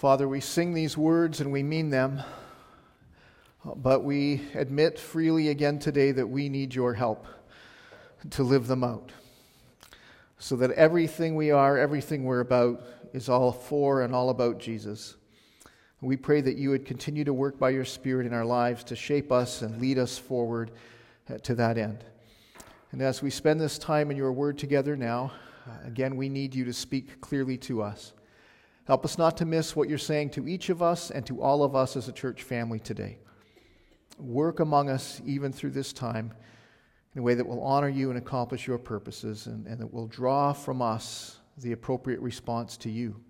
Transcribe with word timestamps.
Father, 0.00 0.26
we 0.26 0.40
sing 0.40 0.72
these 0.72 0.96
words 0.96 1.42
and 1.42 1.52
we 1.52 1.62
mean 1.62 1.90
them, 1.90 2.22
but 3.76 4.02
we 4.02 4.40
admit 4.54 4.98
freely 4.98 5.50
again 5.50 5.78
today 5.78 6.10
that 6.10 6.26
we 6.26 6.48
need 6.48 6.74
your 6.74 6.94
help 6.94 7.26
to 8.30 8.42
live 8.42 8.66
them 8.66 8.82
out. 8.82 9.12
So 10.38 10.56
that 10.56 10.70
everything 10.70 11.36
we 11.36 11.50
are, 11.50 11.76
everything 11.76 12.24
we're 12.24 12.40
about, 12.40 12.80
is 13.12 13.28
all 13.28 13.52
for 13.52 14.00
and 14.00 14.14
all 14.14 14.30
about 14.30 14.58
Jesus. 14.58 15.16
We 16.00 16.16
pray 16.16 16.40
that 16.40 16.56
you 16.56 16.70
would 16.70 16.86
continue 16.86 17.24
to 17.24 17.34
work 17.34 17.58
by 17.58 17.68
your 17.68 17.84
Spirit 17.84 18.26
in 18.26 18.32
our 18.32 18.46
lives 18.46 18.82
to 18.84 18.96
shape 18.96 19.30
us 19.30 19.60
and 19.60 19.82
lead 19.82 19.98
us 19.98 20.16
forward 20.16 20.70
uh, 21.28 21.36
to 21.40 21.54
that 21.56 21.76
end. 21.76 22.06
And 22.92 23.02
as 23.02 23.20
we 23.20 23.28
spend 23.28 23.60
this 23.60 23.76
time 23.76 24.10
in 24.10 24.16
your 24.16 24.32
word 24.32 24.56
together 24.56 24.96
now, 24.96 25.32
uh, 25.68 25.86
again, 25.86 26.16
we 26.16 26.30
need 26.30 26.54
you 26.54 26.64
to 26.64 26.72
speak 26.72 27.20
clearly 27.20 27.58
to 27.58 27.82
us. 27.82 28.14
Help 28.86 29.04
us 29.04 29.18
not 29.18 29.36
to 29.36 29.44
miss 29.44 29.76
what 29.76 29.88
you're 29.88 29.98
saying 29.98 30.30
to 30.30 30.48
each 30.48 30.68
of 30.68 30.82
us 30.82 31.10
and 31.10 31.24
to 31.26 31.40
all 31.40 31.62
of 31.62 31.76
us 31.76 31.96
as 31.96 32.08
a 32.08 32.12
church 32.12 32.42
family 32.42 32.78
today. 32.78 33.18
Work 34.18 34.60
among 34.60 34.90
us 34.90 35.20
even 35.24 35.52
through 35.52 35.70
this 35.70 35.92
time 35.92 36.32
in 37.14 37.20
a 37.20 37.22
way 37.22 37.34
that 37.34 37.46
will 37.46 37.62
honor 37.62 37.88
you 37.88 38.10
and 38.10 38.18
accomplish 38.18 38.66
your 38.66 38.78
purposes 38.78 39.46
and, 39.46 39.66
and 39.66 39.80
that 39.80 39.92
will 39.92 40.06
draw 40.06 40.52
from 40.52 40.82
us 40.82 41.38
the 41.58 41.72
appropriate 41.72 42.20
response 42.20 42.76
to 42.78 42.90
you. 42.90 43.20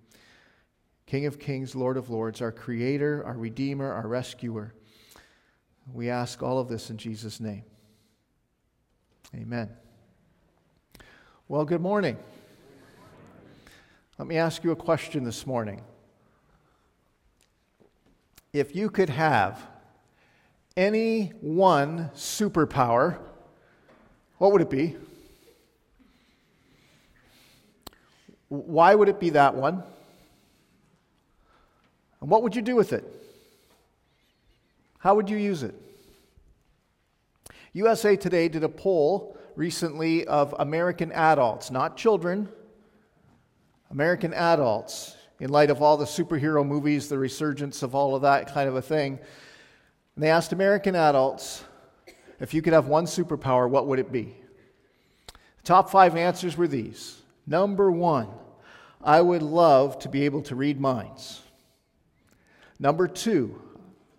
King 1.07 1.27
of 1.27 1.39
kings, 1.39 1.75
Lord 1.75 1.97
of 1.97 2.11
lords, 2.11 2.41
our 2.41 2.53
creator, 2.53 3.25
our 3.27 3.37
redeemer, 3.37 3.93
our 3.93 4.07
rescuer. 4.07 4.75
We 5.93 6.09
ask 6.09 6.43
all 6.43 6.59
of 6.59 6.69
this 6.69 6.91
in 6.91 6.99
Jesus' 6.99 7.41
name. 7.41 7.65
Amen. 9.35 9.71
Well, 11.49 11.65
good 11.65 11.81
morning. 11.81 12.17
Let 14.21 14.27
me 14.27 14.37
ask 14.37 14.63
you 14.65 14.71
a 14.71 14.77
question 14.77 15.25
this 15.25 15.47
morning. 15.47 15.81
If 18.53 18.77
you 18.77 18.91
could 18.91 19.09
have 19.09 19.59
any 20.77 21.33
one 21.41 22.11
superpower, 22.15 23.17
what 24.37 24.53
would 24.53 24.61
it 24.61 24.69
be? 24.69 24.99
Why 28.51 28.95
would 28.95 29.09
it 29.09 29.21
be 29.21 29.31
that 29.31 29.55
one? 29.55 29.83
And 32.21 32.29
what 32.29 32.43
would 32.43 32.55
you 32.55 32.61
do 32.61 32.77
with 32.77 32.93
it? 32.93 33.03
How 34.99 35.15
would 35.15 35.31
you 35.31 35.39
use 35.39 35.63
it? 35.63 35.75
USA 37.73 38.17
Today 38.17 38.49
did 38.49 38.65
a 38.65 38.69
poll 38.69 39.39
recently 39.57 40.27
of 40.27 40.55
American 40.59 41.11
adults, 41.13 41.71
not 41.71 41.97
children, 41.97 42.51
American 43.91 44.33
adults, 44.35 45.17
in 45.41 45.51
light 45.51 45.71
of 45.71 45.83
all 45.83 45.97
the 45.97 46.05
superhero 46.05 46.67
movies, 46.67 47.09
the 47.09 47.19
resurgence 47.19 47.83
of 47.83 47.95
all 47.95 48.15
of 48.15 48.23
that 48.23 48.53
kind 48.53 48.69
of 48.69 48.77
a 48.77 48.83
thing. 48.83 49.19
And 50.15 50.25
they 50.25 50.31
asked 50.31 50.53
American 50.53 50.95
adults 50.95 51.65
if 52.39 52.55
you 52.55 52.63
could 52.63 52.73
have 52.73 52.87
one 52.87 53.05
superpower, 53.05 53.69
what 53.69 53.87
would 53.87 53.99
it 53.99 54.11
be? 54.11 54.35
The 55.27 55.63
top 55.65 55.91
five 55.91 56.17
answers 56.17 56.57
were 56.57 56.69
these. 56.69 57.21
Number 57.47 57.91
one, 57.91 58.29
I 59.03 59.21
would 59.21 59.43
love 59.43 59.99
to 60.01 60.09
be 60.09 60.25
able 60.25 60.43
to 60.43 60.55
read 60.55 60.81
minds. 60.81 61.43
Number 62.79 63.07
two, 63.07 63.61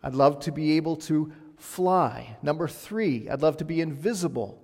I'd 0.04 0.14
love 0.14 0.40
to 0.42 0.52
be 0.52 0.74
able 0.74 0.98
to 0.98 1.32
fly. 1.58 2.38
Number 2.44 2.68
three, 2.68 3.28
I'd 3.30 3.42
love 3.42 3.58
to 3.58 3.66
be 3.66 3.82
invisible. 3.82 4.62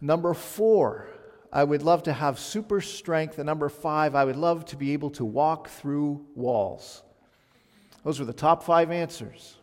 Number 0.00 0.34
four, 0.34 1.08
I 1.56 1.64
would 1.64 1.82
love 1.82 2.02
to 2.02 2.12
have 2.12 2.38
super 2.38 2.82
strength. 2.82 3.38
And 3.38 3.46
number 3.46 3.70
five, 3.70 4.14
I 4.14 4.26
would 4.26 4.36
love 4.36 4.66
to 4.66 4.76
be 4.76 4.92
able 4.92 5.08
to 5.12 5.24
walk 5.24 5.70
through 5.70 6.22
walls. 6.34 7.02
Those 8.04 8.20
were 8.20 8.26
the 8.26 8.34
top 8.34 8.62
five 8.62 8.90
answers. 8.90 9.56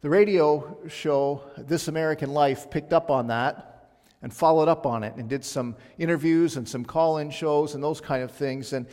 The 0.00 0.10
radio 0.10 0.78
show 0.88 1.42
This 1.56 1.86
American 1.86 2.34
Life 2.34 2.72
picked 2.72 2.92
up 2.92 3.08
on 3.08 3.28
that 3.28 4.00
and 4.20 4.34
followed 4.34 4.66
up 4.66 4.84
on 4.84 5.04
it 5.04 5.14
and 5.14 5.28
did 5.28 5.44
some 5.44 5.76
interviews 5.96 6.56
and 6.56 6.68
some 6.68 6.84
call 6.84 7.18
in 7.18 7.30
shows 7.30 7.76
and 7.76 7.84
those 7.84 8.00
kind 8.00 8.24
of 8.24 8.32
things. 8.32 8.72
And 8.72 8.88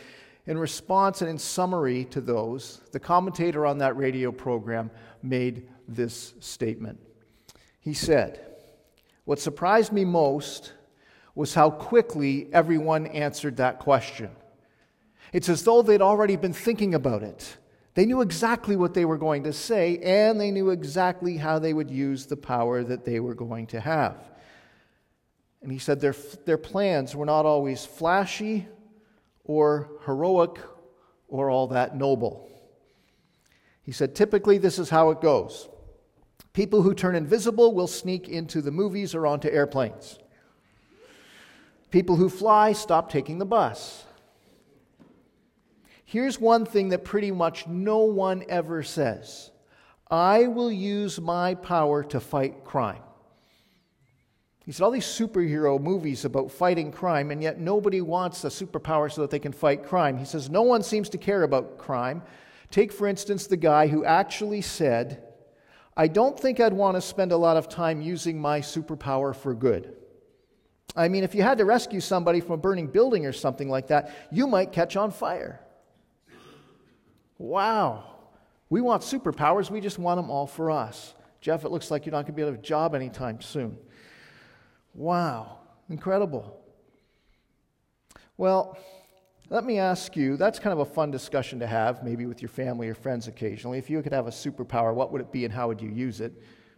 in 0.46 0.56
response 0.56 1.22
and 1.22 1.32
in 1.32 1.40
summary 1.40 2.06
to 2.12 2.22
those, 2.22 2.80
the 2.92 3.00
commentator 3.00 3.66
on 3.66 3.80
that 3.80 3.98
radio 3.98 4.32
program 4.32 4.92
made 5.24 5.68
this 5.88 6.36
statement. 6.42 7.00
He 7.80 7.96
said, 7.96 8.40
What 9.26 9.40
surprised 9.40 9.92
me 9.92 10.06
most 10.06 10.74
was 11.36 11.54
how 11.54 11.70
quickly 11.70 12.48
everyone 12.54 13.08
answered 13.08 13.58
that 13.58 13.80
question. 13.80 14.30
It's 15.32 15.50
as 15.50 15.64
though 15.64 15.82
they'd 15.82 16.02
already 16.02 16.36
been 16.36 16.54
thinking 16.54 16.94
about 16.94 17.24
it. 17.24 17.58
They 17.96 18.06
knew 18.06 18.22
exactly 18.22 18.76
what 18.76 18.94
they 18.94 19.06
were 19.06 19.18
going 19.18 19.44
to 19.44 19.54
say, 19.54 19.98
and 20.00 20.40
they 20.40 20.52
knew 20.52 20.70
exactly 20.70 21.38
how 21.38 21.60
they 21.60 21.74
would 21.74 21.92
use 21.92 22.26
the 22.26 22.38
power 22.38 22.84
that 22.84 23.06
they 23.06 23.20
were 23.20 23.36
going 23.36 23.68
to 23.68 23.80
have. 23.80 24.18
And 25.62 25.72
he 25.72 25.80
said 25.80 26.02
their, 26.02 26.16
their 26.46 26.58
plans 26.58 27.16
were 27.16 27.26
not 27.26 27.46
always 27.46 27.86
flashy 27.86 28.68
or 29.44 29.92
heroic 30.06 30.60
or 31.28 31.50
all 31.50 31.68
that 31.68 31.96
noble. 31.96 32.50
He 33.84 33.92
said, 33.92 34.16
typically, 34.16 34.58
this 34.58 34.80
is 34.80 34.90
how 34.90 35.10
it 35.10 35.22
goes 35.22 35.68
people 36.54 36.84
who 36.84 36.94
turn 36.94 37.16
invisible 37.16 37.74
will 37.74 37.88
sneak 37.88 38.30
into 38.30 38.62
the 38.62 38.72
movies 38.72 39.16
or 39.16 39.26
onto 39.26 39.50
airplanes. 39.50 40.20
People 41.94 42.16
who 42.16 42.28
fly 42.28 42.74
stop 42.74 43.12
taking 43.12 43.38
the 43.38 43.46
bus. 43.46 44.04
Here's 46.06 46.40
one 46.40 46.66
thing 46.66 46.90
that 46.90 47.04
pretty 47.04 47.30
much 47.30 47.68
no 47.68 48.00
one 48.00 48.44
ever 48.50 48.82
says 48.82 49.52
I 50.10 50.48
will 50.48 50.72
use 50.72 51.22
my 51.22 51.54
power 51.54 52.04
to 52.06 52.20
fight 52.20 52.64
crime. 52.64 53.04
He 54.66 54.72
said, 54.72 54.84
All 54.84 54.90
these 54.90 55.06
superhero 55.06 55.80
movies 55.80 56.26
about 56.26 56.52
fighting 56.52 56.92
crime, 56.92 57.30
and 57.30 57.44
yet 57.44 57.60
nobody 57.60 58.02
wants 58.02 58.44
a 58.44 58.48
superpower 58.48 59.12
so 59.12 59.22
that 59.22 59.30
they 59.30 59.38
can 59.38 59.52
fight 59.52 59.84
crime. 59.84 60.18
He 60.18 60.26
says, 60.26 60.50
No 60.50 60.64
one 60.64 60.82
seems 60.82 61.10
to 61.10 61.20
care 61.20 61.44
about 61.44 61.78
crime. 61.78 62.24
Take, 62.72 62.92
for 62.92 63.06
instance, 63.06 63.46
the 63.46 63.56
guy 63.56 63.86
who 63.86 64.04
actually 64.04 64.62
said, 64.62 65.22
I 65.96 66.08
don't 66.08 66.40
think 66.40 66.60
I'd 66.60 66.74
want 66.74 66.98
to 66.98 67.02
spend 67.02 67.32
a 67.32 67.38
lot 67.38 67.56
of 67.56 67.70
time 67.70 68.02
using 68.02 68.42
my 68.42 68.62
superpower 68.62 69.36
for 69.36 69.54
good. 69.54 69.96
I 70.96 71.08
mean, 71.08 71.24
if 71.24 71.34
you 71.34 71.42
had 71.42 71.58
to 71.58 71.66
rescue 71.66 72.00
somebody 72.00 72.40
from 72.40 72.52
a 72.52 72.58
burning 72.58 72.88
building 72.88 73.26
or 73.26 73.34
something 73.34 73.70
like 73.70 73.88
that, 73.88 74.12
you 74.32 74.46
might 74.46 74.72
catch 74.72 74.96
on 74.96 75.12
fire. 75.12 75.60
Wow. 77.38 78.04
We 78.70 78.82
want 78.82 79.02
superpowers, 79.02 79.70
we 79.70 79.82
just 79.82 80.00
want 80.00 80.18
them 80.18 80.30
all 80.30 80.48
for 80.48 80.72
us. 80.72 81.14
Jeff, 81.42 81.66
it 81.66 81.72
looks 81.72 81.92
like 81.92 82.06
you're 82.06 82.12
not 82.12 82.24
going 82.24 82.28
to 82.28 82.32
be 82.34 82.42
able 82.42 82.52
to 82.52 82.56
have 82.56 82.64
a 82.64 82.66
job 82.66 82.96
anytime 82.96 83.42
soon. 83.42 83.78
Wow, 84.94 85.60
incredible. 85.90 86.60
Well, 88.38 88.78
let 89.50 89.66
me 89.66 89.78
ask 89.78 90.16
you 90.16 90.38
that's 90.38 90.58
kind 90.58 90.74
of 90.74 90.80
a 90.80 90.86
fun 90.92 91.12
discussion 91.12 91.60
to 91.60 91.68
have, 91.68 92.04
maybe 92.04 92.26
with 92.26 92.42
your 92.42 92.50
family 92.50 92.88
or 92.88 92.96
friends 92.96 93.28
occasionally. 93.28 93.78
If 93.78 93.90
you 93.90 94.02
could 94.02 94.14
have 94.14 94.28
a 94.28 94.32
superpower, 94.32 94.94
what 94.94 95.12
would 95.12 95.22
it 95.22 95.32
be 95.32 95.46
and 95.46 95.54
how 95.54 95.68
would 95.68 95.82
you 95.82 95.90
use 95.90 96.22
it? 96.22 96.34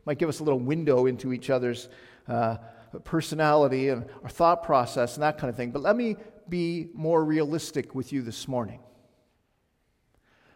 Might 0.06 0.18
give 0.18 0.30
us 0.30 0.40
a 0.40 0.44
little 0.44 0.60
window 0.60 1.06
into 1.06 1.32
each 1.32 1.50
other's 1.50 1.90
uh, 2.28 2.58
personality 3.04 3.90
and 3.90 4.06
our 4.24 4.30
thought 4.30 4.64
process 4.64 5.16
and 5.16 5.24
that 5.24 5.38
kind 5.38 5.50
of 5.50 5.56
thing. 5.56 5.72
But 5.72 5.82
let 5.82 5.96
me 5.96 6.18
be 6.48 6.90
more 6.94 7.24
realistic 7.24 7.96
with 7.96 8.14
you 8.14 8.22
this 8.22 8.48
morning. 8.48 8.80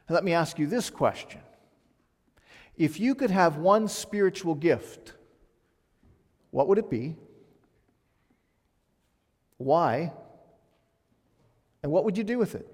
Let 0.10 0.24
me 0.24 0.34
ask 0.34 0.58
you 0.58 0.66
this 0.66 0.90
question 0.90 1.42
If 2.78 3.00
you 3.00 3.16
could 3.16 3.32
have 3.32 3.58
one 3.58 3.88
spiritual 3.88 4.56
gift, 4.56 5.14
what 6.52 6.68
would 6.68 6.78
it 6.78 6.90
be? 6.90 7.16
Why? 9.58 10.14
And 11.84 11.92
what 11.92 12.06
would 12.06 12.18
you 12.18 12.24
do 12.24 12.38
with 12.38 12.56
it? 12.56 12.68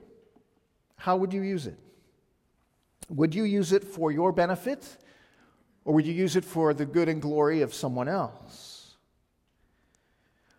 How 0.96 1.18
would 1.18 1.34
you 1.34 1.42
use 1.42 1.68
it? 1.68 1.78
Would 3.10 3.36
you 3.36 3.44
use 3.44 3.72
it 3.72 3.84
for 3.84 4.12
your 4.12 4.32
benefit, 4.32 4.98
or 5.84 5.94
would 5.94 6.08
you 6.08 6.14
use 6.14 6.36
it 6.36 6.46
for 6.46 6.74
the 6.74 6.86
good 6.86 7.10
and 7.10 7.22
glory 7.22 7.62
of 7.62 7.74
someone 7.74 8.08
else? 8.08 8.75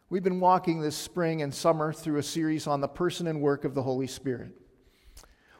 We've 0.08 0.22
been 0.22 0.38
walking 0.38 0.80
this 0.80 0.94
spring 0.94 1.42
and 1.42 1.52
summer 1.52 1.92
through 1.92 2.18
a 2.18 2.22
series 2.22 2.68
on 2.68 2.80
the 2.80 2.86
person 2.86 3.26
and 3.26 3.40
work 3.40 3.64
of 3.64 3.74
the 3.74 3.82
Holy 3.82 4.06
Spirit. 4.06 4.52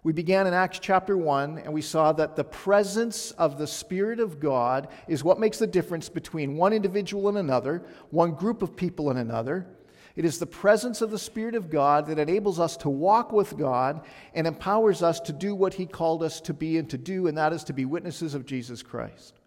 We 0.04 0.12
began 0.12 0.46
in 0.46 0.54
Acts 0.54 0.78
chapter 0.78 1.16
1, 1.16 1.58
and 1.58 1.75
we 1.75 1.82
saw 1.82 2.12
that 2.12 2.37
the 2.37 2.44
presence 2.44 3.32
of 3.32 3.58
the 3.58 3.66
Spirit 3.66 4.20
of 4.20 4.38
God 4.38 4.87
is 5.08 5.25
what 5.25 5.40
makes 5.40 5.58
the 5.58 5.66
difference 5.66 6.08
between 6.08 6.56
one 6.56 6.72
individual 6.72 7.28
and 7.28 7.38
another, 7.38 7.82
one 8.10 8.34
group 8.37 8.62
of 8.62 8.76
people 8.76 9.10
and 9.10 9.19
another. 9.19 9.66
It 10.14 10.25
is 10.25 10.38
the 10.38 10.46
presence 10.46 11.02
of 11.02 11.10
the 11.10 11.19
Spirit 11.19 11.56
of 11.56 11.69
God 11.69 12.06
that 12.06 12.20
enables 12.20 12.60
us 12.60 12.76
to 12.78 12.88
walk 12.88 13.32
with 13.32 13.58
God 13.58 14.06
and 14.32 14.46
empowers 14.46 15.02
us 15.02 15.19
to 15.22 15.32
do 15.32 15.56
what 15.56 15.75
He 15.75 15.87
called 15.87 16.22
us 16.22 16.40
to 16.42 16.54
be 16.54 16.78
and 16.78 16.88
to 16.90 16.99
do, 16.99 17.26
and 17.26 17.37
that 17.37 17.52
is 17.52 17.64
to 17.64 17.72
be 17.72 17.84
witnesses 17.84 18.34
of 18.34 18.46
Jesus 18.46 18.81
Christ. 18.81 19.40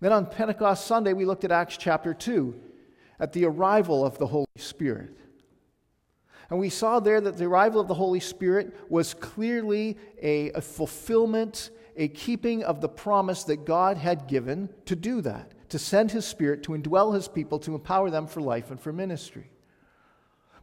Then 0.00 0.12
on 0.12 0.26
Pentecost 0.26 0.86
Sunday, 0.86 1.14
we 1.14 1.24
looked 1.24 1.44
at 1.44 1.50
Acts 1.50 1.78
chapter 1.78 2.12
2, 2.12 2.67
at 3.20 3.32
the 3.32 3.44
arrival 3.44 4.04
of 4.04 4.18
the 4.18 4.26
Holy 4.26 4.46
Spirit. 4.56 5.16
And 6.50 6.58
we 6.58 6.70
saw 6.70 6.98
there 6.98 7.20
that 7.20 7.36
the 7.36 7.44
arrival 7.44 7.80
of 7.80 7.88
the 7.88 7.94
Holy 7.94 8.20
Spirit 8.20 8.74
was 8.88 9.12
clearly 9.12 9.98
a, 10.22 10.50
a, 10.52 10.60
fulfillment, 10.60 11.70
a 11.96 12.08
keeping 12.08 12.64
of 12.64 12.80
the 12.80 12.88
promise 12.88 13.44
that 13.44 13.66
God 13.66 13.98
had 13.98 14.28
given 14.28 14.70
to 14.86 14.96
do 14.96 15.20
that, 15.22 15.52
to 15.70 15.78
send 15.78 16.10
His 16.10 16.26
Spirit 16.26 16.62
to 16.64 16.72
indwell 16.72 17.14
His 17.14 17.28
people, 17.28 17.58
to 17.60 17.74
empower 17.74 18.10
them 18.10 18.26
for 18.26 18.40
life 18.40 18.70
and 18.70 18.80
for 18.80 18.92
ministry. 18.92 19.50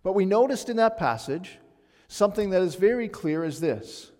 But 0.02 0.14
we 0.14 0.26
noticed 0.26 0.70
in 0.70 0.78
that 0.78 0.98
passage 0.98 1.60
something 2.08 2.52
that 2.52 2.62
is 2.62 2.76
very 2.76 3.08
clear 3.08 3.44
is 3.44 3.60
this 3.60 4.12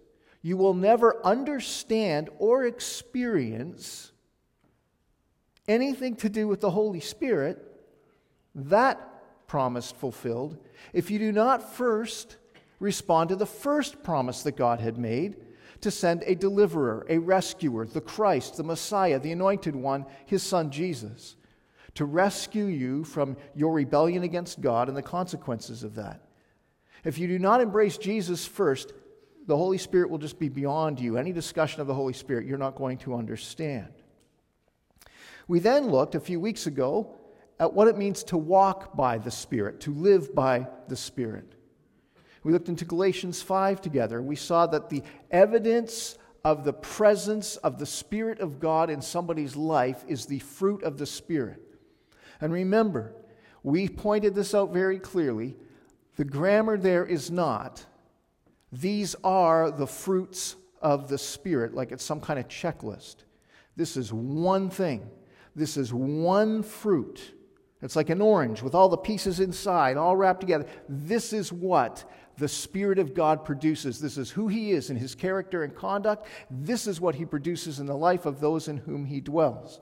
you 0.42 0.58
will 0.58 0.76
never 0.76 1.26
understand 1.26 2.30
or 2.38 2.66
experience 2.66 4.12
anything 5.68 6.16
to 6.18 6.30
do 6.30 6.48
with 6.48 6.62
the 6.62 6.70
Holy 6.70 7.00
Spirit, 7.00 7.75
that 8.56 9.48
promise 9.48 9.92
fulfilled, 9.92 10.58
if 10.94 11.12
you 11.12 11.20
do 11.20 11.32
not 11.32 11.76
first 11.76 12.38
respond 12.80 13.30
to 13.30 13.36
the 13.36 13.46
first 13.46 14.04
promise 14.04 14.44
that 14.44 14.58
God 14.58 14.80
had 14.80 14.98
made 14.98 15.38
to 15.82 15.92
send 15.92 16.24
a 16.24 16.36
deliverer, 16.36 17.06
a 17.10 17.18
rescuer, 17.18 17.86
the 17.86 18.02
Christ, 18.02 18.58
the 18.58 18.64
Messiah, 18.64 19.20
the 19.20 19.32
anointed 19.32 19.76
one, 19.76 20.06
his 20.26 20.42
son 20.42 20.72
Jesus, 20.72 21.36
to 21.96 22.06
rescue 22.06 22.66
you 22.66 23.04
from 23.04 23.38
your 23.56 23.74
rebellion 23.74 24.24
against 24.24 24.62
God 24.62 24.88
and 24.88 24.98
the 24.98 25.02
consequences 25.02 25.84
of 25.84 25.96
that. 25.96 26.22
If 27.04 27.18
you 27.18 27.28
do 27.28 27.40
not 27.40 27.62
embrace 27.62 27.98
Jesus 27.98 28.46
first, 28.46 28.94
the 29.48 29.56
Holy 29.56 29.78
Spirit 29.78 30.10
will 30.10 30.18
just 30.18 30.40
be 30.40 30.50
beyond 30.50 31.00
you. 31.00 31.18
Any 31.18 31.32
discussion 31.32 31.82
of 31.82 31.88
the 31.88 31.94
Holy 31.94 32.14
Spirit, 32.14 32.48
you're 32.48 32.58
not 32.58 32.76
going 32.76 32.98
to 33.00 33.14
understand. 33.14 33.94
We 35.48 35.60
then 35.60 35.90
looked 35.90 36.16
a 36.16 36.20
few 36.20 36.40
weeks 36.40 36.66
ago 36.66 37.16
at 37.60 37.74
what 37.74 37.88
it 37.88 37.98
means 37.98 38.24
to 38.26 38.38
walk 38.38 38.96
by 38.96 39.18
the 39.18 39.32
Spirit, 39.32 39.80
to 39.82 39.94
live 39.94 40.36
by 40.36 40.68
the 40.88 40.96
Spirit. 40.96 41.56
We 42.44 42.52
looked 42.52 42.70
into 42.70 42.86
Galatians 42.86 43.42
5 43.42 43.82
together. 43.82 44.22
We 44.22 44.36
saw 44.36 44.68
that 44.68 44.90
the 44.90 45.04
evidence 45.32 46.18
of 46.44 46.64
the 46.64 46.74
presence 46.74 47.56
of 47.58 47.80
the 47.80 47.86
Spirit 47.88 48.40
of 48.40 48.60
God 48.60 48.92
in 48.92 49.02
somebody's 49.02 49.56
life 49.56 50.04
is 50.08 50.26
the 50.28 50.40
fruit 50.40 50.84
of 50.84 50.98
the 50.98 51.08
Spirit. 51.08 51.60
And 52.40 52.54
remember, 52.54 53.16
we 53.64 53.90
pointed 53.90 54.36
this 54.36 54.54
out 54.54 54.72
very 54.72 55.00
clearly. 55.00 55.56
The 56.18 56.24
grammar 56.24 56.78
there 56.78 57.06
is 57.06 57.32
not, 57.32 57.84
these 58.72 59.16
are 59.24 59.72
the 59.72 59.88
fruits 59.88 60.56
of 60.82 61.08
the 61.08 61.18
Spirit, 61.18 61.74
like 61.74 61.92
it's 61.92 62.04
some 62.04 62.22
kind 62.22 62.38
of 62.38 62.48
checklist. 62.48 63.24
This 63.76 63.98
is 63.98 64.14
one 64.14 64.70
thing, 64.70 65.10
this 65.56 65.78
is 65.78 65.92
one 65.94 66.62
fruit. 66.62 67.34
It's 67.86 67.96
like 67.96 68.10
an 68.10 68.22
orange 68.22 68.64
with 68.64 68.74
all 68.74 68.90
the 68.90 68.98
pieces 68.98 69.40
inside, 69.40 69.96
all 69.96 70.18
wrapped 70.18 70.42
together. 70.42 70.66
This 70.90 71.34
is 71.34 71.54
what 71.54 72.04
the 72.36 72.48
Spirit 72.48 72.98
of 72.98 73.14
God 73.14 73.46
produces. 73.46 74.00
This 74.00 74.18
is 74.18 74.32
who 74.32 74.48
He 74.48 74.72
is 74.72 74.90
in 74.90 74.98
His 74.98 75.14
character 75.14 75.64
and 75.64 75.74
conduct. 75.74 76.28
This 76.50 76.88
is 76.88 77.00
what 77.00 77.14
He 77.14 77.26
produces 77.26 77.80
in 77.80 77.86
the 77.86 77.96
life 77.96 78.26
of 78.26 78.40
those 78.40 78.68
in 78.68 78.78
whom 78.78 79.06
He 79.06 79.22
dwells. 79.22 79.80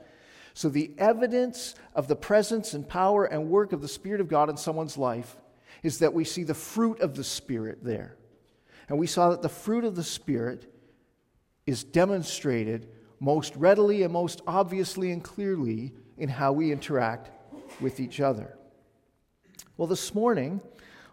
So, 0.53 0.67
the 0.67 0.91
evidence 0.97 1.75
of 1.95 2.09
the 2.09 2.15
presence 2.17 2.73
and 2.73 2.87
power 2.87 3.23
and 3.23 3.49
work 3.49 3.71
of 3.71 3.81
the 3.81 3.87
Spirit 3.87 4.19
of 4.19 4.27
God 4.27 4.49
in 4.49 4.57
someone's 4.57 4.97
life 4.97 5.37
is 5.81 5.99
that 5.99 6.13
we 6.13 6.25
see 6.25 6.43
the 6.43 6.53
fruit 6.53 6.99
of 6.99 7.15
the 7.15 7.23
Spirit 7.23 7.85
there. 7.85 8.17
And 8.89 8.99
we 8.99 9.07
saw 9.07 9.29
that 9.29 9.41
the 9.41 9.49
fruit 9.49 9.85
of 9.85 9.95
the 9.95 10.03
Spirit 10.03 10.69
is 11.65 11.85
demonstrated 11.85 12.89
most 13.21 13.55
readily 13.55 14.03
and 14.03 14.11
most 14.11 14.41
obviously 14.45 15.11
and 15.11 15.23
clearly 15.23 15.93
in 16.17 16.27
how 16.27 16.51
we 16.51 16.73
interact 16.73 17.31
with 17.79 17.99
each 17.99 18.19
other. 18.19 18.57
Well, 19.77 19.87
this 19.87 20.13
morning, 20.13 20.61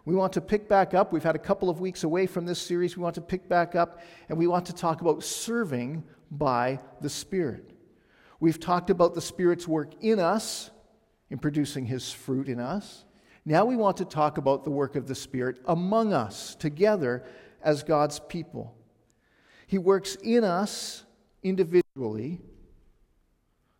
we 0.05 0.15
want 0.15 0.33
to 0.33 0.41
pick 0.41 0.67
back 0.67 0.93
up. 0.93 1.13
We've 1.13 1.23
had 1.23 1.35
a 1.35 1.39
couple 1.39 1.69
of 1.69 1.79
weeks 1.79 2.03
away 2.03 2.25
from 2.25 2.45
this 2.45 2.59
series. 2.59 2.97
We 2.97 3.03
want 3.03 3.15
to 3.15 3.21
pick 3.21 3.47
back 3.47 3.75
up 3.75 4.01
and 4.29 4.37
we 4.37 4.47
want 4.47 4.65
to 4.67 4.73
talk 4.73 5.01
about 5.01 5.23
serving 5.23 6.03
by 6.31 6.79
the 7.01 7.09
Spirit. 7.09 7.71
We've 8.39 8.59
talked 8.59 8.89
about 8.89 9.13
the 9.13 9.21
Spirit's 9.21 9.67
work 9.67 9.91
in 10.01 10.19
us, 10.19 10.71
in 11.29 11.37
producing 11.37 11.85
His 11.85 12.11
fruit 12.11 12.49
in 12.49 12.59
us. 12.59 13.05
Now 13.45 13.65
we 13.65 13.75
want 13.75 13.97
to 13.97 14.05
talk 14.05 14.37
about 14.37 14.63
the 14.63 14.71
work 14.71 14.95
of 14.95 15.07
the 15.07 15.15
Spirit 15.15 15.59
among 15.65 16.13
us, 16.13 16.55
together 16.55 17.23
as 17.61 17.83
God's 17.83 18.19
people. 18.19 18.75
He 19.67 19.77
works 19.77 20.15
in 20.15 20.43
us 20.43 21.03
individually 21.43 22.41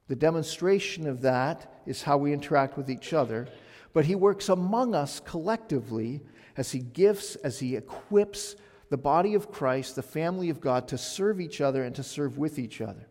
the 0.08 0.16
demonstration 0.16 1.08
of 1.08 1.22
that 1.22 1.71
is 1.86 2.04
how 2.04 2.18
we 2.18 2.34
interact 2.34 2.78
with 2.78 2.90
each 2.90 3.14
other. 3.14 3.48
But 3.94 4.06
he 4.06 4.16
works 4.16 4.50
among 4.50 4.96
us 4.96 5.20
collectively 5.20 6.22
as 6.58 6.72
he 6.72 6.80
gifts, 6.80 7.36
as 7.38 7.60
he 7.60 7.76
equips 7.76 8.56
the 8.90 8.98
body 8.98 9.36
of 9.36 9.52
Christ, 9.52 9.96
the 9.96 10.02
family 10.02 10.50
of 10.50 10.62
God, 10.62 10.88
to 10.90 10.98
serve 10.98 11.40
each 11.40 11.62
other 11.62 11.84
and 11.84 11.96
to 11.96 12.04
serve 12.04 12.38
with 12.38 12.60
each 12.60 12.82
other. 12.82 13.08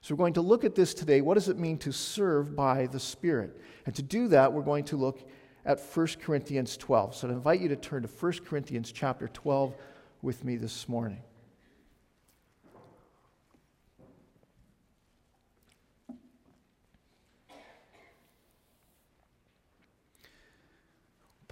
So 0.00 0.14
we're 0.14 0.18
going 0.18 0.34
to 0.34 0.40
look 0.40 0.64
at 0.64 0.74
this 0.74 0.94
today. 0.94 1.20
What 1.20 1.34
does 1.34 1.48
it 1.48 1.58
mean 1.58 1.76
to 1.78 1.92
serve 1.92 2.54
by 2.54 2.86
the 2.86 3.00
Spirit? 3.00 3.60
And 3.84 3.94
to 3.96 4.02
do 4.02 4.28
that, 4.28 4.52
we're 4.52 4.62
going 4.62 4.84
to 4.84 4.96
look 4.96 5.28
at 5.66 5.80
1 5.80 6.06
Corinthians 6.22 6.76
12. 6.76 7.14
So 7.16 7.28
I 7.28 7.32
invite 7.32 7.60
you 7.60 7.68
to 7.68 7.76
turn 7.76 8.02
to 8.02 8.08
1 8.08 8.32
Corinthians 8.46 8.92
chapter 8.92 9.28
12 9.28 9.74
with 10.22 10.44
me 10.44 10.56
this 10.56 10.88
morning. 10.88 11.18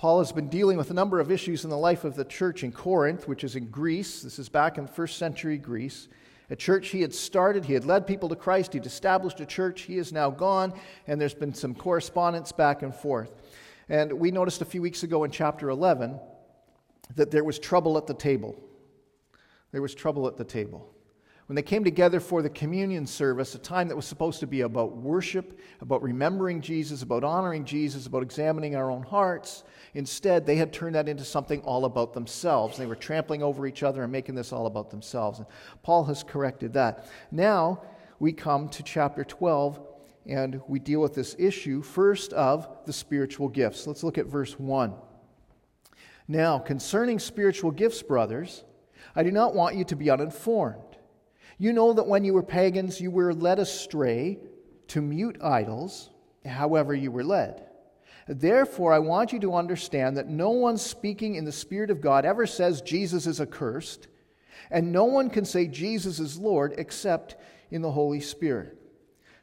Paul 0.07 0.21
has 0.21 0.31
been 0.31 0.49
dealing 0.49 0.79
with 0.79 0.93
a 0.93 0.95
number 0.95 1.19
of 1.19 1.33
issues 1.33 1.65
in 1.65 1.71
the 1.71 1.77
life 1.77 2.05
of 2.05 2.15
the 2.15 2.25
church 2.25 2.63
in 2.63 2.71
Corinth, 2.71 3.27
which 3.27 3.43
is 3.43 3.57
in 3.57 3.67
Greece. 3.71 4.23
This 4.23 4.39
is 4.39 4.49
back 4.49 4.79
in 4.79 4.87
first 4.87 5.19
century 5.19 5.59
Greece. 5.59 6.07
A 6.49 6.55
church 6.55 6.91
he 6.91 7.01
had 7.03 7.13
started, 7.13 7.65
he 7.65 7.73
had 7.73 7.85
led 7.85 8.07
people 8.07 8.29
to 8.29 8.37
Christ, 8.37 8.75
he'd 8.75 8.87
established 8.87 9.41
a 9.41 9.45
church, 9.45 9.83
he 9.83 9.99
is 9.99 10.13
now 10.13 10.31
gone, 10.31 10.73
and 11.09 11.21
there's 11.21 11.35
been 11.35 11.53
some 11.53 11.75
correspondence 11.75 12.53
back 12.53 12.83
and 12.83 12.95
forth. 12.95 13.33
And 13.89 14.13
we 14.13 14.31
noticed 14.31 14.63
a 14.63 14.65
few 14.65 14.81
weeks 14.81 15.03
ago 15.03 15.25
in 15.25 15.33
chapter 15.33 15.71
11 15.71 16.21
that 17.17 17.33
there 17.33 17.43
was 17.43 17.59
trouble 17.59 17.99
at 17.99 18.07
the 18.07 18.15
table. 18.15 18.55
There 19.73 19.83
was 19.83 19.93
trouble 19.93 20.29
at 20.29 20.37
the 20.37 20.45
table 20.45 20.96
when 21.47 21.55
they 21.55 21.63
came 21.63 21.85
together 21.85 22.19
for 22.19 22.43
the 22.43 22.51
communion 22.51 23.07
service, 23.07 23.55
a 23.55 23.59
time 23.59 23.87
that 23.89 23.95
was 23.95 24.05
supposed 24.05 24.41
to 24.41 24.49
be 24.49 24.63
about 24.63 24.97
worship, 24.97 25.61
about 25.81 26.03
remembering 26.03 26.61
Jesus, 26.61 27.03
about 27.03 27.23
honoring 27.23 27.65
Jesus, 27.65 28.07
about 28.07 28.25
examining 28.25 28.75
our 28.75 28.91
own 28.91 29.05
hearts, 29.05 29.63
instead, 29.95 30.45
they 30.45 30.57
had 30.57 30.73
turned 30.73 30.97
that 30.97 31.09
into 31.09 31.25
something 31.25 31.61
all 31.61 31.85
about 31.85 32.13
themselves. 32.13 32.77
They 32.77 32.87
were 32.87 32.97
trampling 32.97 33.45
over 33.45 33.65
each 33.67 33.85
other 33.85 34.03
and 34.03 34.11
making 34.11 34.35
this 34.35 34.53
all 34.53 34.67
about 34.67 34.91
themselves. 34.91 35.39
And 35.39 35.47
Paul 35.85 36.05
has 36.07 36.25
corrected 36.25 36.73
that. 36.73 37.09
Now, 37.31 37.81
we 38.19 38.33
come 38.33 38.69
to 38.71 38.83
chapter 38.83 39.23
12 39.23 39.81
and 40.27 40.61
we 40.67 40.81
deal 40.81 41.01
with 41.01 41.15
this 41.15 41.37
issue 41.39 41.81
first 41.81 42.33
of 42.33 42.69
the 42.87 42.93
spiritual 42.93 43.49
gifts. 43.49 43.87
Let's 43.87 44.03
look 44.03 44.19
at 44.19 44.27
verse 44.27 44.59
1. 44.59 44.93
Now, 46.27 46.59
concerning 46.59 47.21
spiritual 47.21 47.71
gifts, 47.71 48.03
brothers, 48.03 48.65
I 49.15 49.23
do 49.23 49.31
not 49.31 49.55
want 49.55 49.77
you 49.77 49.85
to 49.85 49.95
be 49.95 50.11
uninformed. 50.11 50.83
You 51.59 51.73
know 51.73 51.93
that 51.93 52.07
when 52.07 52.25
you 52.25 52.35
were 52.35 52.43
pagans, 52.43 53.01
you 53.01 53.11
were 53.11 53.33
led 53.33 53.59
astray 53.59 54.39
to 54.89 55.01
mute 55.01 55.39
idols, 55.43 56.11
however, 56.45 56.95
you 56.95 57.11
were 57.11 57.25
led. 57.25 57.65
Therefore, 58.29 58.93
I 58.93 58.99
want 58.99 59.33
you 59.33 59.41
to 59.41 59.55
understand 59.55 60.17
that 60.17 60.29
no 60.29 60.51
one 60.51 60.77
speaking 60.77 61.37
in 61.37 61.45
the 61.45 61.53
Spirit 61.53 61.91
of 61.91 62.01
God 62.01 62.25
ever 62.25 62.47
says 62.47 62.83
Jesus 62.83 63.27
is 63.27 63.41
accursed, 63.41 64.09
and 64.71 64.93
no 64.93 65.05
one 65.05 65.31
can 65.31 65.45
say 65.45 65.67
Jesus 65.67 66.19
is 66.19 66.39
Lord 66.39 66.75
except 66.77 67.37
in 67.71 67.83
the 67.83 67.91
Holy 67.91 68.21
Spirit. 68.21 68.77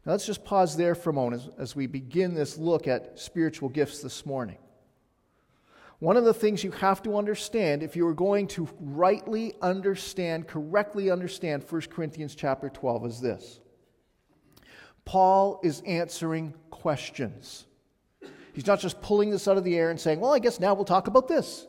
Now, 0.05 0.12
let's 0.12 0.25
just 0.25 0.43
pause 0.43 0.75
there 0.75 0.96
for 0.96 1.12
a 1.12 1.13
moment 1.13 1.43
as, 1.43 1.50
as 1.60 1.75
we 1.75 1.88
begin 1.88 2.34
this 2.34 2.58
look 2.58 2.88
at 2.88 3.17
spiritual 3.17 3.70
gifts 3.70 4.01
this 4.01 4.25
morning. 4.25 4.58
One 6.00 6.17
of 6.17 6.25
the 6.25 6.33
things 6.33 6.63
you 6.63 6.71
have 6.71 7.01
to 7.03 7.17
understand 7.17 7.81
if 7.81 7.95
you 7.95 8.05
are 8.07 8.13
going 8.13 8.47
to 8.47 8.67
rightly 8.79 9.53
understand, 9.62 10.47
correctly 10.47 11.09
understand 11.09 11.63
1 11.63 11.81
Corinthians 11.83 12.35
chapter 12.35 12.69
12 12.69 13.05
is 13.05 13.21
this. 13.21 13.59
Paul 15.05 15.59
is 15.63 15.81
answering 15.85 16.53
questions. 16.69 17.65
He's 18.53 18.67
not 18.67 18.79
just 18.79 19.01
pulling 19.01 19.31
this 19.31 19.47
out 19.47 19.57
of 19.57 19.63
the 19.63 19.77
air 19.77 19.89
and 19.89 20.00
saying, 20.00 20.19
well, 20.19 20.33
I 20.33 20.39
guess 20.39 20.59
now 20.59 20.73
we'll 20.73 20.85
talk 20.85 21.07
about 21.07 21.27
this. 21.27 21.67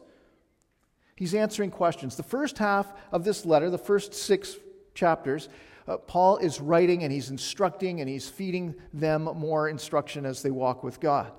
He's 1.17 1.35
answering 1.35 1.71
questions. 1.71 2.17
The 2.17 2.23
first 2.23 2.59
half 2.59 2.93
of 3.13 3.25
this 3.25 3.47
letter, 3.47 3.71
the 3.71 3.79
first 3.79 4.15
six 4.15 4.57
chapters, 4.95 5.49
uh, 5.87 5.97
Paul 5.97 6.39
is 6.39 6.61
writing 6.61 7.05
and 7.05 7.13
he's 7.13 7.31
instructing 7.31 8.01
and 8.01 8.09
he's 8.09 8.29
feeding 8.29 8.75
them 8.93 9.25
more 9.25 9.69
instruction 9.69 10.27
as 10.27 10.43
they 10.43 10.51
walk 10.51 10.83
with 10.83 11.01
God. 11.01 11.33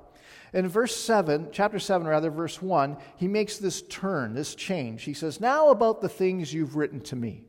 In 0.56 0.70
verse 0.70 0.96
7, 0.96 1.50
chapter 1.52 1.80
7, 1.80 2.08
rather, 2.08 2.32
verse 2.32 2.62
1, 2.62 2.96
he 3.18 3.28
makes 3.28 3.58
this 3.58 3.82
turn, 3.82 4.34
this 4.34 4.56
change. 4.56 5.04
He 5.04 5.14
says, 5.14 5.42
Now 5.42 5.68
about 5.68 6.00
the 6.00 6.08
things 6.08 6.54
you've 6.54 6.78
written 6.78 7.02
to 7.02 7.16
me. 7.18 7.44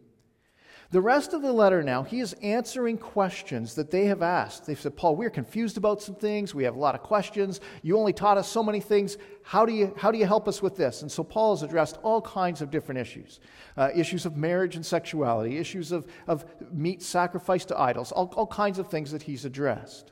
The 0.90 1.00
rest 1.00 1.32
of 1.32 1.40
the 1.40 1.52
letter 1.52 1.84
now, 1.84 2.02
he 2.02 2.18
is 2.18 2.32
answering 2.42 2.98
questions 2.98 3.76
that 3.76 3.92
they 3.92 4.06
have 4.06 4.22
asked. 4.22 4.66
They've 4.66 4.80
said, 4.80 4.96
Paul, 4.96 5.14
we're 5.14 5.30
confused 5.30 5.76
about 5.76 6.02
some 6.02 6.16
things. 6.16 6.52
We 6.52 6.64
have 6.64 6.74
a 6.74 6.80
lot 6.80 6.96
of 6.96 7.02
questions. 7.02 7.60
You 7.82 7.96
only 7.96 8.12
taught 8.12 8.38
us 8.38 8.48
so 8.48 8.60
many 8.60 8.80
things. 8.80 9.18
How 9.44 9.64
do 9.64 9.72
you, 9.72 9.94
how 9.96 10.10
do 10.10 10.18
you 10.18 10.26
help 10.26 10.48
us 10.48 10.60
with 10.60 10.74
this? 10.74 11.02
And 11.02 11.10
so 11.10 11.22
Paul 11.22 11.54
has 11.54 11.62
addressed 11.62 11.98
all 12.02 12.20
kinds 12.20 12.60
of 12.60 12.72
different 12.72 13.00
issues 13.00 13.38
uh, 13.76 13.90
issues 13.94 14.26
of 14.26 14.36
marriage 14.36 14.74
and 14.74 14.84
sexuality, 14.84 15.58
issues 15.58 15.92
of, 15.92 16.06
of 16.26 16.44
meat 16.72 17.02
sacrificed 17.02 17.68
to 17.68 17.78
idols, 17.78 18.10
all, 18.10 18.32
all 18.36 18.48
kinds 18.48 18.80
of 18.80 18.88
things 18.88 19.12
that 19.12 19.22
he's 19.22 19.44
addressed. 19.44 20.10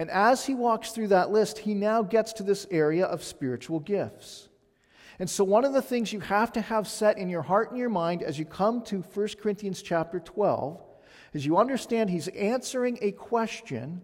And 0.00 0.08
as 0.08 0.46
he 0.46 0.54
walks 0.54 0.92
through 0.92 1.08
that 1.08 1.30
list, 1.30 1.58
he 1.58 1.74
now 1.74 2.00
gets 2.00 2.32
to 2.32 2.42
this 2.42 2.66
area 2.70 3.04
of 3.04 3.22
spiritual 3.22 3.80
gifts. 3.80 4.48
And 5.18 5.28
so, 5.28 5.44
one 5.44 5.62
of 5.66 5.74
the 5.74 5.82
things 5.82 6.10
you 6.10 6.20
have 6.20 6.52
to 6.52 6.62
have 6.62 6.88
set 6.88 7.18
in 7.18 7.28
your 7.28 7.42
heart 7.42 7.68
and 7.68 7.78
your 7.78 7.90
mind 7.90 8.22
as 8.22 8.38
you 8.38 8.46
come 8.46 8.80
to 8.84 9.02
1 9.02 9.28
Corinthians 9.42 9.82
chapter 9.82 10.18
12 10.18 10.80
is 11.34 11.44
you 11.44 11.58
understand 11.58 12.08
he's 12.08 12.28
answering 12.28 12.98
a 13.02 13.12
question. 13.12 14.00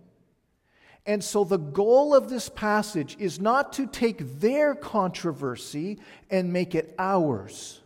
And 1.07 1.25
so, 1.25 1.45
the 1.45 1.57
goal 1.57 2.15
of 2.15 2.29
this 2.29 2.51
passage 2.51 3.17
is 3.19 3.41
not 3.41 3.73
to 3.73 3.87
take 3.87 4.39
their 4.39 4.75
controversy 4.75 5.99
and 6.31 6.53
make 6.53 6.75
it 6.75 6.95
ours. 6.99 7.81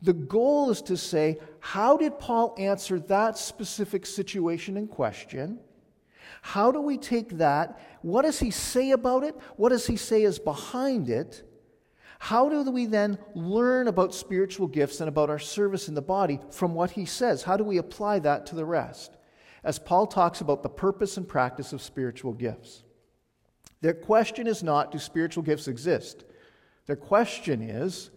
The 0.00 0.14
goal 0.14 0.70
is 0.70 0.80
to 0.82 0.96
say, 0.96 1.38
how 1.60 1.98
did 1.98 2.18
Paul 2.18 2.54
answer 2.56 2.98
that 2.98 3.36
specific 3.36 4.06
situation 4.06 4.78
in 4.78 4.88
question? 4.88 5.60
How 6.46 6.70
do 6.70 6.80
we 6.80 6.96
take 6.96 7.38
that? 7.38 7.76
What 8.02 8.22
does 8.22 8.38
he 8.38 8.52
say 8.52 8.92
about 8.92 9.24
it? 9.24 9.34
What 9.56 9.70
does 9.70 9.84
he 9.84 9.96
say 9.96 10.22
is 10.22 10.38
behind 10.38 11.10
it? 11.10 11.42
How 12.20 12.48
do 12.48 12.70
we 12.70 12.86
then 12.86 13.18
learn 13.34 13.88
about 13.88 14.14
spiritual 14.14 14.68
gifts 14.68 15.00
and 15.00 15.08
about 15.08 15.28
our 15.28 15.40
service 15.40 15.88
in 15.88 15.94
the 15.94 16.02
body 16.02 16.38
from 16.52 16.72
what 16.72 16.92
he 16.92 17.04
says? 17.04 17.42
How 17.42 17.56
do 17.56 17.64
we 17.64 17.78
apply 17.78 18.20
that 18.20 18.46
to 18.46 18.54
the 18.54 18.64
rest? 18.64 19.16
As 19.64 19.80
Paul 19.80 20.06
talks 20.06 20.40
about 20.40 20.62
the 20.62 20.68
purpose 20.68 21.16
and 21.16 21.26
practice 21.26 21.72
of 21.72 21.82
spiritual 21.82 22.32
gifts. 22.32 22.84
Their 23.80 23.94
question 23.94 24.46
is 24.46 24.62
not, 24.62 24.92
do 24.92 25.00
spiritual 25.00 25.42
gifts 25.42 25.66
exist? 25.66 26.22
Their 26.86 26.94
question 26.94 27.60
is, 27.60 28.10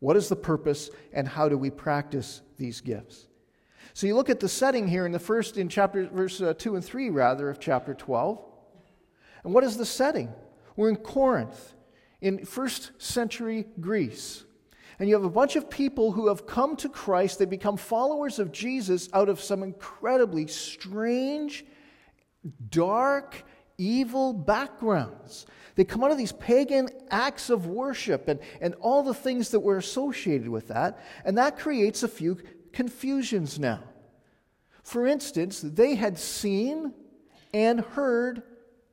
what 0.00 0.18
is 0.18 0.28
the 0.28 0.36
purpose 0.36 0.90
and 1.10 1.26
how 1.26 1.48
do 1.48 1.56
we 1.56 1.70
practice 1.70 2.42
these 2.58 2.82
gifts? 2.82 3.28
So 3.96 4.06
you 4.06 4.14
look 4.14 4.28
at 4.28 4.40
the 4.40 4.48
setting 4.50 4.86
here 4.86 5.06
in 5.06 5.12
the 5.12 5.18
first, 5.18 5.56
in 5.56 5.70
chapter, 5.70 6.06
verse 6.06 6.42
uh, 6.42 6.52
2 6.52 6.76
and 6.76 6.84
3, 6.84 7.08
rather, 7.08 7.48
of 7.48 7.58
chapter 7.58 7.94
12. 7.94 8.38
And 9.42 9.54
what 9.54 9.64
is 9.64 9.78
the 9.78 9.86
setting? 9.86 10.34
We're 10.76 10.90
in 10.90 10.96
Corinth 10.96 11.72
in 12.20 12.44
first 12.44 12.90
century 12.98 13.64
Greece. 13.80 14.44
And 14.98 15.08
you 15.08 15.14
have 15.14 15.24
a 15.24 15.30
bunch 15.30 15.56
of 15.56 15.70
people 15.70 16.12
who 16.12 16.28
have 16.28 16.46
come 16.46 16.76
to 16.76 16.90
Christ. 16.90 17.38
They 17.38 17.46
become 17.46 17.78
followers 17.78 18.38
of 18.38 18.52
Jesus 18.52 19.08
out 19.14 19.30
of 19.30 19.40
some 19.40 19.62
incredibly 19.62 20.46
strange, 20.46 21.64
dark, 22.68 23.44
evil 23.78 24.34
backgrounds. 24.34 25.46
They 25.74 25.84
come 25.84 26.04
out 26.04 26.10
of 26.10 26.18
these 26.18 26.32
pagan 26.32 26.90
acts 27.10 27.48
of 27.48 27.66
worship 27.66 28.28
and, 28.28 28.40
and 28.60 28.74
all 28.74 29.02
the 29.02 29.14
things 29.14 29.50
that 29.52 29.60
were 29.60 29.78
associated 29.78 30.50
with 30.50 30.68
that. 30.68 30.98
And 31.24 31.38
that 31.38 31.58
creates 31.58 32.02
a 32.02 32.08
few 32.08 32.38
confusions 32.76 33.58
now. 33.58 33.82
For 34.82 35.06
instance, 35.06 35.62
they 35.62 35.94
had 35.94 36.18
seen 36.18 36.92
and 37.54 37.80
heard 37.80 38.42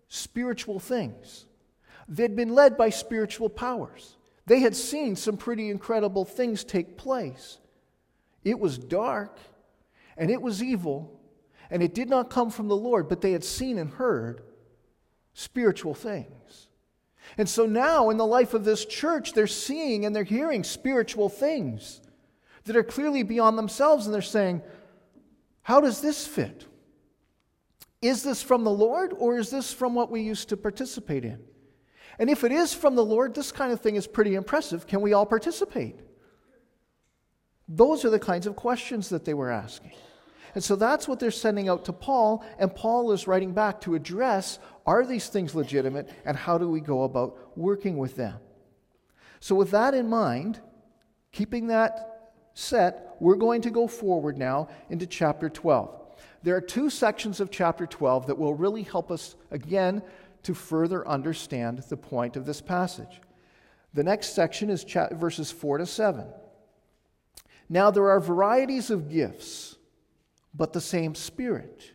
spiritual 0.08 0.80
things. 0.80 1.46
They'd 2.08 2.34
been 2.34 2.56
led 2.56 2.78
by 2.78 2.92
spiritual 2.92 3.50
powers. 3.50 4.16
They 4.46 4.62
had 4.62 4.74
seen 4.74 5.18
some 5.18 5.36
pretty 5.36 5.70
incredible 5.70 6.24
things 6.24 6.64
take 6.64 6.96
place. 6.96 7.58
It 8.46 8.58
was 8.58 8.78
dark 8.78 9.38
and 10.16 10.32
it 10.32 10.42
was 10.42 10.64
evil, 10.64 11.20
and 11.70 11.84
it 11.84 11.94
did 11.94 12.10
not 12.10 12.30
come 12.30 12.52
from 12.52 12.70
the 12.70 12.78
Lord, 12.78 13.10
but 13.10 13.20
they 13.20 13.34
had 13.34 13.44
seen 13.44 13.78
and 13.78 13.90
heard 13.90 14.44
spiritual 15.34 15.94
things. 15.94 16.68
And 17.38 17.50
so 17.50 17.66
now, 17.66 18.12
in 18.12 18.18
the 18.18 18.26
life 18.26 18.54
of 18.54 18.64
this 18.64 18.86
church, 18.86 19.34
they're 19.34 19.48
seeing 19.48 20.06
and 20.06 20.16
they're 20.16 20.24
hearing 20.24 20.64
spiritual 20.64 21.28
things 21.28 22.00
that 22.66 22.76
are 22.76 22.84
clearly 22.84 23.24
beyond 23.24 23.58
themselves, 23.58 24.06
and 24.06 24.14
they're 24.14 24.22
saying, 24.22 24.62
How 25.62 25.82
does 25.82 26.02
this 26.02 26.26
fit? 26.26 26.66
Is 28.02 28.24
this 28.24 28.44
from 28.44 28.64
the 28.64 28.72
Lord, 28.72 29.14
or 29.18 29.38
is 29.38 29.50
this 29.50 29.72
from 29.72 29.96
what 29.96 30.12
we 30.12 30.22
used 30.22 30.50
to 30.50 30.58
participate 30.58 31.24
in? 31.24 31.40
And 32.20 32.30
if 32.30 32.44
it 32.44 32.52
is 32.52 32.74
from 32.74 32.96
the 32.96 33.06
Lord, 33.06 33.34
this 33.34 33.52
kind 33.52 33.72
of 33.72 33.82
thing 33.82 33.96
is 33.96 34.08
pretty 34.08 34.36
impressive. 34.36 34.86
Can 34.88 35.02
we 35.02 35.14
all 35.14 35.26
participate? 35.26 36.00
Those 37.68 38.04
are 38.06 38.10
the 38.10 38.20
kinds 38.20 38.46
of 38.46 38.56
questions 38.56 39.10
that 39.10 39.26
they 39.26 39.34
were 39.34 39.50
asking. 39.50 39.94
And 40.54 40.64
so 40.64 40.76
that's 40.76 41.08
what 41.08 41.20
they're 41.20 41.32
sending 41.32 41.70
out 41.70 41.86
to 41.86 41.94
Paul, 41.94 42.46
and 42.60 42.74
Paul 42.76 43.12
is 43.12 43.26
writing 43.26 43.54
back 43.54 43.82
to 43.82 43.96
address 43.96 44.60
are 44.86 45.06
these 45.06 45.28
things 45.28 45.56
legitimate, 45.56 46.10
and 46.26 46.36
how 46.36 46.58
do 46.58 46.68
we 46.68 46.82
go 46.82 47.04
about 47.04 47.58
working 47.58 47.98
with 47.98 48.16
them? 48.18 48.38
So, 49.40 49.56
with 49.56 49.72
that 49.72 49.94
in 49.94 50.10
mind, 50.10 50.60
keeping 51.32 51.68
that 51.68 52.13
set, 52.54 53.16
we're 53.20 53.36
going 53.36 53.62
to 53.62 53.70
go 53.70 53.88
forward 53.88 54.38
now 54.38 54.70
into 54.90 55.06
chapter 55.06 55.50
12. 55.50 56.00
There 56.44 56.56
are 56.56 56.62
two 56.62 56.90
sections 56.90 57.40
of 57.40 57.52
chapter 57.52 57.88
12 57.88 58.28
that 58.28 58.38
will 58.38 58.54
really 58.54 58.84
help 58.84 59.12
us, 59.12 59.36
again, 59.50 60.02
to 60.44 60.54
further 60.54 61.08
understand 61.08 61.80
the 61.88 61.98
point 61.98 62.36
of 62.36 62.46
this 62.46 62.62
passage. 62.62 63.22
The 63.94 64.04
next 64.04 64.34
section 64.36 64.70
is 64.70 64.84
verses 65.12 65.52
4 65.52 65.80
to 65.80 65.86
7. 65.86 66.26
Now, 67.70 67.92
there 67.92 68.10
are 68.10 68.20
varieties 68.20 68.90
of 68.90 69.10
gifts, 69.10 69.78
but 70.54 70.74
the 70.74 70.82
same 70.82 71.16
Spirit. 71.16 71.92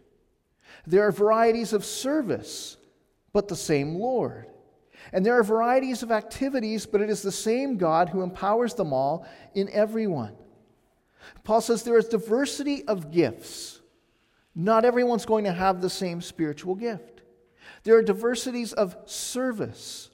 There 0.86 1.06
are 1.06 1.12
varieties 1.12 1.74
of 1.74 1.84
service, 1.84 2.78
but 3.34 3.48
the 3.48 3.56
same 3.56 3.96
Lord. 3.96 4.46
And 5.12 5.24
there 5.24 5.38
are 5.38 5.42
varieties 5.42 6.02
of 6.02 6.10
activities, 6.10 6.86
but 6.86 7.02
it 7.02 7.10
is 7.10 7.20
the 7.20 7.30
same 7.32 7.76
God 7.76 8.08
who 8.08 8.22
empowers 8.22 8.74
them 8.74 8.94
all 8.94 9.26
in 9.54 9.68
everyone. 9.68 10.37
Paul 11.44 11.60
says 11.60 11.82
there 11.82 11.98
is 11.98 12.08
diversity 12.08 12.84
of 12.86 13.10
gifts. 13.10 13.80
Not 14.54 14.84
everyone's 14.84 15.26
going 15.26 15.44
to 15.44 15.52
have 15.52 15.80
the 15.80 15.90
same 15.90 16.20
spiritual 16.20 16.74
gift. 16.74 17.22
There 17.84 17.96
are 17.96 18.02
diversities 18.02 18.72
of 18.72 18.96
service. 19.06 20.10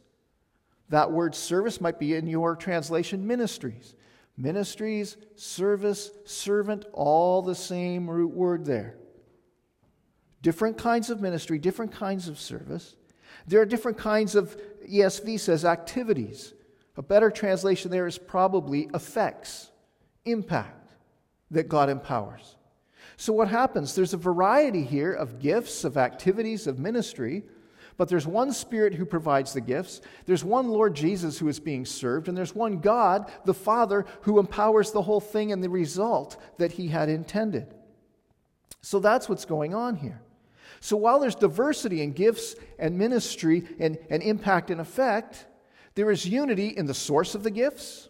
That 0.91 1.11
word 1.11 1.35
service 1.35 1.81
might 1.81 1.99
be 1.99 2.15
in 2.15 2.27
your 2.27 2.55
translation 2.57 3.27
ministries. 3.27 3.95
Ministries, 4.37 5.17
service, 5.37 6.11
servant, 6.25 6.85
all 6.93 7.41
the 7.41 7.55
same 7.55 8.11
root 8.11 8.35
word 8.35 8.65
there. 8.65 8.97
Different 10.43 10.77
kinds 10.77 11.09
of 11.09 11.23
ministry, 11.23 11.59
different 11.59 11.93
kinds 11.93 12.29
of 12.29 12.39
service. 12.39 12.97
There 13.47 13.61
are 13.61 13.67
different 13.67 13.97
kinds 13.97 14.35
of, 14.35 14.61
ESV 14.87 15.41
says, 15.41 15.65
activities. 15.65 16.53
A 16.97 17.03
better 17.03 17.31
translation 17.31 17.91
there 17.91 18.07
is 18.07 18.19
probably 18.19 18.91
effects, 18.93 19.71
impact 20.25 20.84
that 21.51 21.69
God 21.69 21.89
empowers. 21.89 22.57
So, 23.17 23.33
what 23.33 23.49
happens? 23.49 23.95
There's 23.95 24.15
a 24.15 24.19
variety 24.19 24.83
here 24.83 25.13
of 25.13 25.39
gifts, 25.39 25.85
of 25.85 25.97
activities, 25.97 26.67
of 26.67 26.79
ministry, 26.79 27.45
but 27.97 28.09
there's 28.09 28.27
one 28.27 28.53
Spirit 28.53 28.95
who 28.95 29.05
provides 29.05 29.53
the 29.53 29.61
gifts, 29.61 30.01
there's 30.27 30.43
one 30.43 30.69
Lord 30.69 30.95
Jesus 30.95 31.39
who 31.39 31.49
is 31.49 31.61
being 31.61 31.85
served, 31.85 32.29
and 32.29 32.37
there's 32.37 32.55
one 32.55 32.81
God, 32.81 33.31
the 33.45 33.55
Father, 33.55 34.05
who 34.23 34.41
empowers 34.41 34.91
the 34.91 35.03
whole 35.03 35.21
thing 35.21 35.53
and 35.53 35.63
the 35.63 35.71
result 35.71 36.37
that 36.59 36.73
He 36.73 36.89
had 36.89 37.09
intended. 37.09 37.73
So, 38.83 38.99
that's 38.99 39.29
what's 39.29 39.45
going 39.45 39.75
on 39.75 39.97
here. 39.97 40.21
So, 40.81 40.97
while 40.97 41.21
there's 41.21 41.37
diversity 41.37 42.03
in 42.03 42.13
gifts 42.13 42.57
and 42.79 42.99
ministry 42.99 43.65
and, 43.79 43.97
and 44.11 44.23
impact 44.23 44.71
and 44.71 44.81
effect, 44.81 45.47
there 45.95 46.11
is 46.11 46.27
unity 46.27 46.69
in 46.69 46.87
the 46.87 46.95
source 46.95 47.35
of 47.35 47.45
the 47.45 47.51
gifts. 47.51 48.09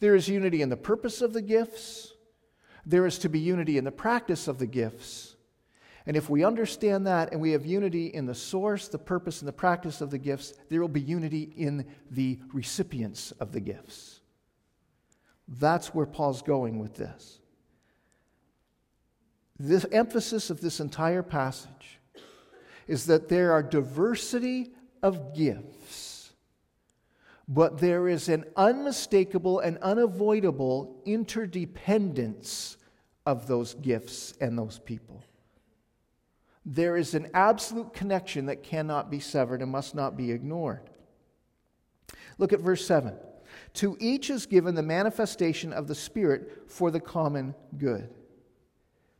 There 0.00 0.14
is 0.14 0.28
unity 0.28 0.62
in 0.62 0.68
the 0.68 0.76
purpose 0.76 1.20
of 1.20 1.32
the 1.32 1.42
gifts. 1.42 2.14
There 2.88 3.04
is 3.04 3.18
to 3.18 3.28
be 3.28 3.38
unity 3.38 3.76
in 3.76 3.84
the 3.84 3.92
practice 3.92 4.48
of 4.48 4.58
the 4.58 4.66
gifts. 4.66 5.36
And 6.06 6.16
if 6.16 6.30
we 6.30 6.42
understand 6.42 7.06
that 7.06 7.32
and 7.32 7.40
we 7.40 7.52
have 7.52 7.66
unity 7.66 8.06
in 8.06 8.24
the 8.24 8.34
source, 8.34 8.88
the 8.88 8.98
purpose, 8.98 9.42
and 9.42 9.48
the 9.48 9.52
practice 9.52 10.00
of 10.00 10.10
the 10.10 10.16
gifts, 10.16 10.54
there 10.70 10.80
will 10.80 10.88
be 10.88 11.02
unity 11.02 11.52
in 11.54 11.84
the 12.10 12.38
recipients 12.50 13.30
of 13.32 13.52
the 13.52 13.60
gifts. 13.60 14.20
That's 15.46 15.94
where 15.94 16.06
Paul's 16.06 16.40
going 16.40 16.78
with 16.78 16.94
this. 16.94 17.40
The 19.60 19.86
emphasis 19.92 20.48
of 20.48 20.62
this 20.62 20.80
entire 20.80 21.22
passage 21.22 22.00
is 22.86 23.04
that 23.04 23.28
there 23.28 23.52
are 23.52 23.62
diversity 23.62 24.72
of 25.02 25.34
gifts, 25.36 26.32
but 27.46 27.80
there 27.80 28.08
is 28.08 28.30
an 28.30 28.46
unmistakable 28.56 29.58
and 29.58 29.76
unavoidable 29.78 31.02
interdependence 31.04 32.77
of 33.28 33.46
those 33.46 33.74
gifts 33.74 34.32
and 34.40 34.58
those 34.58 34.78
people. 34.78 35.22
There 36.64 36.96
is 36.96 37.12
an 37.12 37.28
absolute 37.34 37.92
connection 37.92 38.46
that 38.46 38.62
cannot 38.62 39.10
be 39.10 39.20
severed 39.20 39.60
and 39.60 39.70
must 39.70 39.94
not 39.94 40.16
be 40.16 40.32
ignored. 40.32 40.88
Look 42.38 42.54
at 42.54 42.60
verse 42.60 42.86
7. 42.86 43.14
To 43.74 43.98
each 44.00 44.30
is 44.30 44.46
given 44.46 44.74
the 44.74 44.82
manifestation 44.82 45.74
of 45.74 45.88
the 45.88 45.94
Spirit 45.94 46.70
for 46.70 46.90
the 46.90 47.00
common 47.00 47.54
good. 47.76 48.08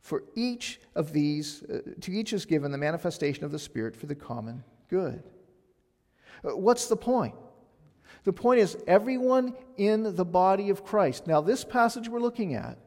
For 0.01 0.23
each 0.33 0.81
of 0.95 1.13
these, 1.13 1.61
uh, 1.61 1.81
to 2.01 2.11
each 2.11 2.33
is 2.33 2.47
given 2.47 2.71
the 2.71 2.79
manifestation 2.79 3.43
of 3.43 3.51
the 3.51 3.59
Spirit 3.59 3.95
for 3.95 4.07
the 4.07 4.15
common 4.15 4.63
good. 4.89 5.21
Uh, 6.43 6.57
what's 6.57 6.87
the 6.87 6.97
point? 6.97 7.35
The 8.23 8.33
point 8.33 8.59
is, 8.59 8.75
everyone 8.87 9.53
in 9.77 10.15
the 10.15 10.25
body 10.25 10.71
of 10.71 10.83
Christ. 10.83 11.27
Now, 11.27 11.41
this 11.41 11.63
passage 11.63 12.09
we're 12.09 12.19
looking 12.19 12.55
at 12.55 12.79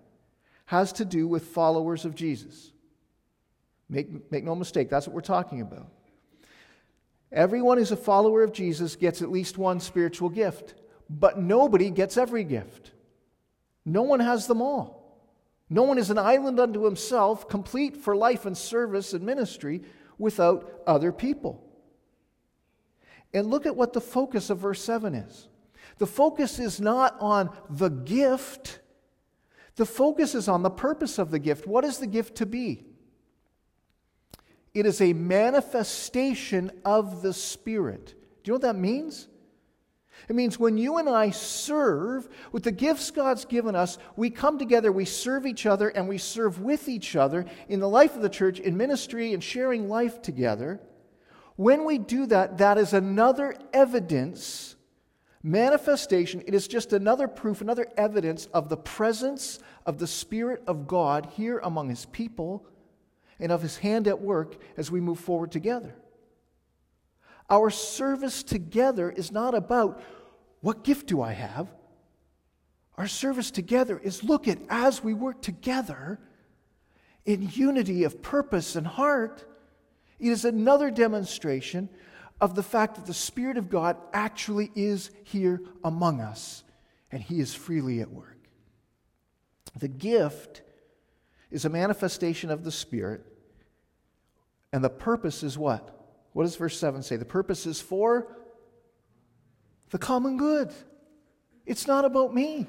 has 0.66 0.92
to 0.94 1.04
do 1.04 1.26
with 1.26 1.46
followers 1.46 2.04
of 2.04 2.14
Jesus. 2.14 2.72
Make, 3.88 4.30
make 4.30 4.44
no 4.44 4.54
mistake, 4.54 4.88
that's 4.88 5.06
what 5.06 5.14
we're 5.14 5.20
talking 5.20 5.60
about. 5.60 5.88
Everyone 7.30 7.78
who's 7.78 7.92
a 7.92 7.96
follower 7.96 8.42
of 8.42 8.52
Jesus 8.52 8.96
gets 8.96 9.22
at 9.22 9.30
least 9.30 9.56
one 9.58 9.80
spiritual 9.80 10.28
gift, 10.28 10.74
but 11.08 11.38
nobody 11.38 11.90
gets 11.90 12.16
every 12.16 12.44
gift. 12.44 12.92
No 13.84 14.02
one 14.02 14.20
has 14.20 14.46
them 14.46 14.62
all. 14.62 15.02
No 15.68 15.82
one 15.84 15.96
is 15.96 16.10
an 16.10 16.18
island 16.18 16.60
unto 16.60 16.84
himself, 16.84 17.48
complete 17.48 17.96
for 17.96 18.14
life 18.14 18.44
and 18.44 18.56
service 18.56 19.14
and 19.14 19.24
ministry 19.24 19.82
without 20.18 20.70
other 20.86 21.12
people. 21.12 21.66
And 23.32 23.48
look 23.48 23.64
at 23.64 23.76
what 23.76 23.94
the 23.94 24.00
focus 24.00 24.50
of 24.50 24.58
verse 24.58 24.84
7 24.84 25.14
is. 25.14 25.48
The 25.96 26.06
focus 26.06 26.58
is 26.58 26.80
not 26.80 27.16
on 27.20 27.50
the 27.70 27.88
gift, 27.88 28.80
the 29.76 29.86
focus 29.86 30.34
is 30.34 30.48
on 30.48 30.62
the 30.62 30.70
purpose 30.70 31.18
of 31.18 31.30
the 31.30 31.38
gift. 31.38 31.66
What 31.66 31.84
is 31.84 31.98
the 31.98 32.06
gift 32.06 32.36
to 32.36 32.46
be? 32.46 32.84
It 34.74 34.86
is 34.86 35.00
a 35.00 35.12
manifestation 35.12 36.70
of 36.84 37.22
the 37.22 37.32
Spirit. 37.32 38.14
Do 38.42 38.48
you 38.48 38.52
know 38.52 38.54
what 38.54 38.62
that 38.62 38.76
means? 38.76 39.28
It 40.28 40.36
means 40.36 40.58
when 40.58 40.78
you 40.78 40.98
and 40.98 41.08
I 41.08 41.30
serve 41.30 42.28
with 42.52 42.62
the 42.62 42.72
gifts 42.72 43.10
God's 43.10 43.44
given 43.44 43.74
us, 43.74 43.98
we 44.16 44.30
come 44.30 44.58
together, 44.58 44.92
we 44.92 45.04
serve 45.04 45.46
each 45.46 45.66
other, 45.66 45.88
and 45.88 46.08
we 46.08 46.18
serve 46.18 46.60
with 46.60 46.88
each 46.88 47.16
other 47.16 47.44
in 47.68 47.80
the 47.80 47.88
life 47.88 48.14
of 48.14 48.22
the 48.22 48.28
church, 48.28 48.60
in 48.60 48.76
ministry, 48.76 49.34
and 49.34 49.42
sharing 49.42 49.88
life 49.88 50.22
together. 50.22 50.80
When 51.56 51.84
we 51.84 51.98
do 51.98 52.26
that, 52.26 52.58
that 52.58 52.78
is 52.78 52.92
another 52.92 53.56
evidence, 53.72 54.76
manifestation. 55.42 56.42
It 56.46 56.54
is 56.54 56.68
just 56.68 56.92
another 56.92 57.28
proof, 57.28 57.60
another 57.60 57.86
evidence 57.96 58.46
of 58.46 58.68
the 58.68 58.76
presence 58.76 59.58
of 59.86 59.98
the 59.98 60.06
Spirit 60.06 60.62
of 60.66 60.86
God 60.86 61.26
here 61.34 61.58
among 61.58 61.88
His 61.88 62.06
people 62.06 62.66
and 63.40 63.50
of 63.50 63.62
His 63.62 63.78
hand 63.78 64.06
at 64.06 64.20
work 64.20 64.56
as 64.76 64.90
we 64.90 65.00
move 65.00 65.18
forward 65.18 65.50
together. 65.50 65.94
Our 67.50 67.70
service 67.70 68.42
together 68.42 69.10
is 69.10 69.32
not 69.32 69.54
about 69.54 70.00
what 70.60 70.84
gift 70.84 71.08
do 71.08 71.20
I 71.20 71.32
have? 71.32 71.68
Our 72.96 73.08
service 73.08 73.50
together 73.50 73.98
is 73.98 74.22
look 74.22 74.46
at 74.46 74.58
as 74.68 75.02
we 75.02 75.12
work 75.12 75.42
together 75.42 76.20
in 77.24 77.50
unity 77.52 78.04
of 78.04 78.22
purpose 78.22 78.76
and 78.76 78.86
heart, 78.86 79.44
it 80.18 80.28
is 80.28 80.44
another 80.44 80.90
demonstration 80.90 81.88
of 82.42 82.56
the 82.56 82.62
fact 82.62 82.96
that 82.96 83.06
the 83.06 83.14
Spirit 83.14 83.56
of 83.56 83.70
God 83.70 83.96
actually 84.12 84.72
is 84.74 85.10
here 85.22 85.62
among 85.84 86.20
us 86.20 86.64
and 87.12 87.22
He 87.22 87.38
is 87.38 87.54
freely 87.54 88.00
at 88.00 88.10
work. 88.10 88.36
The 89.78 89.86
gift 89.86 90.62
is 91.52 91.64
a 91.64 91.68
manifestation 91.70 92.50
of 92.50 92.64
the 92.64 92.72
Spirit, 92.72 93.24
and 94.72 94.82
the 94.82 94.90
purpose 94.90 95.42
is 95.42 95.56
what? 95.56 95.96
What 96.32 96.42
does 96.42 96.56
verse 96.56 96.76
7 96.78 97.02
say? 97.02 97.16
The 97.16 97.24
purpose 97.24 97.64
is 97.64 97.80
for 97.80 98.26
the 99.90 99.98
common 99.98 100.36
good. 100.36 100.72
It's 101.64 101.86
not 101.86 102.04
about 102.04 102.34
me. 102.34 102.66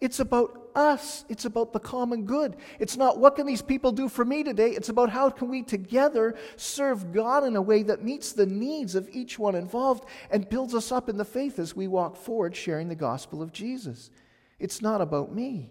It's 0.00 0.20
about 0.20 0.61
us. 0.74 1.24
It's 1.28 1.44
about 1.44 1.72
the 1.72 1.80
common 1.80 2.24
good. 2.24 2.56
It's 2.78 2.96
not 2.96 3.18
what 3.18 3.36
can 3.36 3.46
these 3.46 3.62
people 3.62 3.92
do 3.92 4.08
for 4.08 4.24
me 4.24 4.42
today? 4.42 4.70
It's 4.70 4.88
about 4.88 5.10
how 5.10 5.30
can 5.30 5.48
we 5.48 5.62
together 5.62 6.34
serve 6.56 7.12
God 7.12 7.44
in 7.44 7.56
a 7.56 7.62
way 7.62 7.82
that 7.84 8.04
meets 8.04 8.32
the 8.32 8.46
needs 8.46 8.94
of 8.94 9.08
each 9.12 9.38
one 9.38 9.54
involved 9.54 10.04
and 10.30 10.48
builds 10.48 10.74
us 10.74 10.92
up 10.92 11.08
in 11.08 11.16
the 11.16 11.24
faith 11.24 11.58
as 11.58 11.76
we 11.76 11.88
walk 11.88 12.16
forward 12.16 12.54
sharing 12.56 12.88
the 12.88 12.94
gospel 12.94 13.42
of 13.42 13.52
Jesus. 13.52 14.10
It's 14.58 14.82
not 14.82 15.00
about 15.00 15.34
me. 15.34 15.70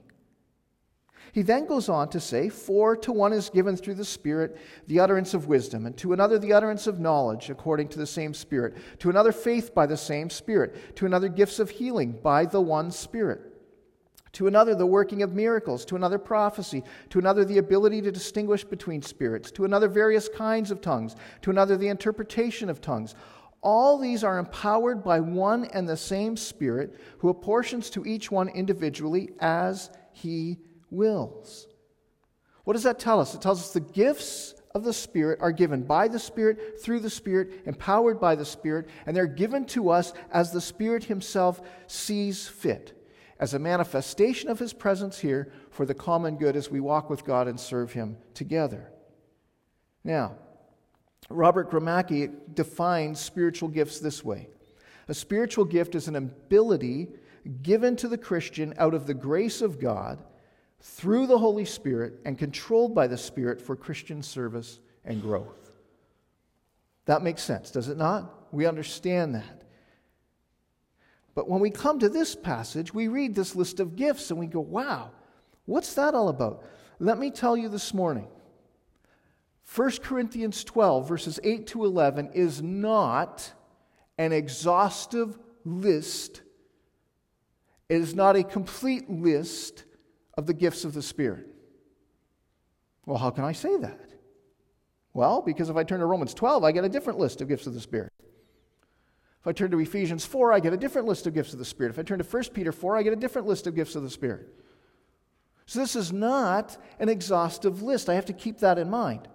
He 1.33 1.43
then 1.43 1.65
goes 1.65 1.87
on 1.87 2.09
to 2.09 2.19
say, 2.19 2.49
For 2.49 2.95
to 2.97 3.11
one 3.11 3.31
is 3.31 3.49
given 3.49 3.77
through 3.77 3.95
the 3.95 4.05
Spirit 4.05 4.57
the 4.87 4.99
utterance 4.99 5.33
of 5.33 5.47
wisdom, 5.47 5.85
and 5.85 5.95
to 5.97 6.13
another 6.13 6.37
the 6.37 6.53
utterance 6.53 6.87
of 6.87 6.99
knowledge 6.99 7.49
according 7.49 7.87
to 7.89 7.99
the 7.99 8.07
same 8.07 8.33
Spirit, 8.33 8.75
to 8.99 9.09
another 9.09 9.31
faith 9.31 9.73
by 9.73 9.85
the 9.85 9.97
same 9.97 10.29
Spirit, 10.29 10.95
to 10.97 11.05
another 11.05 11.29
gifts 11.29 11.59
of 11.59 11.69
healing 11.69 12.11
by 12.11 12.45
the 12.45 12.61
one 12.61 12.91
Spirit, 12.91 13.41
to 14.33 14.47
another 14.47 14.75
the 14.75 14.85
working 14.85 15.23
of 15.23 15.33
miracles, 15.33 15.83
to 15.85 15.95
another 15.95 16.17
prophecy, 16.17 16.83
to 17.09 17.19
another 17.19 17.43
the 17.43 17.57
ability 17.57 18.01
to 18.01 18.11
distinguish 18.11 18.63
between 18.63 19.01
spirits, 19.01 19.51
to 19.51 19.65
another 19.65 19.87
various 19.87 20.29
kinds 20.29 20.71
of 20.71 20.81
tongues, 20.81 21.15
to 21.41 21.49
another 21.49 21.75
the 21.77 21.89
interpretation 21.89 22.69
of 22.69 22.81
tongues. 22.81 23.15
All 23.61 23.97
these 23.97 24.23
are 24.23 24.39
empowered 24.39 25.03
by 25.03 25.19
one 25.19 25.65
and 25.65 25.87
the 25.87 25.97
same 25.97 26.35
Spirit, 26.37 26.99
who 27.19 27.29
apportions 27.29 27.89
to 27.91 28.05
each 28.05 28.31
one 28.31 28.49
individually 28.49 29.31
as 29.39 29.91
he 30.13 30.57
wills. 30.89 31.67
What 32.63 32.73
does 32.73 32.83
that 32.83 32.99
tell 32.99 33.19
us? 33.19 33.35
It 33.35 33.41
tells 33.41 33.59
us 33.59 33.73
the 33.73 33.79
gifts 33.79 34.55
of 34.73 34.83
the 34.83 34.93
Spirit 34.93 35.39
are 35.41 35.51
given 35.51 35.83
by 35.83 36.07
the 36.07 36.19
Spirit, 36.19 36.81
through 36.81 37.01
the 37.01 37.09
Spirit, 37.09 37.63
empowered 37.65 38.19
by 38.19 38.35
the 38.35 38.45
Spirit, 38.45 38.87
and 39.05 39.15
they're 39.15 39.27
given 39.27 39.65
to 39.65 39.89
us 39.89 40.13
as 40.31 40.51
the 40.51 40.61
Spirit 40.61 41.03
Himself 41.03 41.61
sees 41.87 42.47
fit, 42.47 43.00
as 43.41 43.55
a 43.55 43.59
manifestation 43.59 44.49
of 44.49 44.59
His 44.59 44.71
presence 44.71 45.19
here 45.19 45.51
for 45.71 45.85
the 45.85 45.95
common 45.95 46.37
good 46.37 46.55
as 46.55 46.69
we 46.69 46.79
walk 46.79 47.09
with 47.09 47.25
God 47.25 47.47
and 47.47 47.59
serve 47.59 47.91
Him 47.91 48.15
together. 48.35 48.91
Now, 50.03 50.35
Robert 51.27 51.71
Gromacki 51.71 52.31
defines 52.53 53.19
spiritual 53.19 53.67
gifts 53.67 53.99
this 53.99 54.23
way 54.23 54.47
A 55.07 55.13
spiritual 55.13 55.65
gift 55.65 55.95
is 55.95 56.07
an 56.07 56.15
ability 56.15 57.09
given 57.63 57.95
to 57.97 58.07
the 58.07 58.17
Christian 58.17 58.75
out 58.77 58.93
of 58.93 59.07
the 59.07 59.15
grace 59.15 59.61
of 59.61 59.79
God 59.79 60.23
through 60.79 61.25
the 61.25 61.39
Holy 61.39 61.65
Spirit 61.65 62.19
and 62.25 62.37
controlled 62.37 62.93
by 62.93 63.07
the 63.07 63.17
Spirit 63.17 63.59
for 63.59 63.75
Christian 63.75 64.21
service 64.21 64.79
and 65.03 65.21
growth. 65.21 65.71
That 67.05 67.23
makes 67.23 67.41
sense, 67.41 67.71
does 67.71 67.89
it 67.89 67.97
not? 67.97 68.53
We 68.53 68.67
understand 68.67 69.33
that. 69.33 69.60
But 71.33 71.49
when 71.49 71.61
we 71.61 71.69
come 71.69 71.99
to 71.99 72.09
this 72.09 72.35
passage, 72.35 72.93
we 72.93 73.07
read 73.07 73.35
this 73.35 73.55
list 73.55 73.79
of 73.79 73.95
gifts 73.95 74.31
and 74.31 74.39
we 74.39 74.47
go, 74.47 74.59
wow, 74.59 75.11
what's 75.65 75.93
that 75.93 76.13
all 76.13 76.29
about? 76.29 76.63
Let 76.99 77.17
me 77.17 77.31
tell 77.31 77.55
you 77.55 77.69
this 77.69 77.93
morning. 77.93 78.27
1 79.73 79.91
Corinthians 80.03 80.63
12, 80.63 81.07
verses 81.07 81.39
8 81.43 81.67
to 81.67 81.85
11, 81.85 82.31
is 82.33 82.61
not 82.61 83.53
an 84.17 84.33
exhaustive 84.33 85.39
list. 85.63 86.41
It 87.87 88.01
is 88.01 88.13
not 88.13 88.35
a 88.35 88.43
complete 88.43 89.09
list 89.09 89.85
of 90.37 90.45
the 90.45 90.53
gifts 90.53 90.83
of 90.83 90.93
the 90.93 91.01
Spirit. 91.01 91.47
Well, 93.05 93.17
how 93.17 93.29
can 93.29 93.45
I 93.45 93.53
say 93.53 93.77
that? 93.77 94.11
Well, 95.13 95.41
because 95.41 95.69
if 95.69 95.75
I 95.75 95.83
turn 95.83 95.99
to 96.01 96.05
Romans 96.05 96.33
12, 96.33 96.63
I 96.63 96.71
get 96.71 96.83
a 96.83 96.89
different 96.89 97.19
list 97.19 97.41
of 97.41 97.47
gifts 97.47 97.67
of 97.67 97.73
the 97.73 97.81
Spirit. 97.81 98.11
If 99.41 99.47
I 99.47 99.51
turn 99.53 99.71
to 99.71 99.79
Ephesians 99.79 100.23
4, 100.23 100.53
I 100.53 100.59
get 100.59 100.71
a 100.71 100.77
different 100.77 101.07
list 101.07 101.25
of 101.25 101.33
gifts 101.33 101.51
of 101.51 101.57
the 101.57 101.65
Spirit. 101.65 101.89
If 101.89 101.97
I 101.97 102.03
turn 102.03 102.19
to 102.19 102.23
1 102.23 102.43
Peter 102.53 102.71
4, 102.71 102.97
I 102.97 103.03
get 103.03 103.13
a 103.13 103.15
different 103.15 103.47
list 103.47 103.65
of 103.65 103.73
gifts 103.73 103.95
of 103.95 104.03
the 104.03 104.09
Spirit. 104.09 104.47
So 105.65 105.79
this 105.79 105.95
is 105.95 106.13
not 106.13 106.77
an 106.99 107.09
exhaustive 107.09 107.81
list. 107.81 108.07
I 108.07 108.13
have 108.13 108.25
to 108.25 108.33
keep 108.33 108.59
that 108.59 108.77
in 108.77 108.89
mind. 108.89 109.27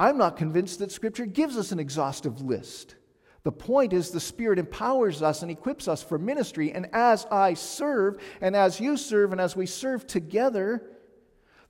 I'm 0.00 0.18
not 0.18 0.36
convinced 0.36 0.80
that 0.80 0.90
Scripture 0.90 1.26
gives 1.26 1.56
us 1.56 1.70
an 1.70 1.78
exhaustive 1.78 2.40
list. 2.40 2.96
The 3.44 3.52
point 3.52 3.92
is, 3.92 4.10
the 4.10 4.18
Spirit 4.18 4.58
empowers 4.58 5.22
us 5.22 5.42
and 5.42 5.50
equips 5.50 5.86
us 5.86 6.02
for 6.02 6.18
ministry. 6.18 6.72
And 6.72 6.88
as 6.92 7.24
I 7.30 7.54
serve, 7.54 8.20
and 8.40 8.56
as 8.56 8.80
you 8.80 8.96
serve, 8.96 9.30
and 9.30 9.40
as 9.40 9.54
we 9.54 9.66
serve 9.66 10.08
together, 10.08 10.82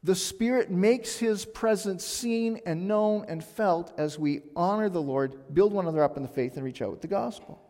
the 0.03 0.15
Spirit 0.15 0.71
makes 0.71 1.19
His 1.19 1.45
presence 1.45 2.07
seen 2.07 2.61
and 2.65 2.89
known 2.89 3.27
and 3.29 3.45
felt 3.45 3.93
as 3.99 4.19
we 4.19 4.41
honor 4.57 4.89
the 4.89 5.03
Lord, 5.03 5.53
build 5.53 5.75
one 5.75 5.85
another 5.85 6.03
up 6.03 6.17
in 6.17 6.23
the 6.23 6.29
faith, 6.29 6.57
and 6.57 6.65
reach 6.65 6.81
out 6.81 6.91
with 6.91 7.03
the 7.03 7.09
gospel. 7.09 7.61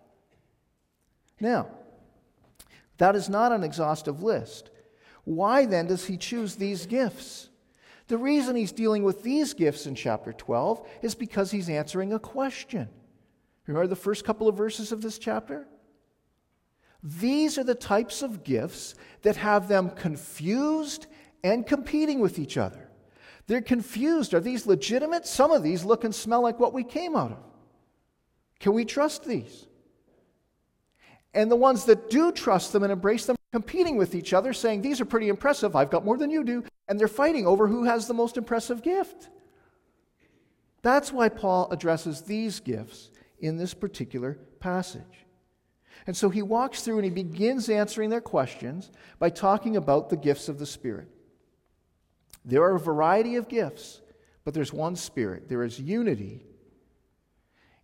Now, 1.40 1.68
that 2.98 3.14
is 3.16 3.28
not 3.28 3.52
an 3.52 3.62
exhaustive 3.62 4.22
list. 4.22 4.70
Why 5.24 5.66
then 5.66 5.86
does 5.86 6.06
He 6.06 6.16
choose 6.16 6.56
these 6.56 6.86
gifts? 6.86 7.50
The 8.08 8.18
reason 8.18 8.56
He's 8.56 8.72
dealing 8.72 9.02
with 9.02 9.22
these 9.22 9.54
gifts 9.54 9.86
in 9.86 9.94
chapter 9.94 10.32
12 10.32 10.86
is 11.02 11.14
because 11.14 11.50
He's 11.50 11.68
answering 11.68 12.12
a 12.12 12.18
question. 12.18 12.88
Remember 13.66 13.88
the 13.88 13.96
first 13.96 14.24
couple 14.24 14.48
of 14.48 14.56
verses 14.56 14.92
of 14.92 15.02
this 15.02 15.18
chapter? 15.18 15.66
These 17.02 17.58
are 17.58 17.64
the 17.64 17.74
types 17.74 18.22
of 18.22 18.44
gifts 18.44 18.94
that 19.22 19.36
have 19.36 19.68
them 19.68 19.90
confused 19.90 21.06
and 21.44 21.66
competing 21.66 22.20
with 22.20 22.38
each 22.38 22.56
other. 22.56 22.88
They're 23.46 23.60
confused. 23.60 24.34
Are 24.34 24.40
these 24.40 24.66
legitimate? 24.66 25.26
Some 25.26 25.52
of 25.52 25.62
these 25.62 25.84
look 25.84 26.04
and 26.04 26.14
smell 26.14 26.42
like 26.42 26.58
what 26.58 26.72
we 26.72 26.82
came 26.82 27.14
out 27.14 27.32
of. 27.32 27.38
Can 28.58 28.72
we 28.72 28.84
trust 28.84 29.24
these? 29.24 29.66
And 31.36 31.50
the 31.50 31.56
ones 31.56 31.84
that 31.84 32.08
do 32.08 32.32
trust 32.32 32.72
them 32.72 32.82
and 32.82 32.90
embrace 32.90 33.26
them 33.26 33.36
competing 33.52 33.98
with 33.98 34.14
each 34.14 34.32
other, 34.32 34.54
saying, 34.54 34.80
These 34.80 35.02
are 35.02 35.04
pretty 35.04 35.28
impressive. 35.28 35.76
I've 35.76 35.90
got 35.90 36.04
more 36.04 36.16
than 36.16 36.30
you 36.30 36.42
do. 36.42 36.64
And 36.88 36.98
they're 36.98 37.08
fighting 37.08 37.46
over 37.46 37.68
who 37.68 37.84
has 37.84 38.08
the 38.08 38.14
most 38.14 38.38
impressive 38.38 38.82
gift. 38.82 39.28
That's 40.80 41.12
why 41.12 41.28
Paul 41.28 41.68
addresses 41.70 42.22
these 42.22 42.60
gifts 42.60 43.10
in 43.38 43.58
this 43.58 43.74
particular 43.74 44.38
passage. 44.60 45.26
And 46.06 46.16
so 46.16 46.30
he 46.30 46.40
walks 46.40 46.82
through 46.82 46.96
and 46.96 47.04
he 47.04 47.10
begins 47.10 47.68
answering 47.68 48.08
their 48.08 48.20
questions 48.22 48.90
by 49.18 49.28
talking 49.28 49.76
about 49.76 50.08
the 50.08 50.16
gifts 50.16 50.48
of 50.48 50.58
the 50.58 50.66
Spirit. 50.66 51.08
There 52.46 52.62
are 52.62 52.76
a 52.76 52.80
variety 52.80 53.36
of 53.36 53.48
gifts, 53.48 54.00
but 54.44 54.54
there's 54.54 54.72
one 54.72 54.96
Spirit. 54.96 55.50
There 55.50 55.64
is 55.64 55.78
unity 55.78 56.46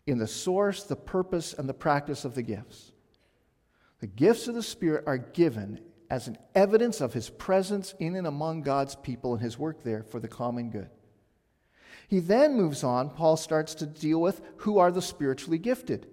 in 0.07 0.17
the 0.17 0.27
source, 0.27 0.85
the 0.85 0.97
purpose, 0.97 1.53
and 1.53 1.69
the 1.69 1.75
practice 1.75 2.25
of 2.25 2.35
the 2.35 2.43
gifts. 2.43 2.92
The 4.03 4.09
gifts 4.09 4.49
of 4.49 4.57
the 4.57 4.65
Spirit 4.65 5.05
are 5.07 5.17
given 5.17 5.79
as 6.11 6.27
an 6.27 6.37
evidence 6.57 7.01
of 7.01 7.13
his 7.13 7.31
presence 7.31 7.95
in 8.01 8.17
and 8.17 8.27
among 8.27 8.63
God's 8.63 8.97
people 8.97 9.33
and 9.33 9.41
his 9.41 9.61
work 9.61 9.85
there 9.85 10.03
for 10.03 10.19
the 10.19 10.27
common 10.27 10.71
good. 10.71 10.91
He 12.09 12.19
then 12.19 12.57
moves 12.57 12.83
on, 12.83 13.11
Paul 13.11 13.37
starts 13.37 13.77
to 13.77 13.87
deal 13.87 14.21
with 14.21 14.43
who 14.57 14.79
are 14.79 14.91
the 14.91 15.01
spiritually 15.01 15.57
gifted. 15.57 16.09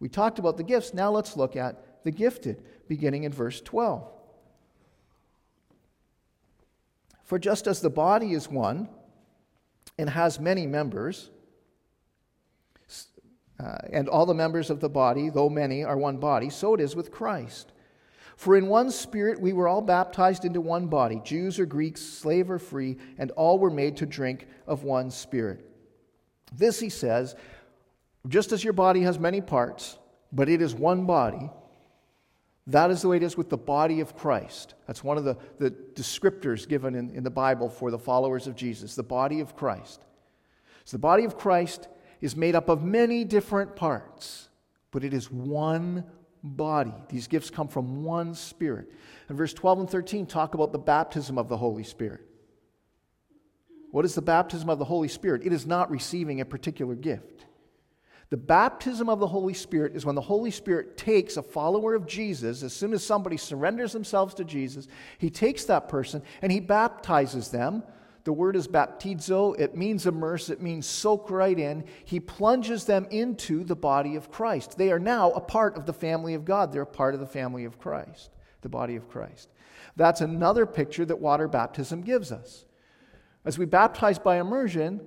We 0.00 0.08
talked 0.08 0.40
about 0.40 0.56
the 0.56 0.64
gifts, 0.64 0.92
now 0.92 1.12
let's 1.12 1.36
look 1.36 1.54
at 1.54 2.02
the 2.02 2.10
gifted, 2.10 2.64
beginning 2.88 3.22
in 3.22 3.32
verse 3.32 3.60
12. 3.60 4.10
For 7.22 7.38
just 7.38 7.68
as 7.68 7.80
the 7.80 7.88
body 7.88 8.32
is 8.32 8.48
one 8.48 8.88
and 9.96 10.10
has 10.10 10.40
many 10.40 10.66
members, 10.66 11.30
uh, 13.58 13.78
and 13.92 14.08
all 14.08 14.26
the 14.26 14.34
members 14.34 14.70
of 14.70 14.80
the 14.80 14.88
body, 14.88 15.30
though 15.30 15.48
many, 15.48 15.84
are 15.84 15.96
one 15.96 16.18
body, 16.18 16.50
so 16.50 16.74
it 16.74 16.80
is 16.80 16.94
with 16.94 17.10
Christ. 17.10 17.72
For 18.36 18.56
in 18.56 18.68
one 18.68 18.90
spirit 18.92 19.40
we 19.40 19.52
were 19.52 19.66
all 19.66 19.82
baptized 19.82 20.44
into 20.44 20.60
one 20.60 20.86
body, 20.86 21.20
Jews 21.24 21.58
or 21.58 21.66
Greeks, 21.66 22.00
slave 22.00 22.50
or 22.50 22.60
free, 22.60 22.96
and 23.18 23.32
all 23.32 23.58
were 23.58 23.70
made 23.70 23.96
to 23.96 24.06
drink 24.06 24.46
of 24.66 24.84
one 24.84 25.10
spirit. 25.10 25.68
This, 26.52 26.78
he 26.78 26.88
says, 26.88 27.34
just 28.28 28.52
as 28.52 28.62
your 28.62 28.72
body 28.72 29.02
has 29.02 29.18
many 29.18 29.40
parts, 29.40 29.98
but 30.32 30.48
it 30.48 30.62
is 30.62 30.74
one 30.74 31.04
body, 31.04 31.50
that 32.68 32.90
is 32.90 33.02
the 33.02 33.08
way 33.08 33.16
it 33.16 33.22
is 33.22 33.36
with 33.36 33.48
the 33.48 33.56
body 33.56 34.00
of 34.00 34.14
Christ. 34.14 34.74
That's 34.86 35.02
one 35.02 35.16
of 35.16 35.24
the, 35.24 35.36
the 35.58 35.70
descriptors 35.70 36.68
given 36.68 36.94
in, 36.94 37.10
in 37.10 37.24
the 37.24 37.30
Bible 37.30 37.68
for 37.68 37.90
the 37.90 37.98
followers 37.98 38.46
of 38.46 38.54
Jesus, 38.54 38.94
the 38.94 39.02
body 39.02 39.40
of 39.40 39.56
Christ. 39.56 40.04
So 40.84 40.96
the 40.96 41.00
body 41.00 41.24
of 41.24 41.36
Christ 41.36 41.88
is 42.20 42.36
made 42.36 42.54
up 42.54 42.68
of 42.68 42.82
many 42.82 43.24
different 43.24 43.76
parts, 43.76 44.48
but 44.90 45.04
it 45.04 45.14
is 45.14 45.30
one 45.30 46.04
body. 46.42 46.94
These 47.08 47.28
gifts 47.28 47.50
come 47.50 47.68
from 47.68 48.04
one 48.04 48.34
Spirit. 48.34 48.90
And 49.28 49.36
verse 49.36 49.52
12 49.52 49.80
and 49.80 49.90
13 49.90 50.26
talk 50.26 50.54
about 50.54 50.72
the 50.72 50.78
baptism 50.78 51.38
of 51.38 51.48
the 51.48 51.56
Holy 51.56 51.84
Spirit. 51.84 52.22
What 53.90 54.04
is 54.04 54.14
the 54.14 54.22
baptism 54.22 54.68
of 54.68 54.78
the 54.78 54.84
Holy 54.84 55.08
Spirit? 55.08 55.42
It 55.44 55.52
is 55.52 55.66
not 55.66 55.90
receiving 55.90 56.40
a 56.40 56.44
particular 56.44 56.94
gift. 56.94 57.46
The 58.30 58.36
baptism 58.36 59.08
of 59.08 59.20
the 59.20 59.26
Holy 59.26 59.54
Spirit 59.54 59.96
is 59.96 60.04
when 60.04 60.14
the 60.14 60.20
Holy 60.20 60.50
Spirit 60.50 60.98
takes 60.98 61.38
a 61.38 61.42
follower 61.42 61.94
of 61.94 62.06
Jesus, 62.06 62.62
as 62.62 62.74
soon 62.74 62.92
as 62.92 63.02
somebody 63.02 63.38
surrenders 63.38 63.92
themselves 63.92 64.34
to 64.34 64.44
Jesus, 64.44 64.86
he 65.16 65.30
takes 65.30 65.64
that 65.64 65.88
person 65.88 66.22
and 66.42 66.52
he 66.52 66.60
baptizes 66.60 67.48
them 67.48 67.82
the 68.28 68.32
word 68.34 68.56
is 68.56 68.68
baptizo. 68.68 69.58
It 69.58 69.74
means 69.74 70.04
immerse. 70.04 70.50
It 70.50 70.60
means 70.60 70.84
soak 70.84 71.30
right 71.30 71.58
in. 71.58 71.84
He 72.04 72.20
plunges 72.20 72.84
them 72.84 73.06
into 73.10 73.64
the 73.64 73.74
body 73.74 74.16
of 74.16 74.30
Christ. 74.30 74.76
They 74.76 74.92
are 74.92 74.98
now 74.98 75.30
a 75.30 75.40
part 75.40 75.78
of 75.78 75.86
the 75.86 75.94
family 75.94 76.34
of 76.34 76.44
God. 76.44 76.70
They're 76.70 76.82
a 76.82 76.86
part 76.86 77.14
of 77.14 77.20
the 77.20 77.26
family 77.26 77.64
of 77.64 77.78
Christ, 77.78 78.28
the 78.60 78.68
body 78.68 78.96
of 78.96 79.08
Christ. 79.08 79.48
That's 79.96 80.20
another 80.20 80.66
picture 80.66 81.06
that 81.06 81.18
water 81.18 81.48
baptism 81.48 82.02
gives 82.02 82.30
us. 82.30 82.66
As 83.46 83.56
we 83.56 83.64
baptize 83.64 84.18
by 84.18 84.38
immersion, 84.38 85.00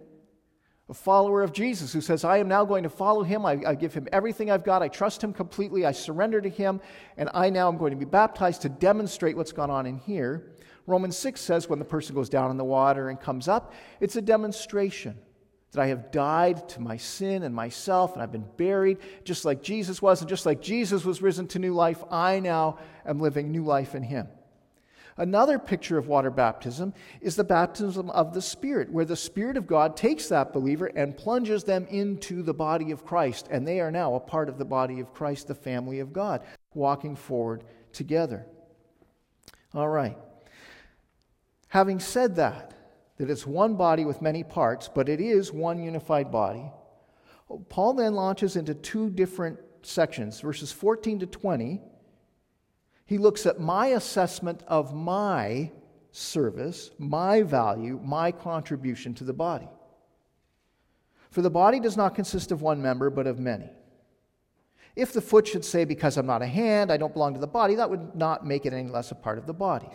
a 0.89 0.95
follower 0.95 1.43
of 1.43 1.53
Jesus 1.53 1.93
who 1.93 2.01
says, 2.01 2.23
I 2.23 2.38
am 2.38 2.47
now 2.47 2.65
going 2.65 2.81
to 2.81 2.89
follow 2.89 3.21
him. 3.21 3.45
I, 3.45 3.62
I, 3.67 3.75
give 3.75 3.93
him 3.93 4.07
everything 4.12 4.49
I've 4.49 4.63
got. 4.63 4.81
I 4.81 4.88
trust 4.88 5.23
him 5.23 5.31
completely. 5.31 5.86
I 5.86 5.91
surrender 5.91 6.41
to 6.41 6.49
him. 6.49 6.81
And 7.17 7.29
I 7.36 7.51
now 7.51 7.67
am 7.67 7.77
going 7.77 7.91
to 7.91 7.97
be 7.97 8.03
baptized 8.03 8.63
to 8.63 8.69
demonstrate 8.69 9.38
what's 9.38 9.51
gone 9.51 9.69
on 9.69 9.86
in 9.86 9.97
here. 9.99 10.55
Romans 10.87 11.17
6 11.17 11.39
says 11.39 11.69
when 11.69 11.79
the 11.79 11.85
person 11.85 12.15
goes 12.15 12.29
down 12.29 12.51
in 12.51 12.57
the 12.57 12.63
water 12.63 13.09
and 13.09 13.19
comes 13.19 13.47
up, 13.47 13.73
it's 13.99 14.15
a 14.15 14.21
demonstration 14.21 15.17
that 15.71 15.81
I 15.81 15.87
have 15.87 16.11
died 16.11 16.67
to 16.69 16.81
my 16.81 16.97
sin 16.97 17.43
and 17.43 17.55
myself, 17.55 18.13
and 18.13 18.21
I've 18.21 18.31
been 18.31 18.47
buried 18.57 18.97
just 19.23 19.45
like 19.45 19.63
Jesus 19.63 20.01
was, 20.01 20.21
and 20.21 20.29
just 20.29 20.45
like 20.45 20.61
Jesus 20.61 21.05
was 21.05 21.21
risen 21.21 21.47
to 21.49 21.59
new 21.59 21.73
life, 21.73 22.03
I 22.11 22.39
now 22.39 22.79
am 23.05 23.19
living 23.19 23.51
new 23.51 23.63
life 23.63 23.95
in 23.95 24.03
him. 24.03 24.27
Another 25.17 25.59
picture 25.59 25.97
of 25.97 26.07
water 26.07 26.31
baptism 26.31 26.93
is 27.21 27.35
the 27.35 27.43
baptism 27.43 28.09
of 28.09 28.33
the 28.33 28.41
Spirit, 28.41 28.91
where 28.91 29.05
the 29.05 29.15
Spirit 29.15 29.55
of 29.55 29.67
God 29.67 29.95
takes 29.95 30.27
that 30.27 30.51
believer 30.51 30.87
and 30.87 31.15
plunges 31.15 31.63
them 31.63 31.85
into 31.89 32.41
the 32.43 32.53
body 32.53 32.91
of 32.91 33.05
Christ, 33.05 33.47
and 33.49 33.65
they 33.65 33.79
are 33.79 33.91
now 33.91 34.15
a 34.15 34.19
part 34.19 34.49
of 34.49 34.57
the 34.57 34.65
body 34.65 34.99
of 34.99 35.13
Christ, 35.13 35.47
the 35.47 35.55
family 35.55 35.99
of 35.99 36.11
God, 36.11 36.41
walking 36.73 37.15
forward 37.15 37.63
together. 37.93 38.45
All 39.73 39.89
right. 39.89 40.17
Having 41.71 42.01
said 42.01 42.36
that, 42.36 42.73
that 43.15 43.29
it's 43.29 43.47
one 43.47 43.75
body 43.75 44.03
with 44.03 44.21
many 44.21 44.43
parts, 44.43 44.89
but 44.93 45.07
it 45.07 45.21
is 45.21 45.53
one 45.53 45.81
unified 45.81 46.29
body, 46.29 46.69
Paul 47.69 47.93
then 47.93 48.13
launches 48.13 48.57
into 48.57 48.73
two 48.73 49.10
different 49.10 49.57
sections, 49.81 50.41
verses 50.41 50.73
14 50.73 51.19
to 51.19 51.25
20. 51.25 51.81
He 53.05 53.17
looks 53.17 53.45
at 53.45 53.62
my 53.62 53.88
assessment 53.88 54.63
of 54.67 54.93
my 54.93 55.71
service, 56.12 56.91
my 56.97 57.41
value, 57.41 58.01
my 58.03 58.34
contribution 58.34 59.13
to 59.15 59.23
the 59.23 59.34
body. 59.34 59.69
For 61.29 61.41
the 61.41 61.49
body 61.49 61.79
does 61.79 61.95
not 61.95 62.15
consist 62.15 62.51
of 62.51 62.62
one 62.62 62.81
member, 62.81 63.10
but 63.10 63.27
of 63.27 63.39
many. 63.39 63.69
If 64.97 65.13
the 65.13 65.21
foot 65.21 65.47
should 65.47 65.63
say, 65.63 65.86
Because 65.86 66.17
I'm 66.17 66.25
not 66.25 66.41
a 66.41 66.47
hand, 66.47 66.91
I 66.91 66.97
don't 66.97 67.13
belong 67.13 67.34
to 67.34 67.39
the 67.39 67.47
body, 67.47 67.75
that 67.75 67.89
would 67.89 68.13
not 68.13 68.45
make 68.45 68.65
it 68.65 68.73
any 68.73 68.89
less 68.89 69.12
a 69.12 69.15
part 69.15 69.38
of 69.38 69.47
the 69.47 69.53
body. 69.53 69.88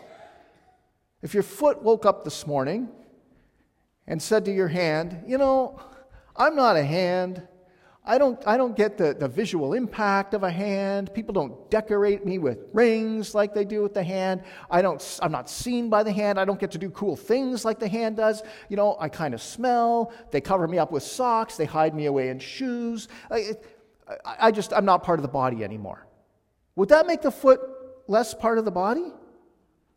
If 1.27 1.35
your 1.35 1.43
foot 1.43 1.83
woke 1.83 2.07
up 2.07 2.23
this 2.23 2.47
morning 2.47 2.89
and 4.07 4.23
said 4.23 4.45
to 4.45 4.53
your 4.53 4.69
hand, 4.69 5.25
You 5.27 5.39
know, 5.39 5.81
I'm 6.37 6.55
not 6.55 6.77
a 6.77 6.85
hand. 6.85 7.43
I 8.05 8.17
don't, 8.17 8.41
I 8.47 8.57
don't 8.57 8.77
get 8.77 8.97
the, 8.97 9.12
the 9.12 9.27
visual 9.27 9.73
impact 9.73 10.35
of 10.35 10.45
a 10.45 10.51
hand. 10.53 11.12
People 11.15 11.35
don't 11.35 11.69
decorate 11.69 12.25
me 12.25 12.39
with 12.39 12.61
rings 12.73 13.35
like 13.35 13.55
they 13.55 13.65
do 13.65 13.83
with 13.83 13.93
the 13.93 14.05
hand. 14.05 14.45
I 14.71 14.83
don't, 14.83 15.19
I'm 15.21 15.33
not 15.33 15.51
seen 15.51 15.91
by 15.91 16.05
the 16.05 16.12
hand. 16.12 16.39
I 16.39 16.45
don't 16.45 16.61
get 16.61 16.71
to 16.71 16.79
do 16.79 16.91
cool 16.91 17.17
things 17.17 17.65
like 17.65 17.81
the 17.81 17.89
hand 17.89 18.19
does. 18.19 18.45
You 18.69 18.77
know, 18.77 18.97
I 19.01 19.09
kind 19.09 19.35
of 19.35 19.43
smell. 19.43 20.12
They 20.31 20.41
cover 20.41 20.69
me 20.69 20.79
up 20.79 20.93
with 20.93 21.03
socks. 21.03 21.57
They 21.57 21.65
hide 21.65 21.93
me 21.93 22.07
away 22.07 22.29
in 22.29 22.39
shoes. 22.39 23.09
I, 23.33 23.55
I 24.25 24.53
just, 24.53 24.73
I'm 24.73 24.85
not 24.85 25.03
part 25.03 25.19
of 25.19 25.23
the 25.25 25.29
body 25.43 25.65
anymore. 25.65 26.07
Would 26.77 26.91
that 26.91 27.09
make 27.09 27.23
the 27.23 27.33
foot 27.33 27.59
less 28.07 28.33
part 28.33 28.59
of 28.59 28.65
the 28.65 28.71
body? 28.71 29.11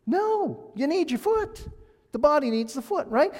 No, 0.05 0.71
you 0.75 0.87
need 0.87 1.11
your 1.11 1.19
foot. 1.19 1.67
The 2.11 2.19
body 2.19 2.49
needs 2.49 2.73
the 2.73 2.81
foot, 2.81 3.07
right? 3.07 3.31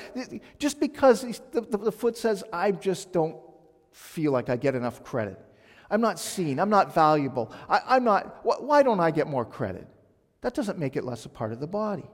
Just 0.60 0.80
because 0.80 1.22
the, 1.52 1.62
the, 1.62 1.78
the 1.78 1.92
foot 1.92 2.18
says, 2.18 2.44
I 2.54 2.72
just 2.72 3.12
don't 3.12 3.38
feel 3.92 4.32
like 4.32 4.50
I 4.50 4.58
get 4.58 4.76
enough 4.76 5.04
credit. 5.04 5.40
I'm 5.90 6.02
not 6.02 6.20
seen. 6.20 6.60
I'm 6.60 6.70
not 6.70 6.94
valuable. 6.94 7.52
I, 7.68 7.98
am 7.98 8.04
not, 8.04 8.42
wh- 8.44 8.62
why 8.62 8.84
don't 8.84 9.00
I 9.00 9.10
get 9.10 9.28
more 9.28 9.46
credit? 9.46 9.88
That 10.42 10.54
doesn't 10.54 10.78
make 10.78 10.96
it 10.96 11.04
less 11.04 11.26
a 11.26 11.30
part 11.30 11.52
of 11.52 11.60
the 11.60 11.68
body. 11.68 12.10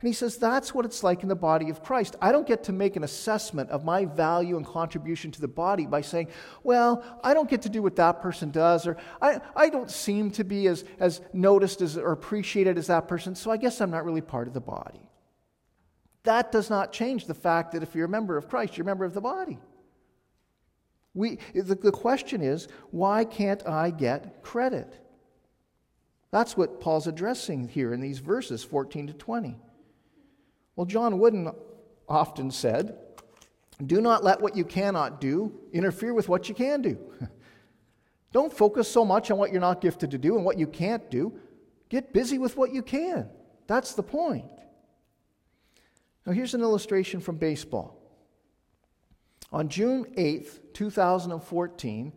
And 0.00 0.08
he 0.08 0.12
says 0.12 0.36
that's 0.36 0.74
what 0.74 0.84
it's 0.84 1.02
like 1.02 1.22
in 1.22 1.28
the 1.28 1.36
body 1.36 1.70
of 1.70 1.82
Christ. 1.82 2.16
I 2.20 2.32
don't 2.32 2.46
get 2.46 2.64
to 2.64 2.72
make 2.72 2.96
an 2.96 3.04
assessment 3.04 3.70
of 3.70 3.84
my 3.84 4.04
value 4.04 4.56
and 4.56 4.66
contribution 4.66 5.30
to 5.32 5.40
the 5.40 5.48
body 5.48 5.86
by 5.86 6.00
saying, 6.00 6.28
well, 6.62 7.04
I 7.22 7.34
don't 7.34 7.48
get 7.48 7.62
to 7.62 7.68
do 7.68 7.82
what 7.82 7.96
that 7.96 8.20
person 8.20 8.50
does, 8.50 8.86
or 8.86 8.96
I, 9.20 9.40
I 9.54 9.68
don't 9.68 9.90
seem 9.90 10.30
to 10.32 10.44
be 10.44 10.66
as, 10.66 10.84
as 10.98 11.20
noticed 11.32 11.82
as, 11.82 11.96
or 11.96 12.12
appreciated 12.12 12.78
as 12.78 12.88
that 12.88 13.08
person, 13.08 13.34
so 13.34 13.50
I 13.50 13.56
guess 13.56 13.80
I'm 13.80 13.90
not 13.90 14.04
really 14.04 14.20
part 14.20 14.48
of 14.48 14.54
the 14.54 14.60
body. 14.60 15.08
That 16.24 16.52
does 16.52 16.70
not 16.70 16.92
change 16.92 17.26
the 17.26 17.34
fact 17.34 17.72
that 17.72 17.82
if 17.82 17.94
you're 17.94 18.06
a 18.06 18.08
member 18.08 18.36
of 18.36 18.48
Christ, 18.48 18.76
you're 18.76 18.84
a 18.84 18.86
member 18.86 19.04
of 19.04 19.14
the 19.14 19.20
body. 19.20 19.58
We, 21.14 21.38
the, 21.54 21.74
the 21.74 21.92
question 21.92 22.42
is, 22.42 22.68
why 22.90 23.24
can't 23.24 23.66
I 23.66 23.90
get 23.90 24.42
credit? 24.42 24.98
That's 26.30 26.56
what 26.56 26.80
Paul's 26.80 27.06
addressing 27.06 27.68
here 27.68 27.92
in 27.92 28.00
these 28.00 28.18
verses 28.18 28.64
14 28.64 29.08
to 29.08 29.12
20. 29.12 29.58
Well, 30.82 30.88
John 30.88 31.20
Wooden 31.20 31.48
often 32.08 32.50
said, 32.50 32.98
Do 33.86 34.00
not 34.00 34.24
let 34.24 34.40
what 34.40 34.56
you 34.56 34.64
cannot 34.64 35.20
do 35.20 35.60
interfere 35.72 36.12
with 36.12 36.28
what 36.28 36.48
you 36.48 36.56
can 36.56 36.82
do. 36.82 36.98
Don't 38.32 38.52
focus 38.52 38.90
so 38.90 39.04
much 39.04 39.30
on 39.30 39.38
what 39.38 39.52
you're 39.52 39.60
not 39.60 39.80
gifted 39.80 40.10
to 40.10 40.18
do 40.18 40.34
and 40.34 40.44
what 40.44 40.58
you 40.58 40.66
can't 40.66 41.08
do. 41.08 41.38
Get 41.88 42.12
busy 42.12 42.36
with 42.36 42.56
what 42.56 42.74
you 42.74 42.82
can. 42.82 43.28
That's 43.68 43.94
the 43.94 44.02
point. 44.02 44.50
Now, 46.26 46.32
here's 46.32 46.52
an 46.54 46.62
illustration 46.62 47.20
from 47.20 47.36
baseball. 47.36 47.96
On 49.52 49.68
June 49.68 50.06
8th, 50.18 50.58
2014, 50.72 52.12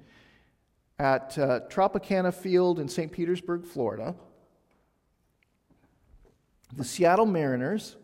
at 0.97 1.37
uh, 1.37 1.59
Tropicana 1.69 2.33
Field 2.33 2.79
in 2.79 2.87
St. 2.87 3.11
Petersburg, 3.11 3.63
Florida. 3.63 4.15
The 6.75 6.83
Seattle 6.83 7.27
Mariners 7.27 7.97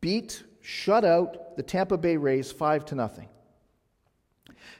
beat, 0.00 0.44
shut 0.60 1.04
out 1.04 1.56
the 1.56 1.62
Tampa 1.62 1.96
Bay 1.96 2.16
Rays 2.16 2.52
5 2.52 2.84
to 2.86 2.94
nothing. 2.94 3.28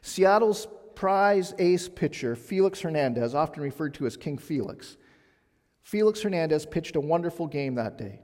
Seattle's 0.02 0.66
prize 0.94 1.54
ace 1.58 1.88
pitcher, 1.88 2.34
Felix 2.34 2.80
Hernandez, 2.80 3.34
often 3.34 3.62
referred 3.62 3.94
to 3.94 4.06
as 4.06 4.16
King 4.16 4.38
Felix, 4.38 4.96
Felix 5.88 6.20
Hernandez 6.20 6.66
pitched 6.66 6.96
a 6.96 7.00
wonderful 7.00 7.46
game 7.46 7.76
that 7.76 7.96
day. 7.96 8.20